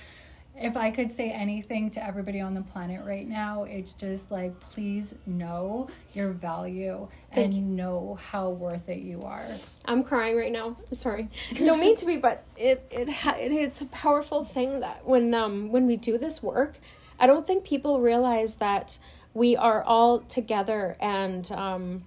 if 0.62 0.76
I 0.76 0.90
could 0.90 1.10
say 1.10 1.30
anything 1.30 1.90
to 1.92 2.04
everybody 2.04 2.40
on 2.40 2.54
the 2.54 2.62
planet 2.62 3.04
right 3.04 3.26
now, 3.26 3.64
it's 3.64 3.94
just 3.94 4.30
like 4.30 4.58
please 4.60 5.14
know 5.26 5.88
your 6.14 6.30
value 6.30 7.08
Thank 7.34 7.46
and 7.46 7.54
you. 7.54 7.62
know 7.62 8.18
how 8.30 8.50
worth 8.50 8.88
it 8.88 8.98
you 8.98 9.22
are. 9.24 9.44
I'm 9.84 10.04
crying 10.04 10.36
right 10.36 10.52
now. 10.52 10.76
I'm 10.78 10.94
Sorry, 10.94 11.28
don't 11.54 11.80
mean 11.80 11.96
to 11.96 12.06
be, 12.06 12.16
but 12.16 12.44
it 12.56 12.86
it, 12.90 13.08
it 13.08 13.52
it's 13.52 13.80
a 13.80 13.86
powerful 13.86 14.44
thing 14.44 14.80
that 14.80 15.06
when 15.06 15.32
um 15.34 15.72
when 15.72 15.86
we 15.86 15.96
do 15.96 16.18
this 16.18 16.42
work, 16.42 16.78
I 17.18 17.26
don't 17.26 17.46
think 17.46 17.64
people 17.64 18.00
realize 18.00 18.54
that 18.56 18.98
we 19.34 19.56
are 19.56 19.82
all 19.82 20.20
together 20.20 20.96
and 21.00 21.50
um, 21.52 22.04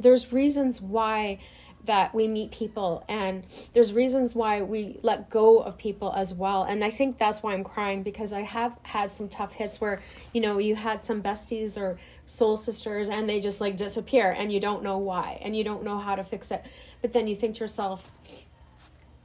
there's 0.00 0.32
reasons 0.32 0.80
why 0.80 1.38
that 1.84 2.14
we 2.14 2.28
meet 2.28 2.50
people 2.50 3.02
and 3.08 3.44
there's 3.72 3.94
reasons 3.94 4.34
why 4.34 4.60
we 4.60 4.98
let 5.02 5.30
go 5.30 5.58
of 5.60 5.78
people 5.78 6.12
as 6.14 6.34
well. 6.34 6.64
And 6.64 6.84
i 6.84 6.90
think 6.90 7.16
that's 7.16 7.42
why 7.42 7.54
i'm 7.54 7.64
crying 7.64 8.02
because 8.02 8.32
i 8.32 8.42
have 8.42 8.76
had 8.82 9.16
some 9.16 9.28
tough 9.28 9.52
hits 9.52 9.80
where 9.80 10.02
you 10.34 10.40
know 10.40 10.58
you 10.58 10.76
had 10.76 11.04
some 11.04 11.22
besties 11.22 11.78
or 11.78 11.98
soul 12.26 12.56
sisters 12.58 13.08
and 13.08 13.28
they 13.28 13.40
just 13.40 13.60
like 13.60 13.76
disappear 13.76 14.30
and 14.30 14.52
you 14.52 14.60
don't 14.60 14.82
know 14.82 14.98
why 14.98 15.38
and 15.40 15.56
you 15.56 15.64
don't 15.64 15.82
know 15.82 15.98
how 15.98 16.14
to 16.14 16.24
fix 16.24 16.50
it. 16.50 16.62
But 17.00 17.12
then 17.12 17.26
you 17.26 17.34
think 17.34 17.54
to 17.56 17.60
yourself 17.60 18.10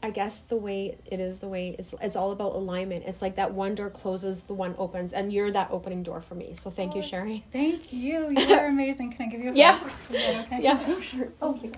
I 0.04 0.10
guess 0.10 0.42
the 0.42 0.58
way 0.58 0.98
it 1.06 1.22
is, 1.22 1.40
the 1.40 1.48
way 1.48 1.78
it's 1.80 1.96
it's 2.02 2.18
all 2.18 2.32
about 2.32 2.54
alignment. 2.56 3.06
It's 3.08 3.22
like 3.22 3.36
that 3.36 3.54
one 3.54 3.74
door 3.74 3.90
closes, 3.90 4.42
the 4.42 4.54
one 4.54 4.76
opens, 4.78 5.14
and 5.14 5.32
you're 5.32 5.50
that 5.52 5.70
opening 5.72 6.04
door 6.04 6.20
for 6.20 6.36
me. 6.36 6.54
So 6.56 6.70
thank 6.70 6.92
oh, 6.92 6.98
you, 6.98 7.02
Cherie. 7.02 7.46
Thank 7.54 7.94
you. 7.94 8.32
You 8.44 8.54
are 8.54 8.66
amazing. 8.66 9.14
Can 9.14 9.28
I 9.28 9.30
give 9.30 9.42
you 9.42 9.52
a 9.52 9.56
yeah. 9.56 9.80
Okay? 10.12 10.60
Yeah, 10.62 11.00
sure. 11.00 11.30
Oh, 11.42 11.54
okay. 11.54 11.72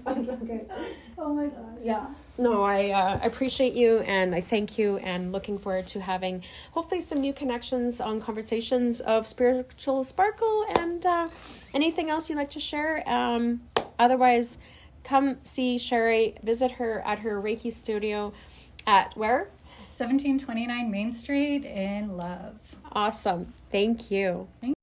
Oh 1.17 1.33
my 1.33 1.45
gosh. 1.45 1.79
Yeah. 1.81 2.07
No, 2.39 2.63
I 2.63 2.89
uh, 2.89 3.19
appreciate 3.21 3.73
you 3.73 3.99
and 3.99 4.33
I 4.33 4.41
thank 4.41 4.77
you 4.79 4.97
and 4.97 5.31
looking 5.31 5.59
forward 5.59 5.85
to 5.87 6.01
having 6.01 6.43
hopefully 6.71 7.01
some 7.01 7.21
new 7.21 7.33
connections 7.33 8.01
on 8.01 8.19
conversations 8.19 9.01
of 9.01 9.27
spiritual 9.27 10.03
sparkle 10.03 10.65
and 10.77 11.05
uh, 11.05 11.29
anything 11.73 12.09
else 12.09 12.29
you'd 12.29 12.37
like 12.37 12.49
to 12.51 12.59
share. 12.59 13.07
Um, 13.07 13.61
otherwise 13.99 14.57
come 15.05 15.37
see 15.43 15.77
Cherie, 15.77 16.35
visit 16.43 16.73
her 16.73 17.01
at 17.05 17.19
her 17.19 17.41
Reiki 17.41 17.71
studio 17.71 18.33
at 18.85 19.15
where? 19.15 19.49
1729 19.97 20.91
Main 20.91 21.11
Street 21.13 21.63
in 21.63 22.17
Love. 22.17 22.59
Awesome. 22.91 23.53
Thank 23.71 24.11
you. 24.11 24.47
Thank 24.61 24.75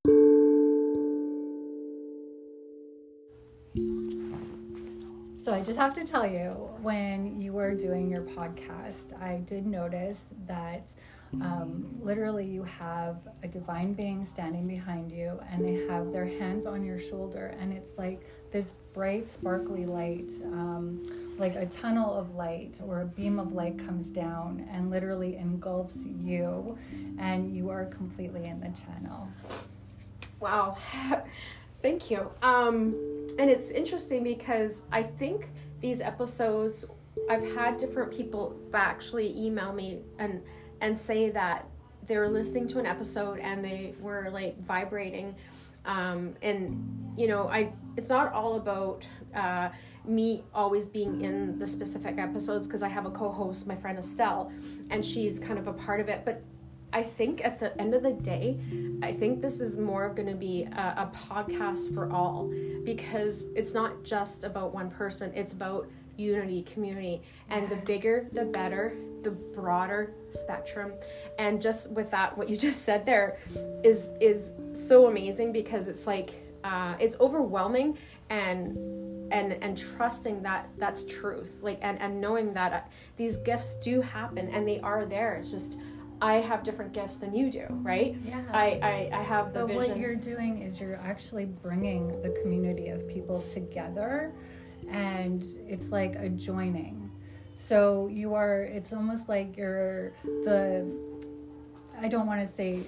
So 5.43 5.53
I 5.53 5.61
just 5.61 5.77
have 5.77 5.93
to 5.95 6.05
tell 6.05 6.25
you, 6.25 6.51
when 6.83 7.41
you 7.41 7.53
were 7.53 7.75
doing 7.75 8.09
your 8.09 8.23
podcast, 8.23 9.21
I 9.21 9.39
did 9.39 9.67
notice 9.67 10.27
that 10.47 10.93
um, 11.41 11.99
literally 12.01 12.47
you 12.47 12.63
have 12.63 13.17
a 13.43 13.49
divine 13.49 13.93
being 13.93 14.25
standing 14.25 14.69
behind 14.69 15.11
you, 15.11 15.41
and 15.51 15.65
they 15.65 15.85
have 15.89 16.13
their 16.13 16.27
hands 16.27 16.65
on 16.65 16.85
your 16.85 16.99
shoulder, 16.99 17.57
and 17.59 17.73
it's 17.73 17.99
like 17.99 18.21
this 18.53 18.75
bright, 18.93 19.29
sparkly 19.31 19.87
light, 19.87 20.31
um, 20.45 21.03
like 21.39 21.57
a 21.57 21.67
tunnel 21.67 22.15
of 22.15 22.35
light 22.35 22.79
or 22.85 23.01
a 23.01 23.07
beam 23.07 23.39
of 23.39 23.53
light 23.53 23.79
comes 23.79 24.11
down 24.11 24.69
and 24.71 24.91
literally 24.91 25.37
engulfs 25.37 26.07
you, 26.07 26.79
and 27.19 27.57
you 27.57 27.71
are 27.71 27.87
completely 27.87 28.45
in 28.45 28.61
the 28.61 28.69
channel. 28.69 29.29
Wow. 30.39 30.77
Thank 31.83 32.11
you. 32.11 32.31
Um, 32.43 32.95
and 33.39 33.51
it's 33.51 33.71
interesting 33.71 34.23
because 34.23 34.83
I 34.93 35.03
think 35.03 35.49
these 35.81 36.01
episodes, 36.01 36.85
I've 37.29 37.55
had 37.55 37.77
different 37.77 38.13
people 38.13 38.57
actually 38.73 39.37
email 39.37 39.73
me 39.73 40.01
and 40.19 40.43
and 40.81 40.99
say 40.99 41.31
that 41.31 41.67
they 42.07 42.17
were 42.19 42.29
listening 42.29 42.67
to 42.69 42.79
an 42.79 42.87
episode 42.87 43.39
and 43.39 43.65
they 43.65 43.95
were 44.01 44.31
like 44.33 44.61
vibrating. 44.65 45.35
Um, 45.85 46.35
and 46.43 47.15
you 47.17 47.29
know, 47.29 47.49
I 47.49 47.73
it's 47.97 48.09
not 48.09 48.33
all 48.33 48.57
about 48.57 49.07
uh, 49.35 49.69
me 50.05 50.43
always 50.55 50.89
being 50.89 51.21
in 51.21 51.59
the 51.59 51.67
specific 51.67 52.19
episodes 52.19 52.67
because 52.67 52.83
I 52.83 52.89
have 52.89 53.07
a 53.07 53.11
co-host, 53.11 53.67
my 53.67 53.77
friend 53.77 53.99
Estelle, 53.99 54.53
and 54.91 55.05
she's 55.05 55.39
kind 55.39 55.59
of 55.59 55.67
a 55.69 55.73
part 55.73 56.01
of 56.01 56.09
it. 56.09 56.25
But 56.25 56.43
I 56.93 57.03
think 57.03 57.45
at 57.45 57.59
the 57.59 57.79
end 57.81 57.95
of 57.95 58.03
the 58.03 58.13
day, 58.13 58.59
I 59.03 59.13
think 59.13 59.41
this 59.41 59.61
is 59.61 59.79
more 59.79 60.11
going 60.11 60.29
to 60.29 60.35
be 60.35 60.65
a, 60.65 61.09
a, 61.11 61.13
podcast 61.31 61.95
for 61.95 62.13
all 62.13 62.53
because 62.85 63.47
it's 63.57 63.73
not 63.73 64.05
just 64.05 64.45
about 64.45 64.75
one 64.75 64.91
person, 64.91 65.33
it's 65.35 65.55
about 65.55 65.89
unity, 66.19 66.63
community. 66.65 67.23
And 67.49 67.69
the 67.71 67.77
bigger, 67.77 68.27
the 68.33 68.45
better, 68.45 68.95
the 69.23 69.31
broader 69.31 70.13
spectrum. 70.31 70.93
And 71.39 71.63
just 71.63 71.91
with 71.91 72.11
that, 72.11 72.37
what 72.37 72.51
you 72.51 72.57
just 72.69 72.85
said 72.85 73.07
there 73.07 73.39
is 73.83 74.11
is 74.21 74.53
so 74.75 75.07
amazing 75.07 75.53
because 75.53 75.89
it's 75.89 76.07
like 76.07 76.35
uh, 76.65 76.95
it's 76.99 77.17
overwhelming 77.21 77.97
and 78.31 78.77
and 79.33 79.53
and 79.63 79.77
trusting 79.77 80.43
that 80.43 80.69
that's 80.79 81.05
truth 81.05 81.59
like 81.63 81.79
and 81.83 81.99
and 82.01 82.21
knowing 82.21 82.53
that 82.53 82.73
uh, 82.73 82.81
these 83.17 83.37
gifts 83.39 83.75
do 83.77 84.01
happen 84.01 84.49
and 84.49 84.69
they 84.69 84.79
are 84.81 85.05
there 85.07 85.37
it's 85.37 85.51
just 85.51 85.79
I 86.23 86.35
have 86.35 86.63
different 86.63 86.93
gifts 86.93 87.17
than 87.17 87.35
you 87.35 87.51
do, 87.51 87.67
right? 87.69 88.15
Yeah. 88.25 88.41
I, 88.53 88.79
I, 88.81 89.11
I 89.13 89.23
have 89.25 89.53
the 89.53 89.67
but 89.67 89.75
vision. 89.75 89.91
what 89.91 89.99
you're 89.99 90.15
doing 90.15 90.63
is 90.63 90.81
you're 90.81 90.95
actually 90.95 91.47
bringing 91.47 92.23
the 92.23 92.31
community 92.41 92.91
of 92.91 93.09
people 93.09 93.43
together 93.43 94.33
and 94.89 95.45
it's 95.67 95.89
like 95.89 96.15
a 96.15 96.29
joining. 96.29 97.11
So 97.55 98.07
you 98.07 98.35
are, 98.35 98.63
it's 98.63 98.93
almost 98.93 99.29
like 99.29 99.57
you're 99.57 100.13
the, 100.23 100.87
I 102.01 102.07
don't 102.07 102.29
want 102.29 102.41
to 102.41 102.47
say 102.47 102.85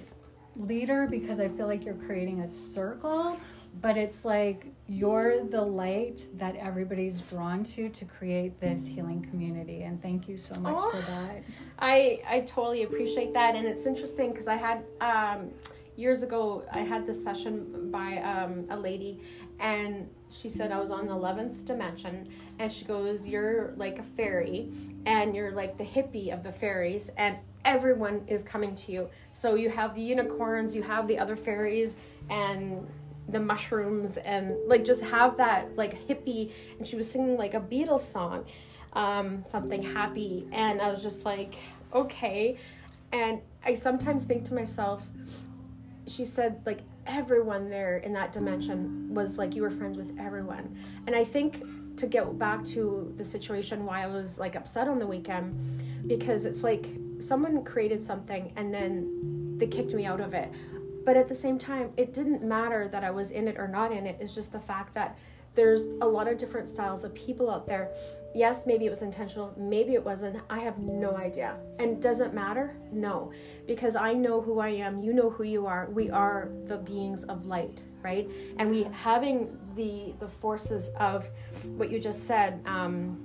leader 0.55 1.05
because 1.05 1.41
I 1.41 1.49
feel 1.49 1.67
like 1.67 1.83
you're 1.83 1.93
creating 1.95 2.39
a 2.39 2.47
circle, 2.47 3.37
but 3.81 3.97
it's 3.97 4.25
like 4.25 4.67
you're 4.87 5.43
the 5.43 5.61
light 5.61 6.27
that 6.35 6.55
everybody's 6.55 7.21
drawn 7.29 7.63
to 7.63 7.89
to 7.89 8.05
create 8.05 8.59
this 8.59 8.87
healing 8.87 9.21
community 9.21 9.83
and 9.83 10.01
thank 10.01 10.27
you 10.27 10.37
so 10.37 10.59
much 10.59 10.77
oh, 10.77 10.91
for 10.91 11.01
that. 11.11 11.43
I 11.79 12.21
i 12.27 12.39
totally 12.41 12.83
appreciate 12.83 13.33
that 13.33 13.55
and 13.55 13.65
it's 13.65 13.85
interesting 13.85 14.31
because 14.31 14.47
i 14.47 14.55
had 14.55 14.83
um 15.01 15.51
years 15.95 16.23
ago 16.23 16.63
i 16.71 16.79
had 16.79 17.05
this 17.05 17.23
session 17.23 17.89
by 17.91 18.17
um, 18.17 18.65
a 18.69 18.77
lady 18.77 19.21
and 19.59 20.09
she 20.29 20.49
said 20.49 20.71
i 20.71 20.79
was 20.79 20.91
on 20.91 21.07
the 21.07 21.13
11th 21.13 21.65
dimension 21.65 22.27
and 22.59 22.71
she 22.71 22.85
goes 22.85 23.25
you're 23.25 23.73
like 23.77 23.99
a 23.99 24.03
fairy 24.03 24.71
and 25.05 25.35
you're 25.35 25.51
like 25.51 25.77
the 25.77 25.83
hippie 25.83 26.33
of 26.33 26.43
the 26.43 26.51
fairies 26.51 27.09
and 27.17 27.37
everyone 27.65 28.21
is 28.27 28.43
coming 28.43 28.75
to 28.75 28.91
you. 28.91 29.09
So 29.31 29.55
you 29.55 29.69
have 29.69 29.95
the 29.95 30.01
unicorns 30.01 30.75
you 30.75 30.83
have 30.83 31.07
the 31.07 31.17
other 31.17 31.35
fairies 31.35 31.97
and 32.29 32.87
the 33.29 33.39
mushrooms 33.39 34.17
and 34.17 34.55
like 34.67 34.85
just 34.85 35.01
have 35.01 35.37
that 35.37 35.75
like 35.75 36.07
hippie 36.07 36.51
and 36.77 36.85
she 36.85 36.95
was 36.95 37.09
singing 37.09 37.37
like 37.37 37.53
a 37.53 37.59
Beatles 37.59 38.01
song 38.01 38.45
um, 38.95 39.43
something 39.45 39.83
happy. 39.83 40.47
And 40.51 40.81
I 40.81 40.89
was 40.89 41.03
just 41.03 41.25
like 41.25 41.55
okay. 41.93 42.57
And 43.11 43.41
I 43.63 43.73
sometimes 43.73 44.25
think 44.25 44.45
to 44.45 44.53
myself 44.53 45.07
she 46.07 46.23
said 46.25 46.61
like 46.65 46.81
everyone 47.07 47.69
there 47.69 47.97
in 47.97 48.13
that 48.13 48.33
dimension 48.33 49.13
was 49.13 49.37
like 49.37 49.55
you 49.55 49.61
were 49.61 49.71
friends 49.71 49.97
with 49.97 50.17
everyone. 50.19 50.75
And 51.07 51.15
I 51.15 51.23
think 51.23 51.63
to 51.97 52.07
get 52.07 52.37
back 52.37 52.65
to 52.65 53.13
the 53.17 53.23
situation 53.23 53.85
why 53.85 54.03
I 54.03 54.07
was 54.07 54.37
like 54.37 54.55
upset 54.55 54.87
on 54.87 54.99
the 54.99 55.07
weekend 55.07 56.07
because 56.07 56.45
it's 56.45 56.63
like 56.63 56.87
someone 57.19 57.63
created 57.63 58.05
something 58.05 58.51
and 58.55 58.73
then 58.73 59.55
they 59.57 59.67
kicked 59.67 59.93
me 59.93 60.05
out 60.05 60.19
of 60.19 60.33
it 60.33 60.51
but 61.05 61.15
at 61.15 61.27
the 61.27 61.35
same 61.35 61.57
time, 61.57 61.91
it 61.97 62.13
didn't 62.13 62.43
matter 62.43 62.87
that 62.87 63.03
I 63.03 63.11
was 63.11 63.31
in 63.31 63.47
it 63.47 63.57
or 63.57 63.67
not 63.67 63.91
in 63.91 64.05
it. 64.07 64.17
It's 64.19 64.35
just 64.35 64.51
the 64.51 64.59
fact 64.59 64.93
that 64.95 65.17
there's 65.53 65.87
a 66.01 66.07
lot 66.07 66.27
of 66.27 66.37
different 66.37 66.67
styles 66.67 67.03
of 67.05 67.13
people 67.13 67.49
out 67.49 67.65
there. 67.65 67.91
Yes, 68.33 68.65
maybe 68.65 68.85
it 68.85 68.89
was 68.89 69.01
intentional, 69.01 69.53
maybe 69.57 69.93
it 69.93 70.03
wasn't. 70.03 70.41
I 70.49 70.59
have 70.59 70.77
no 70.79 71.15
idea. 71.15 71.55
And 71.79 72.01
does 72.01 72.19
it 72.19 72.33
matter? 72.33 72.75
No. 72.91 73.31
Because 73.65 73.95
I 73.95 74.13
know 74.13 74.41
who 74.41 74.59
I 74.59 74.69
am, 74.69 75.01
you 75.01 75.13
know 75.13 75.29
who 75.29 75.43
you 75.43 75.65
are. 75.65 75.89
We 75.89 76.09
are 76.09 76.49
the 76.65 76.77
beings 76.77 77.23
of 77.25 77.45
light, 77.45 77.79
right? 78.01 78.29
And 78.57 78.69
we 78.69 78.83
having 78.91 79.57
the 79.75 80.13
the 80.19 80.27
forces 80.27 80.89
of 80.99 81.29
what 81.77 81.89
you 81.89 81.99
just 81.99 82.25
said, 82.27 82.61
um 82.65 83.17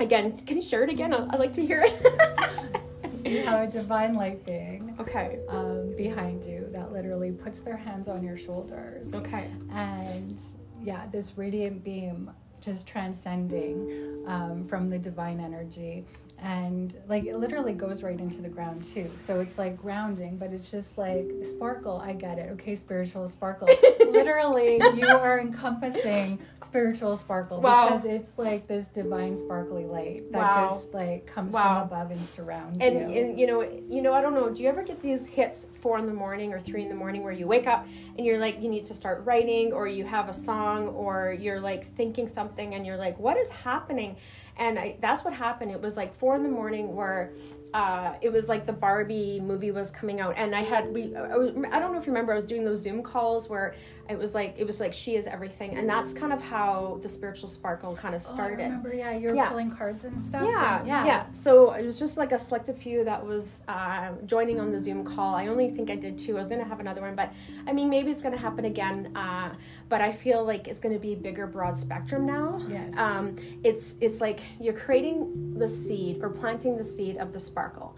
again, 0.00 0.36
can 0.36 0.56
you 0.56 0.62
share 0.62 0.84
it 0.84 0.90
again? 0.90 1.14
I'd 1.14 1.38
like 1.38 1.54
to 1.54 1.64
hear 1.64 1.82
it. 1.86 3.26
you 3.26 3.42
have 3.44 3.68
a 3.68 3.72
divine 3.72 4.14
light 4.14 4.44
being. 4.44 4.94
Okay. 5.00 5.38
Um, 5.48 5.87
behind 5.98 6.46
you 6.46 6.68
that 6.70 6.92
literally 6.92 7.32
puts 7.32 7.60
their 7.60 7.76
hands 7.76 8.08
on 8.08 8.22
your 8.22 8.36
shoulders. 8.36 9.12
Okay. 9.12 9.50
And 9.72 10.40
yeah, 10.82 11.06
this 11.10 11.36
radiant 11.36 11.84
beam 11.84 12.30
just 12.60 12.86
transcending 12.86 14.24
um, 14.26 14.64
from 14.64 14.88
the 14.88 14.98
divine 14.98 15.40
energy 15.40 16.06
and 16.40 16.96
like 17.08 17.24
it 17.24 17.36
literally 17.36 17.72
goes 17.72 18.04
right 18.04 18.20
into 18.20 18.40
the 18.40 18.48
ground 18.48 18.84
too 18.84 19.10
so 19.16 19.40
it's 19.40 19.58
like 19.58 19.76
grounding 19.76 20.36
but 20.36 20.52
it's 20.52 20.70
just 20.70 20.96
like 20.96 21.28
sparkle 21.42 21.98
i 21.98 22.12
get 22.12 22.38
it 22.38 22.50
okay 22.50 22.76
spiritual 22.76 23.26
sparkle 23.26 23.68
literally 24.10 24.80
you 24.94 25.06
are 25.06 25.40
encompassing 25.40 26.38
spiritual 26.62 27.16
sparkle 27.16 27.60
wow. 27.60 27.88
because 27.88 28.04
it's 28.04 28.38
like 28.38 28.68
this 28.68 28.86
divine 28.88 29.36
sparkly 29.36 29.84
light 29.84 30.30
that 30.30 30.38
wow. 30.38 30.68
just 30.68 30.94
like 30.94 31.26
comes 31.26 31.52
wow. 31.52 31.80
from 31.80 31.88
above 31.88 32.10
and 32.12 32.20
surrounds 32.20 32.78
and, 32.80 33.12
you 33.12 33.20
and 33.20 33.40
you 33.40 33.46
know 33.46 33.62
you 33.88 34.00
know 34.00 34.12
i 34.12 34.20
don't 34.20 34.34
know 34.34 34.48
do 34.48 34.62
you 34.62 34.68
ever 34.68 34.84
get 34.84 35.00
these 35.00 35.26
hits 35.26 35.66
four 35.80 35.98
in 35.98 36.06
the 36.06 36.14
morning 36.14 36.52
or 36.52 36.60
three 36.60 36.82
in 36.82 36.88
the 36.88 36.94
morning 36.94 37.24
where 37.24 37.32
you 37.32 37.48
wake 37.48 37.66
up 37.66 37.84
and 38.16 38.24
you're 38.24 38.38
like 38.38 38.62
you 38.62 38.68
need 38.68 38.84
to 38.84 38.94
start 38.94 39.24
writing 39.24 39.72
or 39.72 39.88
you 39.88 40.04
have 40.04 40.28
a 40.28 40.32
song 40.32 40.86
or 40.88 41.36
you're 41.38 41.60
like 41.60 41.84
thinking 41.84 42.28
something 42.28 42.74
and 42.76 42.86
you're 42.86 42.96
like 42.96 43.18
what 43.18 43.36
is 43.36 43.48
happening 43.48 44.16
and 44.58 44.78
I, 44.78 44.96
that's 45.00 45.24
what 45.24 45.32
happened. 45.32 45.70
It 45.70 45.80
was 45.80 45.96
like 45.96 46.12
four 46.14 46.34
in 46.34 46.42
the 46.42 46.48
morning 46.48 46.94
where 46.94 47.32
uh, 47.74 48.14
it 48.20 48.32
was 48.32 48.48
like 48.48 48.66
the 48.66 48.72
Barbie 48.72 49.40
movie 49.40 49.70
was 49.70 49.90
coming 49.90 50.20
out, 50.20 50.34
and 50.36 50.54
I 50.54 50.62
had 50.62 50.92
we 50.92 51.14
I, 51.14 51.28
don't 51.28 51.92
know 51.92 51.98
if 51.98 52.06
you 52.06 52.12
remember 52.12 52.32
I 52.32 52.36
was 52.36 52.44
doing 52.44 52.64
those 52.64 52.82
Zoom 52.82 53.02
calls 53.02 53.48
where 53.48 53.74
it 54.08 54.18
was 54.18 54.34
like 54.34 54.54
it 54.56 54.64
was 54.64 54.80
like 54.80 54.92
she 54.92 55.16
is 55.16 55.26
everything, 55.26 55.76
and 55.76 55.88
that's 55.88 56.14
kind 56.14 56.32
of 56.32 56.40
how 56.40 56.98
the 57.02 57.08
spiritual 57.08 57.48
sparkle 57.48 57.94
kind 57.94 58.14
of 58.14 58.22
started. 58.22 58.58
Oh, 58.58 58.62
I 58.62 58.66
remember, 58.66 58.94
yeah, 58.94 59.12
you 59.12 59.28
were 59.28 59.34
yeah. 59.34 59.48
pulling 59.50 59.70
cards 59.70 60.04
and 60.04 60.20
stuff. 60.22 60.44
Yeah, 60.44 60.82
yeah, 60.84 61.04
yeah. 61.04 61.30
So 61.30 61.74
it 61.74 61.84
was 61.84 61.98
just 61.98 62.16
like 62.16 62.32
a 62.32 62.38
selected 62.38 62.76
few 62.76 63.04
that 63.04 63.24
was 63.24 63.60
uh, 63.68 64.12
joining 64.24 64.60
on 64.60 64.70
the 64.70 64.78
Zoom 64.78 65.04
call. 65.04 65.34
I 65.34 65.48
only 65.48 65.68
think 65.68 65.90
I 65.90 65.96
did 65.96 66.18
two. 66.18 66.36
I 66.36 66.38
was 66.38 66.48
gonna 66.48 66.64
have 66.64 66.80
another 66.80 67.02
one, 67.02 67.14
but 67.14 67.32
I 67.66 67.72
mean 67.72 67.90
maybe 67.90 68.10
it's 68.10 68.22
gonna 68.22 68.38
happen 68.38 68.64
again. 68.64 69.14
Uh, 69.14 69.50
but 69.90 70.00
I 70.00 70.10
feel 70.10 70.42
like 70.42 70.68
it's 70.68 70.80
gonna 70.80 70.98
be 70.98 71.14
bigger, 71.14 71.46
broad 71.46 71.76
spectrum 71.76 72.24
now. 72.24 72.60
Yes. 72.68 72.94
Um, 72.96 73.36
it's 73.62 73.94
it's 74.00 74.22
like 74.22 74.40
you're 74.58 74.72
creating 74.72 75.54
the 75.58 75.68
seed 75.68 76.20
or 76.22 76.30
planting 76.30 76.78
the 76.78 76.84
seed 76.84 77.18
of 77.18 77.34
the 77.34 77.40
sparkle. 77.40 77.94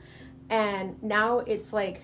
And 0.49 1.01
now 1.01 1.39
it's 1.39 1.73
like 1.73 2.03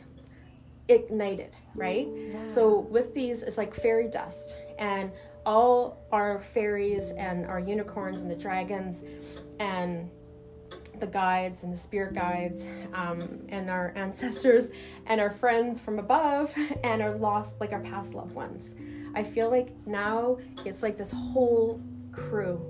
ignited, 0.88 1.50
right? 1.74 2.08
Yeah. 2.14 2.42
So 2.44 2.80
with 2.80 3.14
these, 3.14 3.42
it's 3.42 3.58
like 3.58 3.74
fairy 3.74 4.08
dust. 4.08 4.58
And 4.78 5.10
all 5.46 6.04
our 6.10 6.40
fairies 6.40 7.12
and 7.12 7.46
our 7.46 7.60
unicorns 7.60 8.20
and 8.20 8.30
the 8.30 8.34
dragons 8.34 9.04
and 9.60 10.10
the 10.98 11.06
guides 11.06 11.62
and 11.62 11.72
the 11.72 11.76
spirit 11.76 12.14
guides 12.14 12.68
um, 12.94 13.40
and 13.48 13.70
our 13.70 13.92
ancestors 13.96 14.70
and 15.06 15.20
our 15.20 15.30
friends 15.30 15.78
from 15.78 15.98
above 15.98 16.52
and 16.82 17.00
our 17.00 17.16
lost 17.16 17.60
like 17.60 17.72
our 17.72 17.80
past 17.80 18.14
loved 18.14 18.32
ones 18.34 18.74
i 19.14 19.22
feel 19.22 19.50
like 19.50 19.68
now 19.86 20.36
it's 20.64 20.82
like 20.82 20.96
this 20.96 21.12
whole 21.12 21.80
crew 22.12 22.60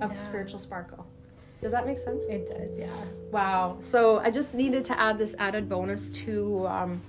of 0.00 0.12
yeah. 0.12 0.18
spiritual 0.18 0.58
sparkle 0.58 1.03
does 1.64 1.72
that 1.72 1.86
make 1.86 1.98
sense? 1.98 2.26
It 2.26 2.46
does, 2.46 2.78
yeah. 2.78 2.90
Wow. 3.30 3.78
So 3.80 4.18
I 4.18 4.30
just 4.30 4.52
needed 4.52 4.84
to 4.84 5.00
add 5.00 5.16
this 5.16 5.34
added 5.38 5.66
bonus 5.66 6.10
to 6.10 6.66
um, 6.66 7.00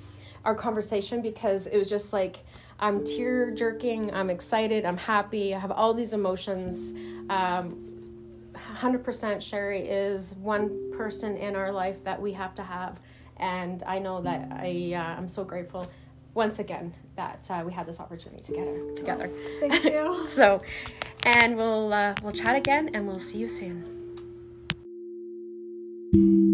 our 0.46 0.56
conversation 0.56 1.22
because 1.22 1.68
it 1.68 1.78
was 1.78 1.90
just 1.90 2.14
like 2.14 2.38
I'm 2.80 3.04
tear 3.04 3.52
jerking, 3.52 4.14
I'm 4.14 4.30
excited, 4.30 4.86
I'm 4.86 4.96
happy, 4.96 5.54
I 5.54 5.60
have 5.60 5.72
all 5.72 5.94
these 5.94 6.14
emotions. 6.14 6.94
Um, 7.30 7.82
100% 8.54 9.42
Cherie 9.42 9.90
is 9.90 10.36
one 10.36 10.94
person 10.94 11.36
in 11.36 11.58
our 11.58 11.74
life 11.74 12.02
that 12.06 12.22
we 12.22 12.32
have 12.32 12.56
to 12.56 12.64
have. 12.64 13.02
And 13.36 13.84
I 13.84 14.00
know 14.00 14.22
that 14.22 14.48
I, 14.54 14.94
uh, 14.96 15.18
I'm 15.18 15.28
so 15.28 15.44
grateful 15.44 15.86
once 16.34 16.60
again 16.60 16.94
that 17.18 17.46
uh, 17.52 17.62
we 17.66 17.74
had 17.74 17.86
this 17.86 18.00
opportunity 18.00 18.42
together. 18.42 18.94
Together. 18.96 19.30
Thank 19.60 19.84
you. 19.84 20.28
so, 20.30 20.62
and 21.24 21.58
we'll 21.58 21.92
uh, 21.92 22.14
we'll 22.24 22.32
chat 22.32 22.56
again, 22.56 22.92
and 22.94 23.06
we'll 23.06 23.20
see 23.20 23.38
you 23.38 23.48
soon 23.50 24.05
thank 26.16 26.28
you 26.30 26.45